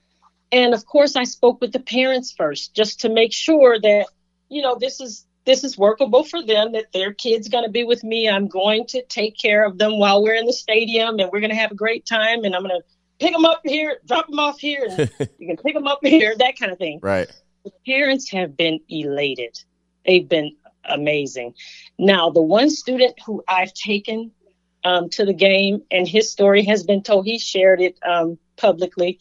And 0.51 0.73
of 0.73 0.85
course, 0.85 1.15
I 1.15 1.25
spoke 1.25 1.59
with 1.59 1.73
the 1.73 1.79
parents 1.79 2.31
first 2.31 2.73
just 2.73 3.01
to 3.01 3.09
make 3.09 3.33
sure 3.33 3.79
that 3.79 4.07
you 4.49 4.61
know 4.61 4.77
this 4.79 5.01
is 5.01 5.26
this 5.47 5.63
is 5.63 5.77
workable 5.77 6.25
for 6.25 6.43
them 6.43 6.73
that 6.73 6.91
their 6.91 7.13
kid's 7.13 7.47
going 7.47 7.63
to 7.63 7.71
be 7.71 7.85
with 7.85 8.03
me. 8.03 8.29
I'm 8.29 8.47
going 8.47 8.85
to 8.87 9.01
take 9.05 9.37
care 9.37 9.65
of 9.65 9.77
them 9.77 9.97
while 9.97 10.21
we're 10.21 10.35
in 10.35 10.45
the 10.45 10.53
stadium 10.53 11.19
and 11.19 11.31
we're 11.31 11.39
going 11.39 11.51
to 11.51 11.55
have 11.55 11.71
a 11.71 11.75
great 11.75 12.05
time 12.05 12.43
and 12.43 12.53
i'm 12.53 12.61
going 12.61 12.79
to 12.79 12.85
pick 13.17 13.33
them 13.33 13.45
up 13.45 13.61
here 13.63 13.97
drop 14.05 14.27
them 14.27 14.39
off 14.39 14.59
here 14.59 14.85
and 14.87 15.09
you 15.39 15.47
can 15.47 15.57
pick 15.57 15.73
them 15.73 15.87
up 15.87 15.99
here 16.03 16.35
that 16.37 16.59
kind 16.59 16.71
of 16.71 16.77
thing. 16.77 16.99
Right. 17.01 17.31
The 17.63 17.71
parents 17.85 18.29
have 18.31 18.55
been 18.55 18.79
elated. 18.89 19.57
They've 20.05 20.27
been 20.27 20.55
amazing. 20.83 21.55
Now 21.97 22.29
the 22.29 22.41
one 22.41 22.69
student 22.69 23.15
who 23.25 23.41
i've 23.47 23.73
taken 23.73 24.31
um, 24.83 25.09
to 25.11 25.25
the 25.25 25.33
game 25.33 25.81
and 25.91 26.07
his 26.07 26.29
story 26.29 26.63
has 26.65 26.83
been 26.83 27.03
told 27.03 27.25
he 27.25 27.39
shared 27.39 27.81
it 27.81 27.97
um, 28.05 28.37
publicly. 28.57 29.19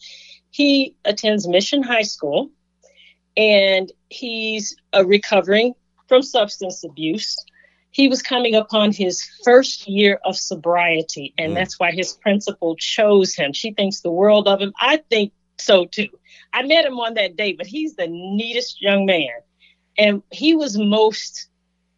He 0.51 0.93
attends 1.05 1.47
mission 1.47 1.83
high 1.83 2.03
school 2.03 2.51
and 3.37 3.89
he's 4.09 4.75
a 4.91 5.05
recovering 5.05 5.73
from 6.07 6.21
substance 6.21 6.83
abuse. 6.83 7.37
He 7.91 8.07
was 8.07 8.21
coming 8.21 8.53
upon 8.53 8.91
his 8.91 9.27
first 9.43 9.87
year 9.87 10.19
of 10.23 10.37
sobriety, 10.37 11.33
and 11.37 11.51
mm. 11.51 11.55
that's 11.55 11.79
why 11.79 11.91
his 11.91 12.13
principal 12.13 12.75
chose 12.75 13.33
him. 13.33 13.53
She 13.53 13.71
thinks 13.71 14.01
the 14.01 14.11
world 14.11 14.47
of 14.47 14.61
him. 14.61 14.73
I 14.79 14.97
think 15.09 15.31
so 15.57 15.85
too. 15.85 16.09
I 16.53 16.63
met 16.63 16.85
him 16.85 16.99
on 16.99 17.15
that 17.15 17.35
day, 17.35 17.53
but 17.53 17.65
he's 17.65 17.95
the 17.95 18.07
neatest 18.07 18.81
young 18.81 19.05
man. 19.05 19.29
And 19.97 20.21
he 20.31 20.55
was 20.55 20.77
most 20.77 21.49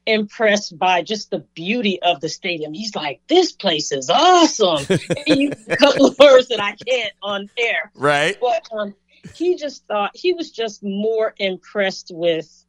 impressed 0.05 0.77
by 0.77 1.01
just 1.01 1.29
the 1.29 1.39
beauty 1.53 2.01
of 2.01 2.19
the 2.21 2.29
stadium. 2.29 2.73
He's 2.73 2.95
like, 2.95 3.21
this 3.27 3.51
place 3.51 3.91
is 3.91 4.09
awesome. 4.09 4.85
a 5.27 5.77
couple 5.77 6.07
of 6.07 6.17
words 6.17 6.47
that 6.47 6.61
I 6.61 6.75
can't 6.75 7.13
on 7.21 7.49
air. 7.57 7.91
Right. 7.95 8.37
But 8.39 8.67
um, 8.71 8.95
he 9.35 9.55
just 9.55 9.85
thought 9.85 10.11
he 10.15 10.33
was 10.33 10.51
just 10.51 10.81
more 10.83 11.33
impressed 11.37 12.11
with 12.13 12.65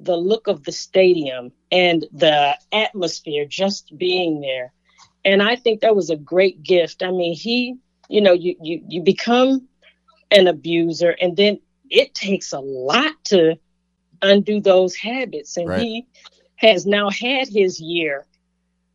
the 0.00 0.16
look 0.16 0.46
of 0.46 0.64
the 0.64 0.72
stadium 0.72 1.52
and 1.70 2.04
the 2.12 2.56
atmosphere 2.72 3.46
just 3.46 3.96
being 3.96 4.40
there. 4.40 4.72
And 5.24 5.42
I 5.42 5.56
think 5.56 5.80
that 5.80 5.96
was 5.96 6.10
a 6.10 6.16
great 6.16 6.62
gift. 6.62 7.02
I 7.02 7.10
mean, 7.10 7.34
he, 7.34 7.76
you 8.08 8.20
know, 8.20 8.32
you 8.32 8.56
you 8.60 8.84
you 8.88 9.02
become 9.02 9.68
an 10.30 10.48
abuser 10.48 11.10
and 11.20 11.36
then 11.36 11.60
it 11.90 12.14
takes 12.14 12.52
a 12.52 12.58
lot 12.58 13.12
to 13.24 13.56
undo 14.20 14.60
those 14.60 14.96
habits 14.96 15.56
and 15.56 15.68
right. 15.68 15.80
he 15.80 16.06
has 16.56 16.86
now 16.86 17.10
had 17.10 17.48
his 17.48 17.80
year 17.80 18.26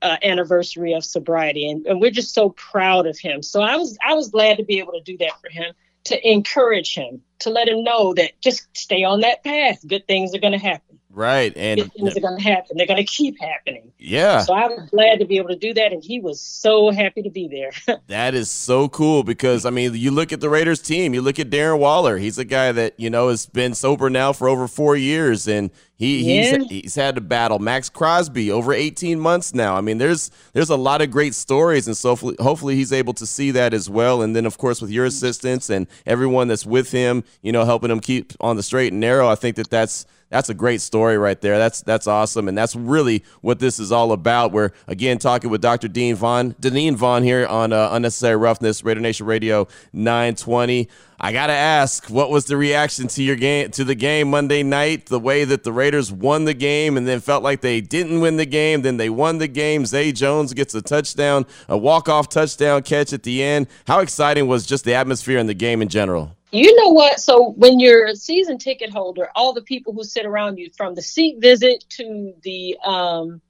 uh, 0.02 0.18
anniversary 0.24 0.94
of 0.94 1.04
sobriety 1.04 1.70
and, 1.70 1.86
and 1.86 2.02
we're 2.02 2.12
just 2.12 2.34
so 2.34 2.50
proud 2.50 3.06
of 3.06 3.18
him 3.20 3.44
so 3.44 3.62
i 3.62 3.76
was 3.76 3.98
i 4.06 4.14
was 4.14 4.30
glad 4.30 4.58
to 4.58 4.64
be 4.64 4.80
able 4.80 4.94
to 4.94 5.02
do 5.02 5.18
that 5.18 5.34
for 5.42 5.50
him 5.50 5.74
to 6.10 6.30
encourage 6.30 6.94
him 6.94 7.22
to 7.40 7.50
let 7.50 7.68
him 7.68 7.84
know 7.84 8.14
that 8.14 8.40
just 8.42 8.68
stay 8.78 9.04
on 9.04 9.22
that 9.22 9.44
path. 9.44 9.80
Good 9.88 10.08
things 10.08 10.36
are 10.36 10.40
going 10.40 10.54
to 10.54 10.60
happen 10.60 10.99
Right, 11.12 11.52
and 11.58 11.92
things 11.94 12.16
are 12.16 12.20
going 12.20 12.38
to 12.38 12.44
happen. 12.44 12.78
They're 12.78 12.86
going 12.86 12.98
to 12.98 13.04
keep 13.04 13.40
happening. 13.42 13.92
Yeah. 13.98 14.42
So 14.42 14.54
I 14.54 14.68
was 14.68 14.88
glad 14.92 15.18
to 15.20 15.26
be 15.26 15.38
able 15.38 15.50
to 15.50 15.56
do 15.56 15.74
that, 15.74 15.92
and 15.92 16.04
he 16.04 16.20
was 16.20 16.40
so 16.40 16.92
happy 16.92 17.24
to 17.24 17.32
be 17.32 17.48
there. 17.48 18.00
that 18.08 18.36
is 18.36 18.52
so 18.52 18.88
cool 18.90 19.24
because 19.24 19.66
I 19.66 19.72
mean, 19.72 19.96
you 19.96 20.12
look 20.12 20.32
at 20.32 20.40
the 20.40 20.50
Raiders 20.50 20.82
team. 20.82 21.16
You 21.16 21.24
look 21.24 21.40
at 21.40 21.50
Darren 21.50 21.80
Waller. 21.80 22.18
He's 22.18 22.38
a 22.38 22.46
guy 22.46 22.72
that 22.74 22.94
you 23.00 23.10
know 23.10 23.30
has 23.30 23.48
been 23.48 23.74
sober 23.74 24.12
now 24.12 24.34
for 24.34 24.48
over 24.48 24.68
four 24.68 24.96
years, 24.96 25.48
and 25.48 25.72
he 25.96 26.22
yeah. 26.22 26.58
he's 26.60 26.70
he's 26.70 26.96
had 26.96 27.16
to 27.16 27.22
battle 27.22 27.58
Maxx 27.58 27.90
Crosby 27.90 28.52
over 28.52 28.72
18 28.72 29.20
months 29.20 29.52
now. 29.54 29.76
I 29.76 29.82
mean, 29.82 29.98
there's 29.98 30.30
there's 30.54 30.70
a 30.70 30.78
lot 30.78 31.02
of 31.02 31.10
great 31.10 31.34
stories, 31.34 31.88
and 31.88 31.98
so 31.98 32.10
hopefully, 32.12 32.36
hopefully 32.40 32.76
he's 32.76 32.94
able 32.94 33.14
to 33.16 33.26
see 33.26 33.50
that 33.52 33.74
as 33.74 33.90
well. 33.90 34.22
And 34.22 34.36
then 34.36 34.46
of 34.46 34.60
course 34.60 34.80
with 34.80 34.92
your 34.92 35.06
assistance 35.06 35.72
and 35.72 35.88
everyone 36.06 36.48
that's 36.48 36.68
with 36.68 36.92
him, 36.92 37.24
you 37.42 37.52
know, 37.52 37.66
helping 37.66 37.90
him 37.90 38.00
keep 38.00 38.34
on 38.40 38.58
the 38.58 38.64
straight 38.64 38.94
and 38.94 39.02
narrow. 39.02 39.28
I 39.28 39.36
think 39.36 39.56
that 39.56 39.72
that's 39.72 40.06
that's 40.30 40.50
a 40.50 40.54
great 40.54 40.82
story 40.82 41.18
right 41.18 41.40
there. 41.42 41.58
That's 41.58 41.82
that's 41.82 42.08
awesome, 42.08 42.48
and 42.48 42.58
that's 42.58 42.76
really 42.76 43.24
what 43.42 43.60
this 43.60 43.80
is 43.80 43.92
all 43.92 44.12
about. 44.12 44.52
We're 44.52 44.72
again 44.88 45.18
talking 45.18 45.50
with 45.50 45.62
Dr. 45.62 45.88
Dean 45.88 46.16
Vaughn, 46.16 46.54
Deneen 46.54 46.96
Vaughn 46.96 47.24
here 47.24 47.48
on 47.48 47.74
uh, 47.74 47.90
Unnecessary 47.92 48.36
Roughness, 48.36 48.84
Raider 48.84 49.00
Nation 49.00 49.26
Radio 49.26 49.68
920. 49.94 50.88
I 51.22 51.34
gotta 51.34 51.54
ask, 51.54 52.10
what 52.10 52.30
was 52.30 52.46
the 52.46 52.56
reaction 52.56 53.08
to 53.10 53.24
your 53.24 53.36
game 53.36 53.72
to 53.72 53.84
the 53.84 53.96
game 53.96 54.30
Monday 54.30 54.64
night? 54.64 55.08
The 55.08 55.20
way 55.20 55.44
that 55.44 55.64
the 55.64 55.74
Raiders 55.74 56.12
won 56.12 56.46
the 56.46 56.54
game 56.54 56.96
and 56.96 57.08
then 57.08 57.20
felt 57.20 57.44
like 57.44 57.62
they 57.62 57.82
didn't 57.82 58.22
win 58.22 58.38
the 58.38 58.46
game, 58.46 58.84
then 58.84 58.98
they 58.98 59.10
won 59.10 59.40
the 59.40 59.48
game. 59.48 59.86
Zay 59.86 60.12
Jones 60.12 60.54
gets 60.54 60.74
a 60.76 60.82
touchdown, 60.82 61.46
a 61.68 61.78
walk-off 61.78 62.30
touchdown 62.30 62.84
catch 62.84 63.12
at 63.12 63.24
the 63.24 63.44
end. 63.44 63.68
How 63.88 64.00
exciting 64.00 64.48
was 64.48 64.66
just 64.66 64.86
the 64.86 64.94
atmosphere 64.94 65.40
in 65.40 65.48
the 65.48 65.54
game 65.54 65.82
in 65.82 65.90
general? 65.90 66.38
You 66.52 66.76
know 66.76 66.90
what? 66.90 67.20
So 67.20 67.52
when 67.52 67.80
you're 67.80 68.08
a 68.08 68.16
season 68.16 68.58
ticket 68.58 68.90
holder, 68.90 69.30
all 69.36 69.54
the 69.54 69.62
people 69.62 69.94
who 69.94 70.04
sit 70.04 70.26
around 70.26 70.58
you, 70.58 70.72
from 70.76 70.96
the 70.96 71.02
seat 71.02 71.40
visit 71.40 71.84
to 71.90 72.34
the 72.42 72.78
um, 72.84 73.42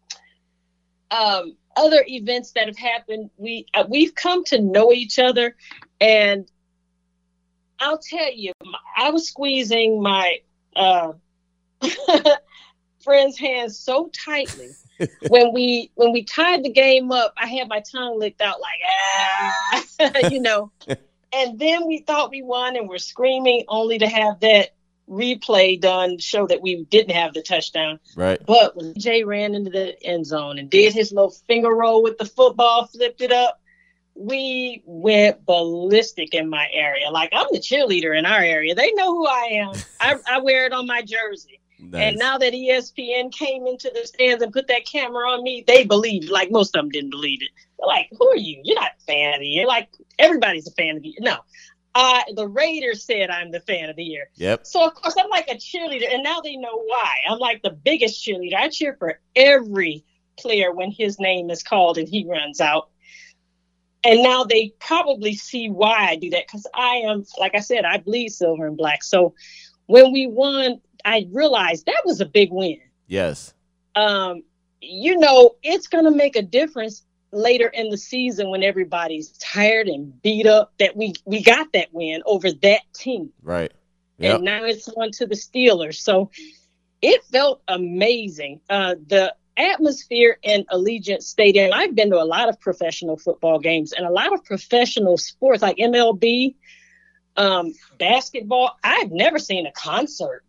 um, 1.09 1.55
other 1.77 2.03
events 2.07 2.51
that 2.51 2.67
have 2.67 2.77
happened, 2.77 3.29
we 3.37 3.67
uh, 3.73 3.85
we've 3.87 4.13
come 4.15 4.43
to 4.45 4.59
know 4.59 4.91
each 4.91 5.17
other, 5.17 5.55
and 6.01 6.49
I'll 7.79 7.99
tell 7.99 8.33
you, 8.33 8.51
I 8.97 9.11
was 9.11 9.27
squeezing 9.27 10.01
my 10.01 10.39
uh, 10.75 11.13
friend's 13.01 13.39
hands 13.39 13.79
so 13.79 14.11
tightly 14.25 14.71
when 15.29 15.53
we 15.53 15.89
when 15.95 16.11
we 16.11 16.23
tied 16.23 16.63
the 16.65 16.69
game 16.69 17.13
up. 17.13 17.33
I 17.37 17.47
had 17.47 17.69
my 17.69 17.81
tongue 17.91 18.19
licked 18.19 18.41
out 18.41 18.59
like 18.59 18.79
ah, 18.91 20.29
you 20.29 20.41
know. 20.41 20.71
And 21.31 21.59
then 21.59 21.87
we 21.87 21.99
thought 21.99 22.31
we 22.31 22.41
won 22.41 22.75
and 22.75 22.89
we're 22.89 22.97
screaming 22.97 23.65
only 23.67 23.99
to 23.99 24.07
have 24.07 24.39
that 24.39 24.69
replay 25.09 25.79
done 25.79 26.19
show 26.19 26.47
that 26.47 26.61
we 26.61 26.83
didn't 26.85 27.15
have 27.15 27.33
the 27.33 27.41
touchdown. 27.41 27.99
Right. 28.15 28.39
But 28.45 28.75
when 28.75 28.93
Jay 28.97 29.23
ran 29.23 29.55
into 29.55 29.71
the 29.71 30.01
end 30.03 30.25
zone 30.25 30.57
and 30.57 30.69
did 30.69 30.93
his 30.93 31.11
little 31.11 31.31
finger 31.47 31.69
roll 31.69 32.03
with 32.03 32.17
the 32.17 32.25
football, 32.25 32.87
flipped 32.87 33.21
it 33.21 33.31
up, 33.31 33.59
we 34.15 34.83
went 34.85 35.45
ballistic 35.45 36.33
in 36.33 36.49
my 36.49 36.67
area. 36.73 37.09
Like 37.09 37.29
I'm 37.33 37.47
the 37.51 37.59
cheerleader 37.59 38.17
in 38.17 38.25
our 38.25 38.41
area. 38.41 38.75
They 38.75 38.91
know 38.93 39.13
who 39.15 39.27
I 39.27 39.49
am. 39.53 39.73
I, 40.01 40.15
I 40.27 40.39
wear 40.39 40.65
it 40.65 40.73
on 40.73 40.85
my 40.85 41.01
jersey. 41.01 41.58
Nice. 41.81 42.09
And 42.09 42.17
now 42.17 42.37
that 42.37 42.53
ESPN 42.53 43.31
came 43.31 43.65
into 43.65 43.89
the 43.93 44.05
stands 44.05 44.43
and 44.43 44.51
put 44.51 44.67
that 44.67 44.85
camera 44.85 45.29
on 45.29 45.43
me, 45.43 45.63
they 45.65 45.85
believed. 45.85 46.29
Like 46.29 46.51
most 46.51 46.75
of 46.75 46.81
them 46.81 46.89
didn't 46.89 47.11
believe 47.11 47.41
it. 47.41 47.49
They're 47.77 47.87
like, 47.87 48.09
"Who 48.17 48.27
are 48.29 48.35
you? 48.35 48.61
You're 48.63 48.79
not 48.79 48.91
a 48.99 49.03
fan 49.05 49.35
of 49.35 49.39
the 49.39 49.47
year." 49.47 49.65
Like 49.65 49.89
everybody's 50.17 50.67
a 50.67 50.71
fan 50.71 50.97
of 50.97 51.03
the 51.03 51.09
year. 51.09 51.19
No, 51.21 51.37
uh, 51.95 52.21
the 52.35 52.47
Raiders 52.47 53.03
said 53.03 53.29
I'm 53.29 53.51
the 53.51 53.61
fan 53.61 53.89
of 53.89 53.95
the 53.95 54.03
year. 54.03 54.29
Yep. 54.35 54.65
So 54.65 54.85
of 54.85 54.93
course 54.93 55.15
I'm 55.17 55.29
like 55.29 55.47
a 55.49 55.55
cheerleader, 55.55 56.13
and 56.13 56.21
now 56.21 56.41
they 56.41 56.57
know 56.57 56.83
why. 56.85 57.15
I'm 57.27 57.39
like 57.39 57.61
the 57.61 57.71
biggest 57.71 58.25
cheerleader. 58.25 58.55
I 58.55 58.69
cheer 58.69 58.95
for 58.99 59.19
every 59.35 60.03
player 60.37 60.73
when 60.73 60.91
his 60.91 61.19
name 61.19 61.49
is 61.49 61.63
called 61.63 61.97
and 61.97 62.07
he 62.07 62.25
runs 62.25 62.61
out. 62.61 62.89
And 64.03 64.23
now 64.23 64.45
they 64.45 64.73
probably 64.79 65.33
see 65.33 65.69
why 65.69 66.07
I 66.09 66.15
do 66.15 66.29
that 66.29 66.47
because 66.47 66.65
I 66.73 67.01
am, 67.05 67.25
like 67.37 67.53
I 67.53 67.59
said, 67.59 67.83
I 67.83 67.97
bleed 67.97 68.29
silver 68.29 68.65
and 68.65 68.77
black. 68.77 69.03
So 69.03 69.33
when 69.87 70.13
we 70.13 70.25
won, 70.25 70.79
I 71.05 71.27
realized 71.31 71.85
that 71.85 72.01
was 72.05 72.21
a 72.21 72.25
big 72.25 72.51
win. 72.51 72.79
Yes. 73.07 73.53
Um, 73.95 74.43
you 74.81 75.17
know, 75.17 75.55
it's 75.63 75.87
going 75.87 76.05
to 76.05 76.11
make 76.11 76.35
a 76.35 76.41
difference 76.41 77.03
later 77.31 77.67
in 77.67 77.89
the 77.89 77.97
season 77.97 78.49
when 78.49 78.63
everybody's 78.63 79.31
tired 79.37 79.87
and 79.87 80.19
beat 80.21 80.47
up 80.47 80.73
that 80.79 80.95
we 80.95 81.13
we 81.25 81.43
got 81.43 81.71
that 81.73 81.89
win 81.91 82.21
over 82.25 82.51
that 82.51 82.81
team. 82.93 83.31
Right. 83.41 83.71
Yep. 84.17 84.35
And 84.35 84.45
now 84.45 84.63
it's 84.65 84.87
on 84.89 85.11
to 85.11 85.25
the 85.25 85.35
Steelers. 85.35 85.95
So 85.95 86.31
it 87.01 87.23
felt 87.25 87.61
amazing. 87.67 88.61
Uh, 88.69 88.95
the 89.07 89.33
atmosphere 89.59 90.37
in 90.41 90.65
Allegiant 90.71 91.21
Stadium. 91.21 91.71
I've 91.73 91.93
been 91.93 92.09
to 92.11 92.21
a 92.21 92.23
lot 92.23 92.49
of 92.49 92.59
professional 92.59 93.17
football 93.17 93.59
games 93.59 93.91
and 93.91 94.05
a 94.05 94.11
lot 94.11 94.33
of 94.33 94.43
professional 94.45 95.17
sports 95.17 95.61
like 95.61 95.77
MLB, 95.77 96.55
um, 97.35 97.73
basketball. 97.99 98.77
I've 98.83 99.11
never 99.11 99.37
seen 99.37 99.67
a 99.67 99.71
concert 99.73 100.43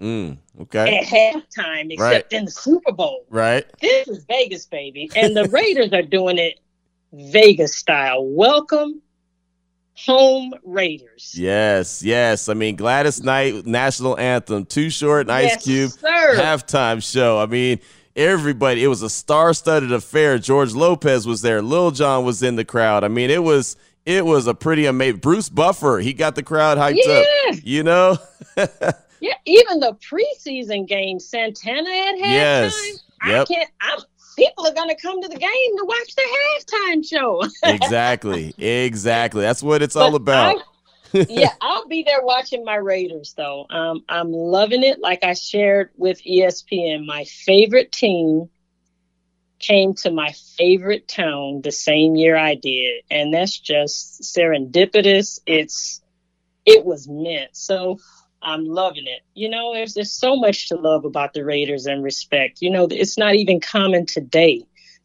Mm, 0.00 0.38
okay. 0.62 0.98
At 0.98 1.04
halftime, 1.04 1.92
except 1.92 2.32
right. 2.32 2.32
in 2.32 2.44
the 2.44 2.50
Super 2.50 2.92
Bowl. 2.92 3.24
Right. 3.30 3.64
This 3.80 4.08
is 4.08 4.24
Vegas, 4.24 4.66
baby. 4.66 5.10
And 5.16 5.36
the 5.36 5.44
Raiders 5.48 5.92
are 5.92 6.02
doing 6.02 6.38
it 6.38 6.60
Vegas 7.12 7.74
style. 7.74 8.24
Welcome 8.24 9.02
home 9.94 10.54
Raiders. 10.64 11.34
Yes, 11.36 12.02
yes. 12.02 12.48
I 12.48 12.54
mean, 12.54 12.76
Gladys 12.76 13.22
Knight 13.22 13.66
national 13.66 14.18
anthem, 14.18 14.64
Too 14.64 14.90
Short 14.90 15.22
and 15.22 15.32
Ice 15.32 15.50
yes, 15.50 15.64
Cube 15.64 15.90
sir. 15.90 16.36
halftime 16.36 17.02
show. 17.02 17.38
I 17.38 17.46
mean, 17.46 17.80
everybody. 18.14 18.84
It 18.84 18.88
was 18.88 19.02
a 19.02 19.10
star-studded 19.10 19.92
affair. 19.92 20.38
George 20.38 20.74
Lopez 20.74 21.26
was 21.26 21.42
there. 21.42 21.62
Lil 21.62 21.90
Jon 21.90 22.24
was 22.24 22.42
in 22.42 22.56
the 22.56 22.64
crowd. 22.64 23.02
I 23.02 23.08
mean, 23.08 23.30
it 23.30 23.42
was 23.42 23.76
it 24.06 24.24
was 24.24 24.46
a 24.46 24.54
pretty 24.54 24.86
amazing. 24.86 25.20
Bruce 25.20 25.48
Buffer, 25.48 25.98
he 25.98 26.12
got 26.12 26.36
the 26.36 26.42
crowd 26.42 26.78
hyped 26.78 27.00
yeah. 27.04 27.24
up. 27.50 27.58
You 27.64 27.82
know. 27.82 28.18
Yeah, 29.20 29.34
even 29.44 29.80
the 29.80 29.94
preseason 29.94 30.86
game, 30.86 31.18
Santana 31.18 31.90
at 31.90 32.16
halftime. 32.16 32.20
Yes. 32.20 33.04
Yep. 33.26 33.40
I 33.40 33.44
can't. 33.44 33.70
I'm, 33.80 33.98
people 34.36 34.66
are 34.66 34.74
going 34.74 34.88
to 34.88 34.96
come 35.00 35.20
to 35.20 35.28
the 35.28 35.36
game 35.36 35.76
to 35.76 35.84
watch 35.84 36.14
the 36.14 36.22
halftime 36.22 37.06
show. 37.06 37.42
exactly. 37.64 38.54
Exactly. 38.56 39.42
That's 39.42 39.62
what 39.62 39.82
it's 39.82 39.94
but 39.94 40.00
all 40.00 40.14
about. 40.14 40.56
I, 40.56 40.62
yeah, 41.28 41.52
I'll 41.60 41.88
be 41.88 42.04
there 42.04 42.22
watching 42.22 42.64
my 42.64 42.76
Raiders 42.76 43.34
though. 43.36 43.66
Um, 43.68 44.04
I'm 44.08 44.32
loving 44.32 44.84
it. 44.84 45.00
Like 45.00 45.24
I 45.24 45.34
shared 45.34 45.90
with 45.96 46.22
ESPN, 46.22 47.06
my 47.06 47.24
favorite 47.24 47.92
team 47.92 48.50
came 49.58 49.94
to 49.94 50.10
my 50.10 50.32
favorite 50.56 51.08
town 51.08 51.62
the 51.62 51.72
same 51.72 52.14
year 52.14 52.36
I 52.36 52.54
did, 52.54 53.02
and 53.10 53.34
that's 53.34 53.58
just 53.58 54.22
serendipitous. 54.22 55.40
It's 55.46 56.00
it 56.64 56.84
was 56.84 57.08
meant. 57.08 57.56
So 57.56 57.98
I'm 58.42 58.64
loving 58.64 59.06
it. 59.06 59.22
You 59.34 59.48
know, 59.48 59.74
there's 59.74 59.94
there's 59.94 60.12
so 60.12 60.36
much 60.36 60.68
to 60.68 60.76
love 60.76 61.04
about 61.04 61.32
the 61.32 61.44
Raiders 61.44 61.86
and 61.86 62.02
respect. 62.02 62.62
You 62.62 62.70
know, 62.70 62.86
it's 62.90 63.18
not 63.18 63.34
even 63.34 63.60
common 63.60 64.06
today 64.06 64.64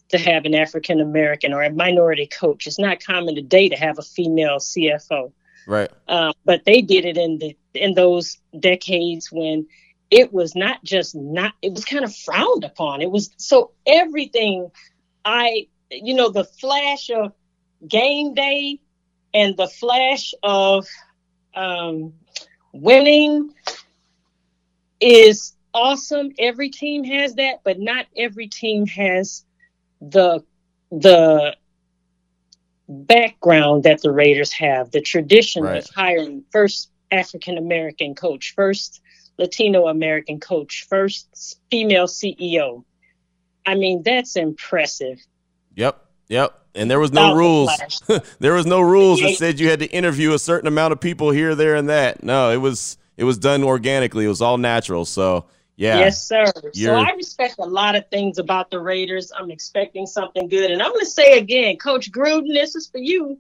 to 0.10 0.18
have 0.18 0.46
an 0.46 0.54
African 0.54 1.02
American 1.02 1.54
or 1.54 1.64
a 1.64 1.72
minority 1.72 2.28
coach. 2.28 2.68
It's 2.68 2.80
not 2.80 3.04
common 3.04 3.36
today 3.36 3.70
to 3.70 3.76
have 3.76 3.98
a 3.98 4.04
female 4.04 4.58
CFO. 4.58 5.32
Right. 5.66 5.90
Uh, 6.08 6.34
but 6.46 6.66
they 6.66 6.82
did 6.82 7.06
it 7.06 7.18
in 7.18 7.40
the 7.40 7.58
in 7.74 7.96
those 7.96 8.38
decades 8.60 9.32
when 9.32 9.68
it 10.12 10.32
was 10.32 10.56
not 10.56 10.84
just 10.84 11.16
not 11.16 11.54
it 11.62 11.74
was 11.74 11.86
kind 11.86 12.04
of 12.04 12.16
frowned 12.16 12.64
upon. 12.64 13.02
It 13.02 13.10
was 13.10 13.32
so 13.38 13.72
everything 13.86 14.70
I 15.26 15.68
you 15.90 16.14
know 16.14 16.30
the 16.30 16.44
flash 16.44 17.10
of 17.10 17.34
game 17.88 18.34
day 18.34 18.80
and 19.34 19.58
the 19.58 19.68
flash 19.68 20.34
of 20.44 20.88
um, 21.56 22.14
winning 22.74 23.54
is 25.00 25.54
awesome. 25.74 26.32
Every 26.38 26.70
team 26.70 27.04
has 27.06 27.36
that, 27.36 27.62
but 27.64 27.80
not 27.80 28.06
every 28.18 28.48
team 28.48 28.86
has 28.88 29.46
the 30.02 30.44
the 30.92 31.56
background 32.88 33.84
that 33.84 34.02
the 34.02 34.12
Raiders 34.12 34.52
have, 34.52 34.92
the 34.92 35.02
tradition 35.02 35.64
right. 35.64 35.78
of 35.78 35.90
hiring 35.96 36.44
first 36.52 36.90
African 37.12 37.58
American 37.58 38.16
coach, 38.16 38.54
first 38.56 39.02
Latino 39.38 39.88
American 39.88 40.40
coach, 40.40 40.86
first 40.90 41.60
female 41.72 42.08
CEO. 42.08 42.84
I 43.66 43.76
mean, 43.76 44.04
that's 44.04 44.36
impressive. 44.36 45.20
Yep. 45.76 46.03
Yep. 46.30 46.60
And 46.76 46.90
there 46.90 47.00
was 47.00 47.12
no 47.12 47.36
rules. 47.36 47.70
there 48.40 48.54
was 48.54 48.66
no 48.66 48.82
rules 48.82 49.22
that 49.22 49.36
said 49.36 49.60
you 49.60 49.70
had 49.70 49.80
to 49.80 49.86
interview 49.88 50.34
a 50.34 50.40
certain 50.40 50.68
amount 50.68 50.92
of 50.92 51.00
people 51.00 51.30
here, 51.30 51.54
there, 51.54 51.76
and 51.76 51.90
that. 51.90 52.24
No, 52.24 52.52
it 52.52 52.58
was 52.58 52.98
it 53.16 53.24
was 53.24 53.38
done 53.38 53.64
organically. 53.64 54.26
It 54.26 54.30
was 54.30 54.42
all 54.42 54.58
natural. 54.58 55.06
So 55.06 55.46
yeah. 55.76 56.00
Yes, 56.00 56.28
sir. 56.28 56.46
You're... 56.74 56.98
So 56.98 57.12
I 57.12 57.12
respect 57.16 57.56
a 57.60 57.66
lot 57.66 57.96
of 57.96 58.08
things 58.10 58.38
about 58.38 58.72
the 58.72 58.80
Raiders. 58.80 59.32
I'm 59.38 59.52
expecting 59.52 60.06
something 60.06 60.48
good. 60.48 60.72
And 60.72 60.82
I'm 60.82 60.92
gonna 60.92 61.06
say 61.06 61.38
again, 61.38 61.78
Coach 61.78 62.12
Gruden, 62.12 62.54
this 62.54 62.76
is 62.76 62.88
for 62.88 63.00
you. 63.00 63.40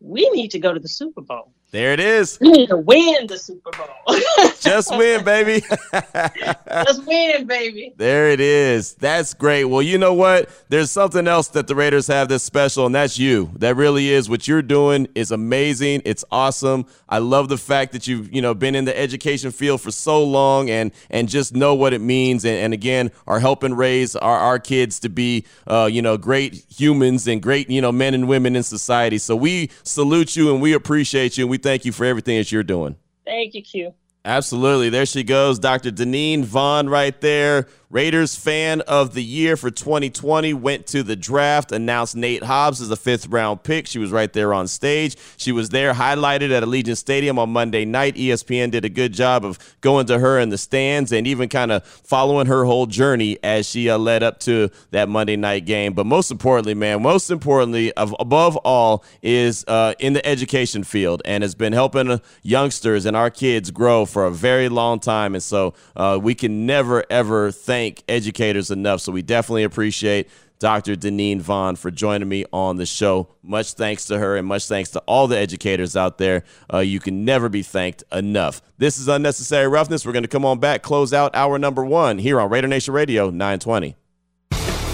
We 0.00 0.28
need 0.30 0.52
to 0.52 0.58
go 0.58 0.72
to 0.72 0.80
the 0.80 0.88
Super 0.88 1.20
Bowl. 1.20 1.52
There 1.70 1.92
it 1.92 2.00
is. 2.00 2.38
We 2.40 2.50
need 2.50 2.68
to 2.68 2.78
win 2.78 3.26
the 3.26 3.36
Super 3.36 3.70
Bowl. 3.72 4.16
Just 4.60 4.96
win, 4.96 5.22
baby. 5.22 5.62
Just 5.92 7.04
win, 7.04 7.46
baby. 7.46 7.92
There 7.94 8.30
it 8.30 8.40
is. 8.40 8.94
That's 8.94 9.34
great. 9.34 9.64
Well, 9.64 9.82
you 9.82 9.98
know 9.98 10.14
what? 10.14 10.48
There's 10.70 10.90
something 10.90 11.28
else 11.28 11.48
that 11.48 11.66
the 11.66 11.74
Raiders 11.74 12.06
have 12.06 12.30
that's 12.30 12.42
special, 12.42 12.86
and 12.86 12.94
that's 12.94 13.18
you. 13.18 13.50
That 13.56 13.76
really 13.76 14.08
is 14.08 14.30
what 14.30 14.48
you're 14.48 14.62
doing 14.62 15.08
is 15.14 15.30
amazing. 15.30 16.00
It's 16.06 16.24
awesome. 16.32 16.86
I 17.06 17.18
love 17.18 17.50
the 17.50 17.58
fact 17.58 17.92
that 17.92 18.06
you've 18.06 18.32
you 18.34 18.40
know 18.40 18.54
been 18.54 18.74
in 18.74 18.86
the 18.86 18.98
education 18.98 19.50
field 19.50 19.82
for 19.82 19.90
so 19.90 20.24
long 20.24 20.70
and 20.70 20.90
and 21.10 21.28
just 21.28 21.54
know 21.54 21.74
what 21.74 21.92
it 21.92 22.00
means. 22.00 22.46
And, 22.46 22.56
and 22.56 22.72
again, 22.72 23.10
are 23.26 23.40
helping 23.40 23.74
raise 23.74 24.16
our, 24.16 24.38
our 24.38 24.58
kids 24.58 25.00
to 25.00 25.10
be 25.10 25.44
uh, 25.66 25.88
you 25.92 26.00
know 26.00 26.16
great 26.16 26.64
humans 26.74 27.28
and 27.28 27.42
great 27.42 27.68
you 27.68 27.82
know 27.82 27.92
men 27.92 28.14
and 28.14 28.26
women 28.26 28.56
in 28.56 28.62
society. 28.62 29.18
So 29.18 29.36
we 29.36 29.68
salute 29.82 30.34
you 30.34 30.50
and 30.50 30.62
we 30.62 30.72
appreciate 30.72 31.36
you 31.36 31.44
and 31.44 31.50
we 31.50 31.57
thank 31.58 31.84
you 31.84 31.92
for 31.92 32.04
everything 32.04 32.38
that 32.38 32.50
you're 32.50 32.62
doing. 32.62 32.96
Thank 33.24 33.54
you, 33.54 33.62
Q. 33.62 33.94
Absolutely. 34.24 34.90
There 34.90 35.06
she 35.06 35.22
goes, 35.22 35.58
Dr. 35.58 35.90
Deneen 35.90 36.44
Vaughn 36.44 36.88
right 36.88 37.18
there. 37.20 37.66
Raiders 37.90 38.36
fan 38.36 38.82
of 38.82 39.14
the 39.14 39.24
year 39.24 39.56
for 39.56 39.70
2020 39.70 40.52
went 40.52 40.86
to 40.88 41.02
the 41.02 41.16
draft, 41.16 41.72
announced 41.72 42.14
Nate 42.14 42.42
Hobbs 42.42 42.82
as 42.82 42.90
a 42.90 42.96
fifth 42.96 43.28
round 43.28 43.62
pick. 43.62 43.86
She 43.86 43.98
was 43.98 44.10
right 44.10 44.30
there 44.30 44.52
on 44.52 44.68
stage. 44.68 45.16
She 45.38 45.52
was 45.52 45.70
there, 45.70 45.94
highlighted 45.94 46.50
at 46.50 46.62
Allegiant 46.62 46.98
Stadium 46.98 47.38
on 47.38 47.48
Monday 47.48 47.86
night. 47.86 48.16
ESPN 48.16 48.70
did 48.70 48.84
a 48.84 48.90
good 48.90 49.14
job 49.14 49.42
of 49.42 49.58
going 49.80 50.04
to 50.08 50.18
her 50.18 50.38
in 50.38 50.50
the 50.50 50.58
stands 50.58 51.12
and 51.12 51.26
even 51.26 51.48
kind 51.48 51.72
of 51.72 51.82
following 51.82 52.46
her 52.46 52.66
whole 52.66 52.84
journey 52.84 53.38
as 53.42 53.66
she 53.66 53.88
uh, 53.88 53.96
led 53.96 54.22
up 54.22 54.38
to 54.40 54.68
that 54.90 55.08
Monday 55.08 55.36
night 55.36 55.64
game. 55.64 55.94
But 55.94 56.04
most 56.04 56.30
importantly, 56.30 56.74
man, 56.74 57.00
most 57.00 57.30
importantly, 57.30 57.90
of, 57.94 58.14
above 58.20 58.58
all, 58.58 59.02
is 59.22 59.64
uh, 59.66 59.94
in 59.98 60.12
the 60.12 60.26
education 60.26 60.84
field 60.84 61.22
and 61.24 61.42
has 61.42 61.54
been 61.54 61.72
helping 61.72 62.20
youngsters 62.42 63.06
and 63.06 63.16
our 63.16 63.30
kids 63.30 63.70
grow 63.70 64.04
for 64.04 64.26
a 64.26 64.30
very 64.30 64.68
long 64.68 65.00
time. 65.00 65.34
And 65.34 65.42
so 65.42 65.72
uh, 65.96 66.18
we 66.20 66.34
can 66.34 66.66
never, 66.66 67.02
ever 67.08 67.50
thank 67.50 67.77
thank 67.78 68.02
educators 68.08 68.72
enough. 68.72 69.00
So 69.00 69.12
we 69.12 69.22
definitely 69.22 69.62
appreciate 69.62 70.28
Dr. 70.58 70.96
Deneen 70.96 71.40
Vaughn 71.40 71.76
for 71.76 71.92
joining 71.92 72.28
me 72.28 72.44
on 72.52 72.76
the 72.76 72.86
show. 72.86 73.28
Much 73.40 73.74
thanks 73.74 74.06
to 74.06 74.18
her 74.18 74.36
and 74.36 74.48
much 74.48 74.66
thanks 74.66 74.90
to 74.90 75.00
all 75.00 75.28
the 75.28 75.38
educators 75.38 75.96
out 75.96 76.18
there. 76.18 76.42
Uh, 76.72 76.78
you 76.78 76.98
can 76.98 77.24
never 77.24 77.48
be 77.48 77.62
thanked 77.62 78.02
enough. 78.10 78.60
This 78.78 78.98
is 78.98 79.06
Unnecessary 79.06 79.68
Roughness. 79.68 80.04
We're 80.04 80.12
going 80.12 80.24
to 80.24 80.28
come 80.28 80.44
on 80.44 80.58
back, 80.58 80.82
close 80.82 81.12
out 81.12 81.36
hour 81.36 81.56
number 81.56 81.84
one 81.84 82.18
here 82.18 82.40
on 82.40 82.50
Raider 82.50 82.66
Nation 82.66 82.92
Radio 82.94 83.30
920. 83.30 83.94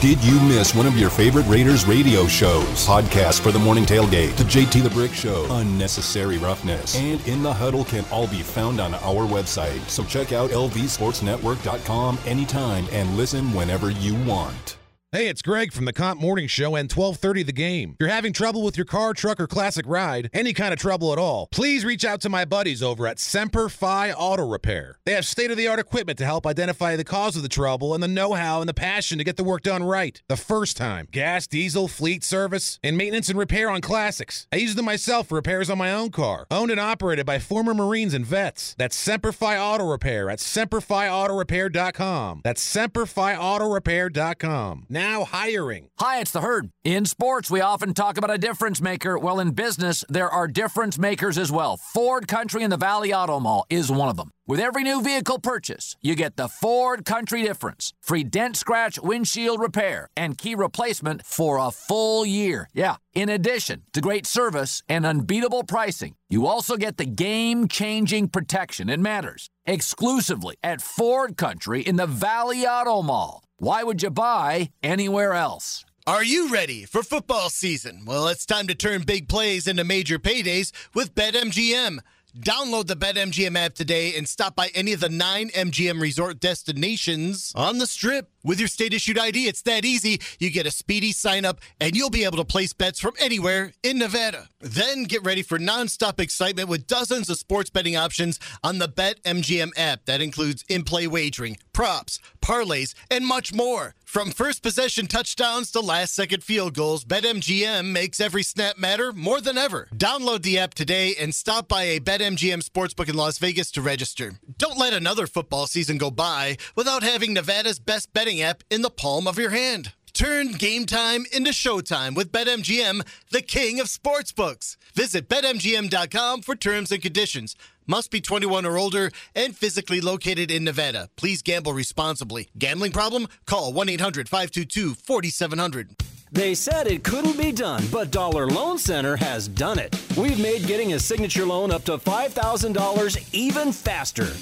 Did 0.05 0.23
you 0.23 0.39
miss 0.41 0.75
one 0.75 0.85
of 0.85 0.99
your 0.99 1.09
favorite 1.09 1.47
Raiders 1.47 1.87
radio 1.87 2.27
shows? 2.27 2.87
Podcast 2.87 3.41
for 3.41 3.53
the 3.53 3.59
morning 3.59 3.87
tailgate, 3.87 4.37
the 4.37 4.45
JT 4.45 4.83
the 4.83 4.91
Brick 4.91 5.15
Show, 5.15 5.47
Unnecessary 5.49 6.37
Roughness, 6.37 6.95
and 6.95 7.27
In 7.27 7.43
the 7.43 7.51
Huddle 7.51 7.85
can 7.85 8.05
all 8.11 8.27
be 8.27 8.43
found 8.43 8.81
on 8.83 8.93
our 8.97 9.27
website. 9.27 9.81
So 9.89 10.05
check 10.05 10.31
out 10.35 10.51
lvsportsnetwork.com 10.51 12.19
anytime 12.27 12.85
and 12.93 13.17
listen 13.17 13.51
whenever 13.55 13.89
you 13.93 14.15
want. 14.25 14.77
Hey, 15.15 15.29
it's 15.29 15.43
Greg 15.43 15.73
from 15.73 15.85
the 15.85 15.93
Comp 15.93 16.21
Morning 16.21 16.49
Show 16.49 16.75
and 16.75 16.91
1230 16.91 17.45
The 17.45 17.53
Game. 17.53 17.91
If 17.93 17.97
you're 18.01 18.09
having 18.09 18.33
trouble 18.33 18.65
with 18.65 18.77
your 18.77 18.85
car, 18.85 19.15
truck, 19.15 19.39
or 19.39 19.47
classic 19.47 19.87
ride, 19.87 20.29
any 20.33 20.53
kind 20.53 20.73
of 20.73 20.81
trouble 20.81 21.13
at 21.13 21.21
all, 21.21 21.47
please 21.53 21.85
reach 21.85 22.05
out 22.05 22.21
to 22.23 22.29
my 22.29 22.45
buddies 22.45 22.83
over 22.83 23.07
at 23.07 23.21
Semper 23.21 23.69
Fi 23.69 24.11
Auto 24.11 24.45
Repair. 24.45 24.99
They 25.07 25.13
have 25.13 25.25
state-of-the-art 25.25 25.79
equipment 25.79 26.19
to 26.19 26.25
help 26.25 26.49
identify 26.49 26.97
the 26.97 27.05
cause 27.05 27.37
of 27.37 27.45
the 27.45 27.49
trouble 27.49 27.95
and 27.95 28.03
the 28.03 28.09
know-how 28.09 28.59
and 28.59 28.69
the 28.69 28.75
passion 28.75 29.19
to 29.19 29.25
get 29.25 29.37
the 29.37 29.45
work 29.45 29.63
done 29.63 29.85
right. 29.85 30.21
The 30.29 30.37
first 30.37 30.77
time. 30.77 31.07
Gas, 31.13 31.47
diesel, 31.47 31.87
fleet 31.87 32.25
service, 32.25 32.81
and 32.83 32.99
maintenance 32.99 33.29
and 33.29 33.39
repair 33.39 33.71
on 33.71 33.83
classics. 33.83 34.49
I 34.53 34.57
use 34.57 34.75
them 34.75 34.85
myself 34.85 35.29
for 35.29 35.37
repairs 35.37 35.71
on 35.71 35.79
my 35.79 35.93
own 35.93 36.11
car. 36.11 36.49
Owned 36.51 36.73
and 36.73 36.81
operated 36.81 37.25
by 37.25 37.39
former 37.39 37.73
Marines 37.73 38.15
and 38.15 38.27
vets. 38.27 38.75
That's 38.79 38.97
Semper 38.97 39.31
Fi 39.31 39.57
Auto 39.57 39.89
Repair 39.89 40.29
at 40.29 40.41
SemperFiAutoRepair.com. 40.41 42.41
That's 42.43 42.77
SemperFiAutoRepair.com. 42.77 44.87
Now 44.89 45.04
now 45.05 45.25
hiring. 45.25 45.89
Hi, 45.99 46.21
it's 46.21 46.31
the 46.31 46.41
herd. 46.41 46.71
In 46.83 47.05
sports, 47.05 47.51
we 47.51 47.61
often 47.61 47.93
talk 47.93 48.17
about 48.17 48.31
a 48.31 48.39
difference 48.39 48.81
maker. 48.81 49.19
Well, 49.19 49.39
in 49.39 49.51
business, 49.51 50.03
there 50.09 50.31
are 50.31 50.49
difference 50.49 50.99
makers 50.99 51.37
as 51.37 51.53
well. 51.53 51.77
Ford 51.77 52.27
Country 52.27 52.63
in 52.63 52.71
the 52.71 52.79
Valley 52.79 53.13
Auto 53.13 53.39
Mall 53.39 53.67
is 53.69 53.93
one 53.93 54.09
of 54.09 54.17
them. 54.17 54.31
With 54.47 54.61
every 54.61 54.83
new 54.83 55.03
vehicle 55.03 55.39
purchase, 55.39 55.97
you 56.03 56.15
get 56.15 56.37
the 56.37 56.49
Ford 56.49 57.05
Country 57.05 57.43
difference 57.43 57.93
free 58.01 58.25
dent 58.25 58.57
scratch 58.57 58.99
windshield 58.99 59.61
repair 59.61 60.09
and 60.17 60.39
key 60.39 60.55
replacement 60.55 61.25
for 61.25 61.59
a 61.59 61.71
full 61.71 62.27
year. 62.27 62.69
Yeah, 62.75 62.97
in 63.15 63.29
addition 63.29 63.83
to 63.93 64.01
great 64.01 64.27
service 64.27 64.83
and 64.89 65.07
unbeatable 65.07 65.65
pricing, 65.65 66.15
you 66.29 66.47
also 66.47 66.77
get 66.77 66.97
the 66.97 67.07
game 67.07 67.69
changing 67.69 68.29
protection 68.29 68.89
it 68.89 69.01
matters 69.01 69.49
exclusively 69.67 70.57
at 70.63 70.83
Ford 70.83 71.37
Country 71.37 71.81
in 71.81 71.97
the 71.97 72.07
Valley 72.07 72.67
Auto 72.67 73.03
Mall. 73.03 73.44
Why 73.65 73.83
would 73.83 74.03
you 74.03 74.11
buy 74.11 74.73
anywhere 74.83 75.33
else? 75.33 75.87
Are 76.07 76.23
you 76.23 76.53
ready 76.53 76.85
for 76.85 77.03
football 77.03 77.49
season? 77.49 78.05
Well, 78.05 78.29
it's 78.29 78.45
time 78.45 78.67
to 78.67 78.75
turn 78.75 79.05
big 79.05 79.27
plays 79.27 79.67
into 79.67 79.85
major 79.85 80.19
paydays 80.19 80.71
with 80.95 81.15
BetMGM. 81.15 82.01
Download 82.39 82.87
the 82.87 82.97
BetMGM 82.97 83.57
app 83.57 83.75
today 83.75 84.17
and 84.17 84.29
stop 84.29 84.55
by 84.55 84.69
any 84.75 84.93
of 84.93 84.99
the 85.01 85.09
nine 85.09 85.51
MGM 85.51 85.99
resort 85.99 86.41
destinations 86.41 87.53
on 87.55 87.79
the 87.79 87.87
strip. 87.87 88.29
With 88.43 88.59
your 88.59 88.69
state 88.69 88.93
issued 88.93 89.19
ID, 89.19 89.47
it's 89.47 89.63
that 89.63 89.85
easy. 89.85 90.21
You 90.39 90.51
get 90.51 90.67
a 90.67 90.71
speedy 90.71 91.13
sign 91.13 91.45
up 91.45 91.61
and 91.81 91.97
you'll 91.97 92.11
be 92.11 92.25
able 92.25 92.37
to 92.39 92.45
place 92.45 92.73
bets 92.73 92.99
from 93.01 93.15
anywhere 93.19 93.73
in 93.83 93.99
Nevada. 93.99 94.49
Then 94.61 95.05
get 95.05 95.25
ready 95.25 95.43
for 95.43 95.59
nonstop 95.59 96.21
excitement 96.21 96.69
with 96.69 96.87
dozens 96.87 97.31
of 97.31 97.39
sports 97.39 97.71
betting 97.71 97.97
options 97.97 98.39
on 98.63 98.79
the 98.79 98.89
BetMGM 98.89 99.71
app. 99.77 100.05
That 100.05 100.21
includes 100.21 100.65
in 100.69 100.83
play 100.83 101.07
wagering, 101.07 101.57
props, 101.75 102.19
parlays, 102.41 102.95
and 103.11 103.27
much 103.27 103.53
more. 103.53 103.95
From 104.05 104.31
first 104.31 104.63
possession 104.63 105.07
touchdowns 105.07 105.71
to 105.73 105.81
last 105.81 106.15
second 106.15 106.43
field 106.43 106.73
goals, 106.73 107.05
BetMGM 107.05 107.93
makes 107.93 108.21
every 108.21 108.45
snap 108.45 108.79
matter 108.79 109.13
more 109.13 109.41
than 109.41 109.59
ever. 109.59 109.89
Download 109.95 110.41
the 110.41 110.59
app 110.59 110.73
today 110.73 111.15
and 111.21 111.35
stop 111.35 111.69
by 111.69 111.83
a 111.83 112.01
BetMGM 112.01 112.65
sportsbook 112.65 113.09
in 113.09 113.17
Las 113.17 113.39
Vegas 113.39 113.71
to 113.73 113.83
register. 113.83 114.39
Don't 114.57 114.79
let 114.79 114.95
another 114.95 115.27
football 115.27 115.67
season 115.67 115.99
go 115.99 116.11
by 116.11 116.57
without 116.77 117.03
having 117.03 117.35
Nevada's 117.35 117.81
best 117.81 118.13
betting 118.15 118.41
app 118.41 118.63
in 118.71 118.83
the 118.83 118.89
palm 118.91 119.27
of 119.27 119.37
your 119.37 119.51
hand. 119.51 119.93
Turn 120.15 120.53
game 120.53 120.87
time 120.87 121.27
into 121.33 121.51
showtime 121.51 122.15
with 122.15 122.31
BetMGM, 122.31 123.05
the 123.33 123.43
king 123.43 123.81
of 123.81 123.89
sportsbooks. 123.89 124.77
Visit 124.95 125.29
BetMGM.com 125.29 126.43
for 126.43 126.55
terms 126.55 126.93
and 126.93 127.03
conditions. 127.03 127.57
Must 127.87 128.11
be 128.11 128.21
21 128.21 128.65
or 128.65 128.79
older 128.79 129.11
and 129.35 129.57
physically 129.57 130.01
located 130.01 130.51
in 130.51 130.65
Nevada. 130.65 131.11
Please 131.17 131.43
gamble 131.43 131.73
responsibly. 131.73 132.49
Gambling 132.59 132.93
problem? 132.93 133.27
Call 133.47 133.73
1 133.73 133.89
800 133.89 134.29
522 134.29 134.95
4700. 134.95 135.97
They 136.33 136.55
said 136.55 136.89
it 136.89 137.05
couldn't 137.05 137.39
be 137.39 137.53
done, 137.53 137.85
but 137.93 138.11
Dollar 138.11 138.49
Loan 138.49 138.77
Center 138.77 139.17
has 139.17 139.47
done 139.47 139.79
it. 139.79 139.95
We've 140.17 140.41
made 140.41 140.67
getting 140.67 140.95
a 140.95 140.99
signature 140.99 141.47
loan 141.47 141.71
up 141.71 141.85
to 141.85 141.97
$5,000 141.97 143.29
even 143.33 143.71
faster. 143.71 144.33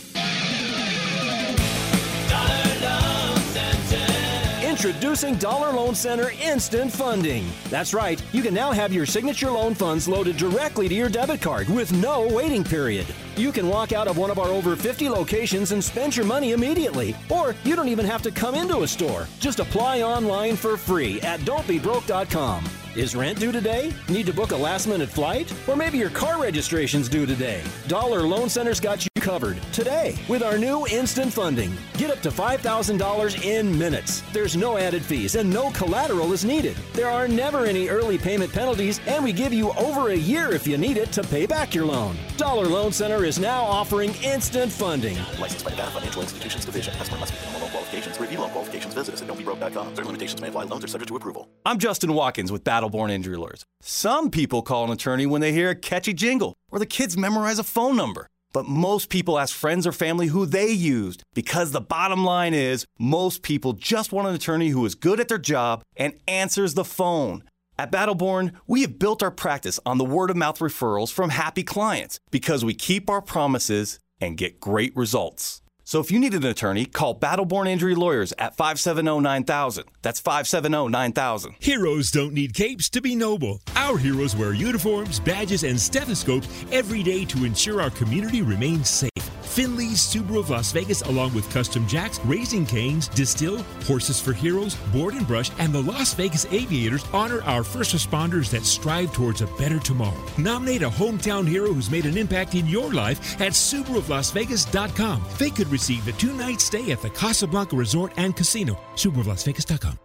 Introducing 4.84 5.36
Dollar 5.36 5.72
Loan 5.72 5.94
Center 5.94 6.32
Instant 6.42 6.90
Funding. 6.90 7.46
That's 7.70 7.94
right, 7.94 8.20
you 8.32 8.42
can 8.42 8.52
now 8.52 8.72
have 8.72 8.92
your 8.92 9.06
signature 9.06 9.48
loan 9.48 9.76
funds 9.76 10.08
loaded 10.08 10.36
directly 10.36 10.88
to 10.88 10.94
your 10.96 11.08
debit 11.08 11.40
card 11.40 11.68
with 11.68 11.92
no 11.92 12.26
waiting 12.26 12.64
period. 12.64 13.06
You 13.36 13.52
can 13.52 13.68
walk 13.68 13.92
out 13.92 14.08
of 14.08 14.18
one 14.18 14.32
of 14.32 14.40
our 14.40 14.48
over 14.48 14.74
50 14.74 15.08
locations 15.08 15.70
and 15.70 15.84
spend 15.84 16.16
your 16.16 16.26
money 16.26 16.50
immediately. 16.50 17.14
Or 17.30 17.54
you 17.62 17.76
don't 17.76 17.86
even 17.86 18.06
have 18.06 18.22
to 18.22 18.32
come 18.32 18.56
into 18.56 18.82
a 18.82 18.88
store. 18.88 19.28
Just 19.38 19.60
apply 19.60 20.02
online 20.02 20.56
for 20.56 20.76
free 20.76 21.20
at 21.20 21.38
don'tbebroke.com. 21.42 22.81
Is 22.94 23.16
rent 23.16 23.40
due 23.40 23.52
today? 23.52 23.90
Need 24.10 24.26
to 24.26 24.34
book 24.34 24.50
a 24.50 24.56
last 24.56 24.86
minute 24.86 25.08
flight? 25.08 25.50
Or 25.66 25.76
maybe 25.76 25.96
your 25.96 26.10
car 26.10 26.38
registration's 26.38 27.08
due 27.08 27.24
today? 27.24 27.62
Dollar 27.88 28.20
Loan 28.20 28.50
Center's 28.50 28.80
got 28.80 29.02
you 29.02 29.10
covered 29.22 29.58
today 29.72 30.14
with 30.28 30.42
our 30.42 30.58
new 30.58 30.86
instant 30.88 31.32
funding. 31.32 31.72
Get 31.96 32.10
up 32.10 32.20
to 32.20 32.28
$5,000 32.30 33.44
in 33.44 33.78
minutes. 33.78 34.22
There's 34.34 34.56
no 34.58 34.76
added 34.76 35.02
fees 35.02 35.36
and 35.36 35.50
no 35.50 35.70
collateral 35.70 36.34
is 36.34 36.44
needed. 36.44 36.76
There 36.92 37.08
are 37.08 37.26
never 37.26 37.64
any 37.64 37.88
early 37.88 38.18
payment 38.18 38.52
penalties, 38.52 39.00
and 39.06 39.24
we 39.24 39.32
give 39.32 39.54
you 39.54 39.72
over 39.72 40.10
a 40.10 40.16
year 40.16 40.52
if 40.52 40.66
you 40.66 40.76
need 40.76 40.98
it 40.98 41.12
to 41.12 41.22
pay 41.22 41.46
back 41.46 41.74
your 41.74 41.86
loan. 41.86 42.14
Dollar 42.36 42.66
Loan 42.66 42.92
Center 42.92 43.24
is 43.24 43.38
now 43.38 43.62
offering 43.62 44.12
instant 44.22 44.70
funding. 44.70 45.16
Licensed 45.40 45.64
by 45.64 45.70
the 45.70 45.76
Nevada 45.76 45.92
Financial 45.92 46.20
Institutions 46.20 46.66
Division. 46.66 46.92
Customer 46.96 47.20
must 47.20 47.32
meet 47.32 47.60
loan 47.60 47.70
qualifications. 47.70 48.20
Review 48.20 48.40
loan 48.40 48.50
qualifications, 48.50 48.92
visit 48.92 49.14
us 49.14 49.22
at 49.22 49.28
don'tbebroke.com. 49.28 49.94
Certain 49.94 50.06
limitations 50.06 50.42
may 50.42 50.48
apply. 50.48 50.64
Loans 50.64 50.84
are 50.84 50.88
subject 50.88 51.08
to 51.08 51.16
approval. 51.16 51.48
I'm 51.64 51.78
Justin 51.78 52.12
Watkins 52.12 52.50
with 52.52 52.64
Battleborn 52.82 53.10
Injury 53.10 53.36
Lawyers. 53.36 53.64
Some 53.80 54.30
people 54.30 54.62
call 54.62 54.84
an 54.84 54.90
attorney 54.90 55.26
when 55.26 55.40
they 55.40 55.52
hear 55.52 55.70
a 55.70 55.74
catchy 55.74 56.12
jingle 56.12 56.56
or 56.70 56.78
the 56.78 56.86
kids 56.86 57.16
memorize 57.16 57.58
a 57.58 57.64
phone 57.64 57.96
number. 57.96 58.26
But 58.52 58.66
most 58.66 59.08
people 59.08 59.38
ask 59.38 59.54
friends 59.54 59.86
or 59.86 59.92
family 59.92 60.26
who 60.26 60.44
they 60.44 60.70
used 60.70 61.22
because 61.34 61.70
the 61.70 61.80
bottom 61.80 62.24
line 62.24 62.52
is 62.52 62.84
most 62.98 63.42
people 63.42 63.72
just 63.72 64.12
want 64.12 64.28
an 64.28 64.34
attorney 64.34 64.68
who 64.68 64.84
is 64.84 64.94
good 64.94 65.20
at 65.20 65.28
their 65.28 65.38
job 65.38 65.82
and 65.96 66.14
answers 66.28 66.74
the 66.74 66.84
phone. 66.84 67.44
At 67.78 67.90
Battleborn, 67.90 68.52
we 68.66 68.82
have 68.82 68.98
built 68.98 69.22
our 69.22 69.30
practice 69.30 69.80
on 69.86 69.96
the 69.96 70.04
word 70.04 70.28
of 70.28 70.36
mouth 70.36 70.58
referrals 70.58 71.10
from 71.10 71.30
happy 71.30 71.62
clients 71.62 72.20
because 72.30 72.64
we 72.64 72.74
keep 72.74 73.08
our 73.08 73.22
promises 73.22 73.98
and 74.20 74.36
get 74.36 74.60
great 74.60 74.94
results. 74.94 75.61
So 75.84 76.00
if 76.00 76.10
you 76.10 76.20
need 76.20 76.34
an 76.34 76.44
attorney, 76.44 76.84
call 76.84 77.18
Battleborn 77.18 77.68
Injury 77.68 77.94
Lawyers 77.94 78.32
at 78.38 78.56
570 78.56 79.20
9000. 79.20 79.84
That's 80.02 80.20
570 80.20 80.88
9000. 80.88 81.54
Heroes 81.58 82.10
don't 82.10 82.32
need 82.32 82.54
capes 82.54 82.88
to 82.90 83.00
be 83.00 83.16
noble. 83.16 83.60
Our 83.76 83.98
heroes 83.98 84.36
wear 84.36 84.54
uniforms, 84.54 85.20
badges, 85.20 85.64
and 85.64 85.80
stethoscopes 85.80 86.48
every 86.70 87.02
day 87.02 87.24
to 87.26 87.44
ensure 87.44 87.82
our 87.82 87.90
community 87.90 88.42
remains 88.42 88.88
safe. 88.88 89.10
Finley's 89.52 89.98
Subaru 89.98 90.38
of 90.38 90.48
Las 90.48 90.72
Vegas, 90.72 91.02
along 91.02 91.34
with 91.34 91.52
Custom 91.52 91.86
Jacks, 91.86 92.18
Raising 92.24 92.64
Canes, 92.64 93.08
Distill, 93.08 93.62
Horses 93.84 94.18
for 94.18 94.32
Heroes, 94.32 94.76
Board 94.92 95.12
and 95.12 95.26
Brush, 95.26 95.50
and 95.58 95.74
the 95.74 95.82
Las 95.82 96.14
Vegas 96.14 96.46
Aviators 96.46 97.04
honor 97.12 97.42
our 97.42 97.62
first 97.62 97.94
responders 97.94 98.50
that 98.50 98.64
strive 98.64 99.12
towards 99.12 99.42
a 99.42 99.46
better 99.58 99.78
tomorrow. 99.78 100.18
Nominate 100.38 100.82
a 100.82 100.88
hometown 100.88 101.46
hero 101.46 101.72
who's 101.72 101.90
made 101.90 102.06
an 102.06 102.16
impact 102.16 102.54
in 102.54 102.66
your 102.66 102.92
life 102.94 103.40
at 103.42 103.52
SubaruofLasVegas.com. 103.52 105.22
They 105.38 105.50
could 105.50 105.68
receive 105.68 106.08
a 106.08 106.12
two-night 106.12 106.60
stay 106.62 106.90
at 106.90 107.02
the 107.02 107.10
Casablanca 107.10 107.76
Resort 107.76 108.12
and 108.16 108.34
Casino. 108.34 108.78
SubaruofLasVegas.com. 108.94 110.01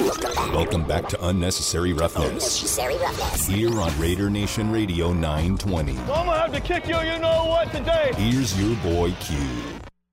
Welcome 0.00 0.84
back 0.84 1.08
to 1.08 1.26
Unnecessary 1.26 1.92
Roughness. 1.92 2.24
Unnecessary 2.24 2.96
Roughness. 2.96 3.46
Here 3.46 3.78
on 3.78 4.00
Raider 4.00 4.30
Nation 4.30 4.72
Radio 4.72 5.12
920. 5.12 5.92
I'm 5.92 6.06
gonna 6.06 6.38
have 6.38 6.52
to 6.54 6.60
kick 6.60 6.88
you, 6.88 6.98
you 7.00 7.18
know 7.18 7.44
what, 7.44 7.70
today. 7.70 8.12
Here's 8.16 8.58
your 8.58 8.74
boy 8.76 9.12
Q. 9.20 9.36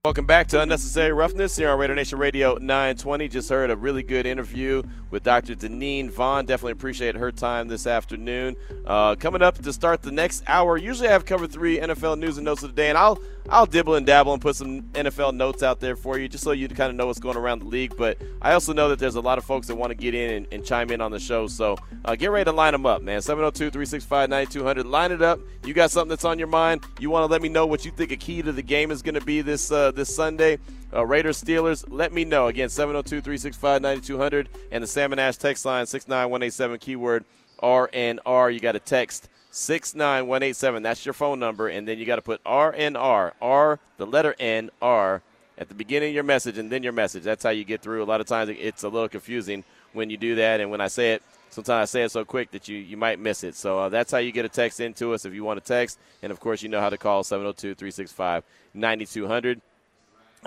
Welcome 0.04 0.26
back 0.26 0.46
to 0.48 0.60
Unnecessary 0.60 1.12
Roughness 1.12 1.56
here 1.56 1.70
on 1.70 1.78
Raider 1.78 1.94
Nation 1.94 2.18
Radio 2.18 2.54
920. 2.56 3.28
Just 3.28 3.48
heard 3.48 3.70
a 3.70 3.76
really 3.76 4.02
good 4.02 4.26
interview 4.26 4.82
with 5.10 5.22
Dr. 5.22 5.54
Deneen 5.54 6.10
Vaughn. 6.10 6.44
Definitely 6.44 6.72
appreciate 6.72 7.14
her 7.14 7.32
time 7.32 7.68
this 7.68 7.86
afternoon. 7.86 8.56
Uh, 8.86 9.16
coming 9.16 9.40
up 9.40 9.56
to 9.56 9.72
start 9.72 10.02
the 10.02 10.12
next 10.12 10.44
hour, 10.46 10.76
usually 10.76 11.08
I 11.08 11.12
have 11.12 11.24
covered 11.24 11.50
three 11.50 11.78
NFL 11.78 12.18
news 12.18 12.36
and 12.36 12.44
notes 12.44 12.62
of 12.62 12.74
the 12.74 12.76
day, 12.76 12.90
and 12.90 12.98
I'll 12.98 13.18
I'll 13.50 13.64
dibble 13.64 13.94
and 13.94 14.04
dabble 14.04 14.34
and 14.34 14.42
put 14.42 14.56
some 14.56 14.82
NFL 14.92 15.34
notes 15.34 15.62
out 15.62 15.80
there 15.80 15.96
for 15.96 16.18
you 16.18 16.28
just 16.28 16.44
so 16.44 16.52
you 16.52 16.68
kind 16.68 16.90
of 16.90 16.96
know 16.96 17.06
what's 17.06 17.18
going 17.18 17.36
around 17.36 17.60
the 17.60 17.64
league. 17.64 17.96
But 17.96 18.18
I 18.42 18.52
also 18.52 18.74
know 18.74 18.90
that 18.90 18.98
there's 18.98 19.14
a 19.14 19.22
lot 19.22 19.38
of 19.38 19.44
folks 19.44 19.68
that 19.68 19.76
want 19.76 19.90
to 19.90 19.94
get 19.94 20.14
in 20.14 20.30
and, 20.34 20.46
and 20.52 20.64
chime 20.64 20.90
in 20.90 21.00
on 21.00 21.12
the 21.12 21.18
show. 21.18 21.46
So 21.46 21.78
uh, 22.04 22.14
get 22.14 22.30
ready 22.30 22.44
to 22.44 22.52
line 22.52 22.72
them 22.72 22.84
up, 22.84 23.00
man. 23.00 23.22
702 23.22 23.70
365 23.70 24.28
9200. 24.28 24.86
Line 24.86 25.12
it 25.12 25.22
up. 25.22 25.40
You 25.64 25.72
got 25.72 25.90
something 25.90 26.10
that's 26.10 26.26
on 26.26 26.38
your 26.38 26.48
mind. 26.48 26.84
You 27.00 27.08
want 27.08 27.22
to 27.22 27.32
let 27.32 27.40
me 27.40 27.48
know 27.48 27.66
what 27.66 27.86
you 27.86 27.90
think 27.90 28.12
a 28.12 28.16
key 28.16 28.42
to 28.42 28.52
the 28.52 28.62
game 28.62 28.90
is 28.90 29.00
going 29.00 29.14
to 29.14 29.24
be 29.24 29.40
this, 29.40 29.72
uh, 29.72 29.92
this 29.92 30.14
Sunday. 30.14 30.58
Uh, 30.92 31.06
Raiders 31.06 31.42
Steelers, 31.42 31.84
let 31.88 32.12
me 32.12 32.24
know. 32.24 32.48
Again, 32.48 32.68
702 32.68 33.22
365 33.22 33.82
9200 33.82 34.48
and 34.72 34.82
the 34.82 34.86
Salmon 34.86 35.18
Ash 35.18 35.36
text 35.36 35.64
line 35.64 35.86
69187 35.86 36.78
keyword 36.78 37.24
RNR. 37.62 38.52
You 38.52 38.60
got 38.60 38.76
a 38.76 38.80
text 38.80 39.28
69187. 39.58 40.82
That's 40.82 41.04
your 41.04 41.12
phone 41.12 41.38
number. 41.40 41.68
And 41.68 41.86
then 41.86 41.98
you 41.98 42.06
got 42.06 42.16
to 42.16 42.22
put 42.22 42.42
RNR, 42.44 43.32
R, 43.40 43.80
the 43.96 44.06
letter 44.06 44.34
N, 44.38 44.70
R, 44.80 45.22
at 45.58 45.68
the 45.68 45.74
beginning 45.74 46.10
of 46.10 46.14
your 46.14 46.24
message 46.24 46.58
and 46.58 46.70
then 46.70 46.82
your 46.82 46.92
message. 46.92 47.24
That's 47.24 47.42
how 47.42 47.50
you 47.50 47.64
get 47.64 47.82
through. 47.82 48.02
A 48.02 48.06
lot 48.06 48.20
of 48.20 48.26
times 48.26 48.50
it's 48.50 48.84
a 48.84 48.88
little 48.88 49.08
confusing 49.08 49.64
when 49.92 50.10
you 50.10 50.16
do 50.16 50.36
that. 50.36 50.60
And 50.60 50.70
when 50.70 50.80
I 50.80 50.86
say 50.86 51.14
it, 51.14 51.22
sometimes 51.50 51.82
I 51.82 51.84
say 51.90 52.04
it 52.04 52.12
so 52.12 52.24
quick 52.24 52.52
that 52.52 52.68
you, 52.68 52.76
you 52.76 52.96
might 52.96 53.18
miss 53.18 53.42
it. 53.42 53.56
So 53.56 53.78
uh, 53.80 53.88
that's 53.88 54.12
how 54.12 54.18
you 54.18 54.30
get 54.30 54.44
a 54.44 54.48
text 54.48 54.78
into 54.80 55.12
us 55.12 55.24
if 55.24 55.34
you 55.34 55.42
want 55.42 55.62
to 55.62 55.66
text. 55.66 55.98
And 56.22 56.30
of 56.30 56.38
course, 56.38 56.62
you 56.62 56.68
know 56.68 56.80
how 56.80 56.90
to 56.90 56.98
call 56.98 57.24
702 57.24 57.74
365 57.74 58.44
9200. 58.74 59.60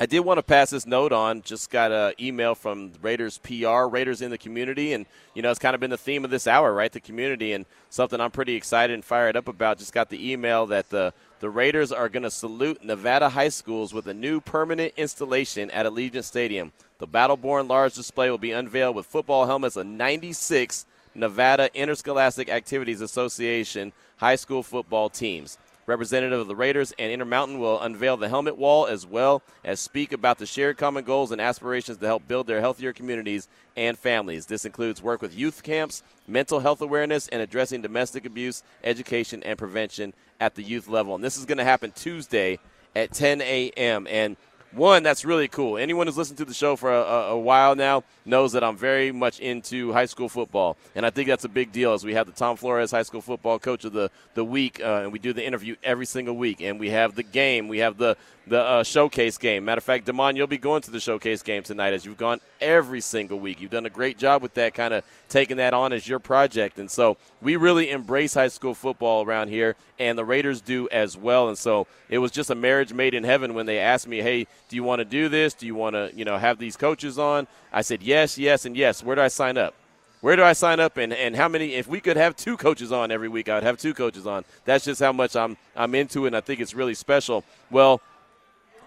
I 0.01 0.07
did 0.07 0.21
want 0.21 0.39
to 0.39 0.43
pass 0.43 0.71
this 0.71 0.87
note 0.87 1.11
on. 1.11 1.43
Just 1.43 1.69
got 1.69 1.91
an 1.91 2.15
email 2.19 2.55
from 2.55 2.91
Raiders 3.03 3.37
PR, 3.37 3.83
Raiders 3.85 4.23
in 4.23 4.31
the 4.31 4.37
community, 4.39 4.93
and 4.93 5.05
you 5.35 5.43
know 5.43 5.51
it's 5.51 5.59
kind 5.59 5.75
of 5.75 5.79
been 5.79 5.91
the 5.91 5.97
theme 5.97 6.25
of 6.25 6.31
this 6.31 6.47
hour, 6.47 6.73
right? 6.73 6.91
The 6.91 6.99
community, 6.99 7.53
and 7.53 7.67
something 7.91 8.19
I'm 8.19 8.31
pretty 8.31 8.55
excited 8.55 8.95
and 8.95 9.05
fired 9.05 9.37
up 9.37 9.47
about. 9.47 9.77
Just 9.77 9.93
got 9.93 10.09
the 10.09 10.31
email 10.31 10.65
that 10.65 10.89
the 10.89 11.13
the 11.39 11.51
Raiders 11.51 11.91
are 11.91 12.09
going 12.09 12.23
to 12.23 12.31
salute 12.31 12.83
Nevada 12.83 13.29
high 13.29 13.49
schools 13.49 13.93
with 13.93 14.07
a 14.07 14.13
new 14.15 14.41
permanent 14.41 14.91
installation 14.97 15.69
at 15.69 15.85
Allegiant 15.85 16.23
Stadium. 16.23 16.71
The 16.97 17.07
Battleborn 17.07 17.69
large 17.69 17.93
display 17.93 18.31
will 18.31 18.39
be 18.39 18.53
unveiled 18.53 18.95
with 18.95 19.05
football 19.05 19.45
helmets 19.45 19.75
of 19.75 19.85
96 19.85 20.87
Nevada 21.13 21.69
Interscholastic 21.79 22.49
Activities 22.49 23.01
Association 23.01 23.93
high 24.17 24.35
school 24.35 24.63
football 24.63 25.11
teams. 25.11 25.59
Representative 25.87 26.39
of 26.39 26.47
the 26.47 26.55
Raiders 26.55 26.93
and 26.99 27.11
Intermountain 27.11 27.59
will 27.59 27.81
unveil 27.81 28.17
the 28.17 28.29
helmet 28.29 28.57
wall 28.57 28.85
as 28.85 29.05
well 29.05 29.41
as 29.63 29.79
speak 29.79 30.13
about 30.13 30.37
the 30.37 30.45
shared 30.45 30.77
common 30.77 31.03
goals 31.03 31.31
and 31.31 31.41
aspirations 31.41 31.97
to 31.97 32.05
help 32.05 32.27
build 32.27 32.47
their 32.47 32.61
healthier 32.61 32.93
communities 32.93 33.47
and 33.75 33.97
families. 33.97 34.45
This 34.45 34.65
includes 34.65 35.01
work 35.01 35.21
with 35.21 35.37
youth 35.37 35.63
camps, 35.63 36.03
mental 36.27 36.59
health 36.59 36.81
awareness, 36.81 37.27
and 37.27 37.41
addressing 37.41 37.81
domestic 37.81 38.25
abuse, 38.25 38.63
education, 38.83 39.41
and 39.43 39.57
prevention 39.57 40.13
at 40.39 40.55
the 40.55 40.63
youth 40.63 40.87
level. 40.87 41.15
And 41.15 41.23
this 41.23 41.37
is 41.37 41.45
going 41.45 41.57
to 41.57 41.63
happen 41.63 41.91
Tuesday 41.91 42.59
at 42.95 43.11
10 43.11 43.41
a.m. 43.41 44.07
And 44.09 44.37
one, 44.73 45.03
that's 45.03 45.25
really 45.25 45.47
cool. 45.47 45.77
Anyone 45.77 46.07
who's 46.07 46.17
listened 46.17 46.37
to 46.37 46.45
the 46.45 46.53
show 46.53 46.75
for 46.75 46.93
a, 46.93 47.01
a, 47.01 47.37
while 47.37 47.75
now 47.75 48.03
knows 48.25 48.53
that 48.53 48.63
I'm 48.63 48.77
very 48.77 49.11
much 49.11 49.39
into 49.39 49.91
high 49.91 50.05
school 50.05 50.29
football, 50.29 50.77
and 50.95 51.05
I 51.05 51.09
think 51.09 51.27
that's 51.27 51.43
a 51.43 51.49
big 51.49 51.71
deal. 51.71 51.93
As 51.93 52.03
we 52.03 52.13
have 52.13 52.27
the 52.27 52.33
Tom 52.33 52.55
Flores 52.55 52.91
High 52.91 53.03
School 53.03 53.21
Football 53.21 53.59
Coach 53.59 53.85
of 53.85 53.93
the 53.93 54.09
the 54.33 54.45
week, 54.45 54.79
uh, 54.81 55.01
and 55.03 55.11
we 55.11 55.19
do 55.19 55.33
the 55.33 55.45
interview 55.45 55.75
every 55.83 56.05
single 56.05 56.35
week, 56.35 56.61
and 56.61 56.79
we 56.79 56.89
have 56.89 57.15
the 57.15 57.23
game, 57.23 57.67
we 57.67 57.79
have 57.79 57.97
the 57.97 58.15
the 58.47 58.59
uh, 58.61 58.83
showcase 58.83 59.37
game. 59.37 59.65
Matter 59.65 59.79
of 59.79 59.83
fact, 59.83 60.05
Demond, 60.05 60.35
you'll 60.35 60.47
be 60.47 60.57
going 60.57 60.81
to 60.83 60.91
the 60.91 60.99
showcase 60.99 61.41
game 61.41 61.63
tonight, 61.63 61.93
as 61.93 62.05
you've 62.05 62.17
gone 62.17 62.39
every 62.59 63.01
single 63.01 63.39
week. 63.39 63.61
You've 63.61 63.71
done 63.71 63.85
a 63.85 63.89
great 63.89 64.17
job 64.17 64.41
with 64.41 64.53
that, 64.55 64.73
kind 64.73 64.93
of 64.93 65.03
taking 65.29 65.57
that 65.57 65.73
on 65.73 65.93
as 65.93 66.07
your 66.07 66.19
project, 66.19 66.79
and 66.79 66.89
so 66.89 67.17
we 67.41 67.55
really 67.55 67.89
embrace 67.89 68.33
high 68.33 68.47
school 68.47 68.73
football 68.73 69.23
around 69.23 69.49
here, 69.49 69.75
and 69.99 70.17
the 70.17 70.25
Raiders 70.25 70.61
do 70.61 70.89
as 70.91 71.15
well. 71.15 71.49
And 71.49 71.57
so 71.57 71.87
it 72.09 72.17
was 72.17 72.31
just 72.31 72.49
a 72.49 72.55
marriage 72.55 72.93
made 72.93 73.13
in 73.13 73.23
heaven 73.23 73.53
when 73.53 73.65
they 73.65 73.79
asked 73.79 74.07
me, 74.07 74.21
"Hey, 74.21 74.47
do 74.69 74.75
you 74.75 74.83
want 74.83 74.99
to 74.99 75.05
do 75.05 75.29
this? 75.29 75.53
Do 75.53 75.65
you 75.65 75.75
want 75.75 75.95
to, 75.95 76.11
you 76.15 76.25
know, 76.25 76.37
have 76.37 76.57
these 76.57 76.75
coaches 76.75 77.19
on?" 77.19 77.47
I 77.71 77.81
said, 77.81 78.01
"Yes, 78.01 78.37
yes, 78.37 78.65
and 78.65 78.75
yes." 78.75 79.03
Where 79.03 79.15
do 79.15 79.21
I 79.21 79.27
sign 79.27 79.57
up? 79.57 79.75
Where 80.21 80.35
do 80.35 80.43
I 80.43 80.53
sign 80.53 80.79
up 80.79 80.97
and, 80.97 81.13
and 81.13 81.35
how 81.35 81.47
many 81.47 81.73
if 81.73 81.87
we 81.87 81.99
could 81.99 82.15
have 82.15 82.35
two 82.35 82.55
coaches 82.55 82.91
on 82.91 83.09
every 83.09 83.27
week, 83.27 83.49
I'd 83.49 83.63
have 83.63 83.79
two 83.79 83.95
coaches 83.95 84.27
on. 84.27 84.45
That's 84.65 84.85
just 84.85 85.01
how 85.01 85.11
much 85.11 85.35
I'm 85.35 85.57
I'm 85.75 85.95
into 85.95 86.25
it 86.25 86.27
and 86.27 86.35
I 86.35 86.41
think 86.41 86.59
it's 86.59 86.75
really 86.75 86.93
special. 86.93 87.43
Well, 87.71 88.01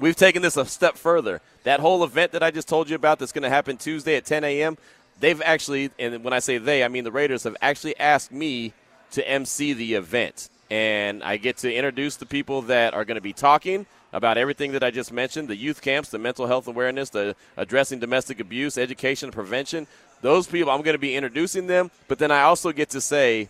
we've 0.00 0.16
taken 0.16 0.42
this 0.42 0.56
a 0.56 0.64
step 0.64 0.96
further. 0.96 1.40
That 1.64 1.80
whole 1.80 2.04
event 2.04 2.32
that 2.32 2.42
I 2.42 2.50
just 2.50 2.68
told 2.68 2.88
you 2.88 2.96
about 2.96 3.18
that's 3.18 3.32
going 3.32 3.42
to 3.42 3.50
happen 3.50 3.76
Tuesday 3.76 4.16
at 4.16 4.24
10 4.24 4.44
a.m., 4.44 4.76
they've 5.20 5.40
actually, 5.42 5.90
and 5.98 6.22
when 6.24 6.32
I 6.32 6.38
say 6.38 6.58
they, 6.58 6.84
I 6.84 6.88
mean 6.88 7.04
the 7.04 7.12
Raiders 7.12 7.44
have 7.44 7.56
actually 7.62 7.98
asked 7.98 8.32
me 8.32 8.72
to 9.12 9.28
MC 9.28 9.72
the 9.72 9.94
event. 9.94 10.48
And 10.70 11.22
I 11.22 11.36
get 11.36 11.58
to 11.58 11.72
introduce 11.72 12.16
the 12.16 12.26
people 12.26 12.62
that 12.62 12.94
are 12.94 13.04
going 13.04 13.16
to 13.16 13.20
be 13.20 13.32
talking 13.32 13.86
about 14.12 14.38
everything 14.38 14.72
that 14.72 14.82
I 14.82 14.90
just 14.90 15.12
mentioned 15.12 15.48
the 15.48 15.56
youth 15.56 15.82
camps, 15.82 16.10
the 16.10 16.18
mental 16.18 16.46
health 16.46 16.68
awareness, 16.68 17.10
the 17.10 17.36
addressing 17.56 17.98
domestic 17.98 18.40
abuse, 18.40 18.78
education, 18.78 19.30
prevention. 19.30 19.86
Those 20.20 20.46
people, 20.46 20.70
I'm 20.70 20.82
going 20.82 20.94
to 20.94 20.98
be 20.98 21.14
introducing 21.14 21.66
them, 21.66 21.90
but 22.08 22.18
then 22.18 22.30
I 22.30 22.42
also 22.42 22.72
get 22.72 22.90
to 22.90 23.00
say, 23.00 23.48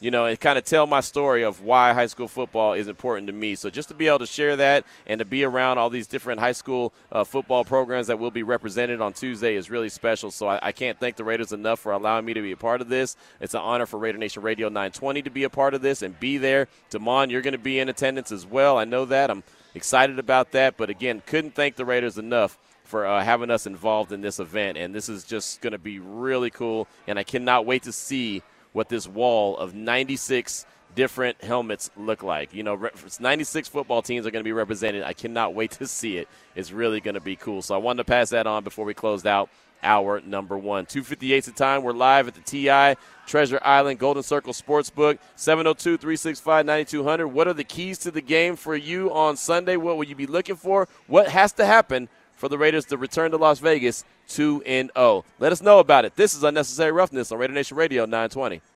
you 0.00 0.12
know, 0.12 0.26
and 0.26 0.38
kind 0.38 0.56
of 0.56 0.64
tell 0.64 0.86
my 0.86 1.00
story 1.00 1.42
of 1.42 1.62
why 1.62 1.92
high 1.92 2.06
school 2.06 2.28
football 2.28 2.72
is 2.72 2.86
important 2.86 3.26
to 3.26 3.32
me. 3.32 3.56
So 3.56 3.68
just 3.68 3.88
to 3.88 3.94
be 3.94 4.06
able 4.06 4.20
to 4.20 4.26
share 4.26 4.54
that 4.56 4.84
and 5.06 5.18
to 5.18 5.24
be 5.24 5.42
around 5.42 5.78
all 5.78 5.90
these 5.90 6.06
different 6.06 6.38
high 6.38 6.52
school 6.52 6.92
uh, 7.10 7.24
football 7.24 7.64
programs 7.64 8.06
that 8.06 8.18
will 8.18 8.30
be 8.30 8.44
represented 8.44 9.00
on 9.00 9.12
Tuesday 9.12 9.56
is 9.56 9.70
really 9.70 9.88
special. 9.88 10.30
So 10.30 10.46
I, 10.46 10.60
I, 10.62 10.72
can't 10.72 11.00
thank 11.00 11.16
the 11.16 11.24
Raiders 11.24 11.52
enough 11.52 11.80
for 11.80 11.92
allowing 11.92 12.24
me 12.24 12.34
to 12.34 12.42
be 12.42 12.52
a 12.52 12.56
part 12.56 12.80
of 12.80 12.88
this. 12.88 13.16
It's 13.40 13.54
an 13.54 13.60
honor 13.60 13.86
for 13.86 13.98
Raider 13.98 14.18
Nation 14.18 14.42
Radio 14.42 14.68
920 14.68 15.22
to 15.22 15.30
be 15.30 15.42
a 15.42 15.50
part 15.50 15.74
of 15.74 15.82
this 15.82 16.02
and 16.02 16.18
be 16.20 16.38
there. 16.38 16.68
Damon, 16.90 17.30
you're 17.30 17.42
going 17.42 17.52
to 17.52 17.58
be 17.58 17.80
in 17.80 17.88
attendance 17.88 18.30
as 18.30 18.46
well. 18.46 18.78
I 18.78 18.84
know 18.84 19.04
that. 19.06 19.30
I'm 19.30 19.42
excited 19.74 20.20
about 20.20 20.52
that. 20.52 20.76
But 20.76 20.90
again, 20.90 21.22
couldn't 21.26 21.56
thank 21.56 21.74
the 21.74 21.84
Raiders 21.84 22.18
enough 22.18 22.56
for 22.84 23.04
uh, 23.04 23.22
having 23.24 23.50
us 23.50 23.66
involved 23.66 24.12
in 24.12 24.20
this 24.20 24.38
event. 24.38 24.78
And 24.78 24.94
this 24.94 25.08
is 25.08 25.24
just 25.24 25.60
going 25.60 25.72
to 25.72 25.78
be 25.78 25.98
really 25.98 26.50
cool. 26.50 26.86
And 27.08 27.18
I 27.18 27.24
cannot 27.24 27.66
wait 27.66 27.82
to 27.82 27.92
see– 27.92 28.42
what 28.72 28.88
this 28.88 29.06
wall 29.06 29.56
of 29.56 29.74
96 29.74 30.66
different 30.94 31.42
helmets 31.42 31.90
look 31.96 32.22
like. 32.22 32.52
You 32.54 32.62
know, 32.62 32.90
96 33.20 33.68
football 33.68 34.02
teams 34.02 34.26
are 34.26 34.30
going 34.30 34.42
to 34.42 34.48
be 34.48 34.52
represented. 34.52 35.04
I 35.04 35.12
cannot 35.12 35.54
wait 35.54 35.72
to 35.72 35.86
see 35.86 36.16
it. 36.16 36.28
It's 36.54 36.72
really 36.72 37.00
going 37.00 37.14
to 37.14 37.20
be 37.20 37.36
cool. 37.36 37.62
So 37.62 37.74
I 37.74 37.78
wanted 37.78 37.98
to 37.98 38.04
pass 38.04 38.30
that 38.30 38.46
on 38.46 38.64
before 38.64 38.84
we 38.84 38.94
closed 38.94 39.26
out 39.26 39.48
hour 39.82 40.20
number 40.20 40.58
one. 40.58 40.86
258 40.86 41.44
the 41.44 41.52
time. 41.52 41.82
We're 41.82 41.92
live 41.92 42.28
at 42.28 42.34
the 42.34 42.40
TI 42.40 43.00
Treasure 43.26 43.60
Island 43.62 43.98
Golden 43.98 44.22
Circle 44.22 44.52
Sportsbook. 44.52 45.18
702 45.36 45.98
365 45.98 46.66
9200. 46.66 47.28
What 47.28 47.48
are 47.48 47.52
the 47.52 47.64
keys 47.64 47.98
to 47.98 48.10
the 48.10 48.20
game 48.20 48.56
for 48.56 48.74
you 48.74 49.12
on 49.12 49.36
Sunday? 49.36 49.76
What 49.76 49.96
will 49.96 50.04
you 50.04 50.16
be 50.16 50.26
looking 50.26 50.56
for? 50.56 50.88
What 51.06 51.28
has 51.28 51.52
to 51.54 51.66
happen 51.66 52.08
for 52.38 52.48
the 52.48 52.56
Raiders 52.56 52.84
to 52.86 52.96
return 52.96 53.32
to 53.32 53.36
Las 53.36 53.58
Vegas 53.58 54.04
2 54.28 54.62
0? 54.64 55.24
Let 55.38 55.52
us 55.52 55.60
know 55.60 55.80
about 55.80 56.04
it. 56.04 56.14
This 56.16 56.34
is 56.34 56.44
Unnecessary 56.44 56.92
Roughness 56.92 57.32
on 57.32 57.38
Raider 57.38 57.52
Nation 57.52 57.76
Radio 57.76 58.04
920. 58.04 58.62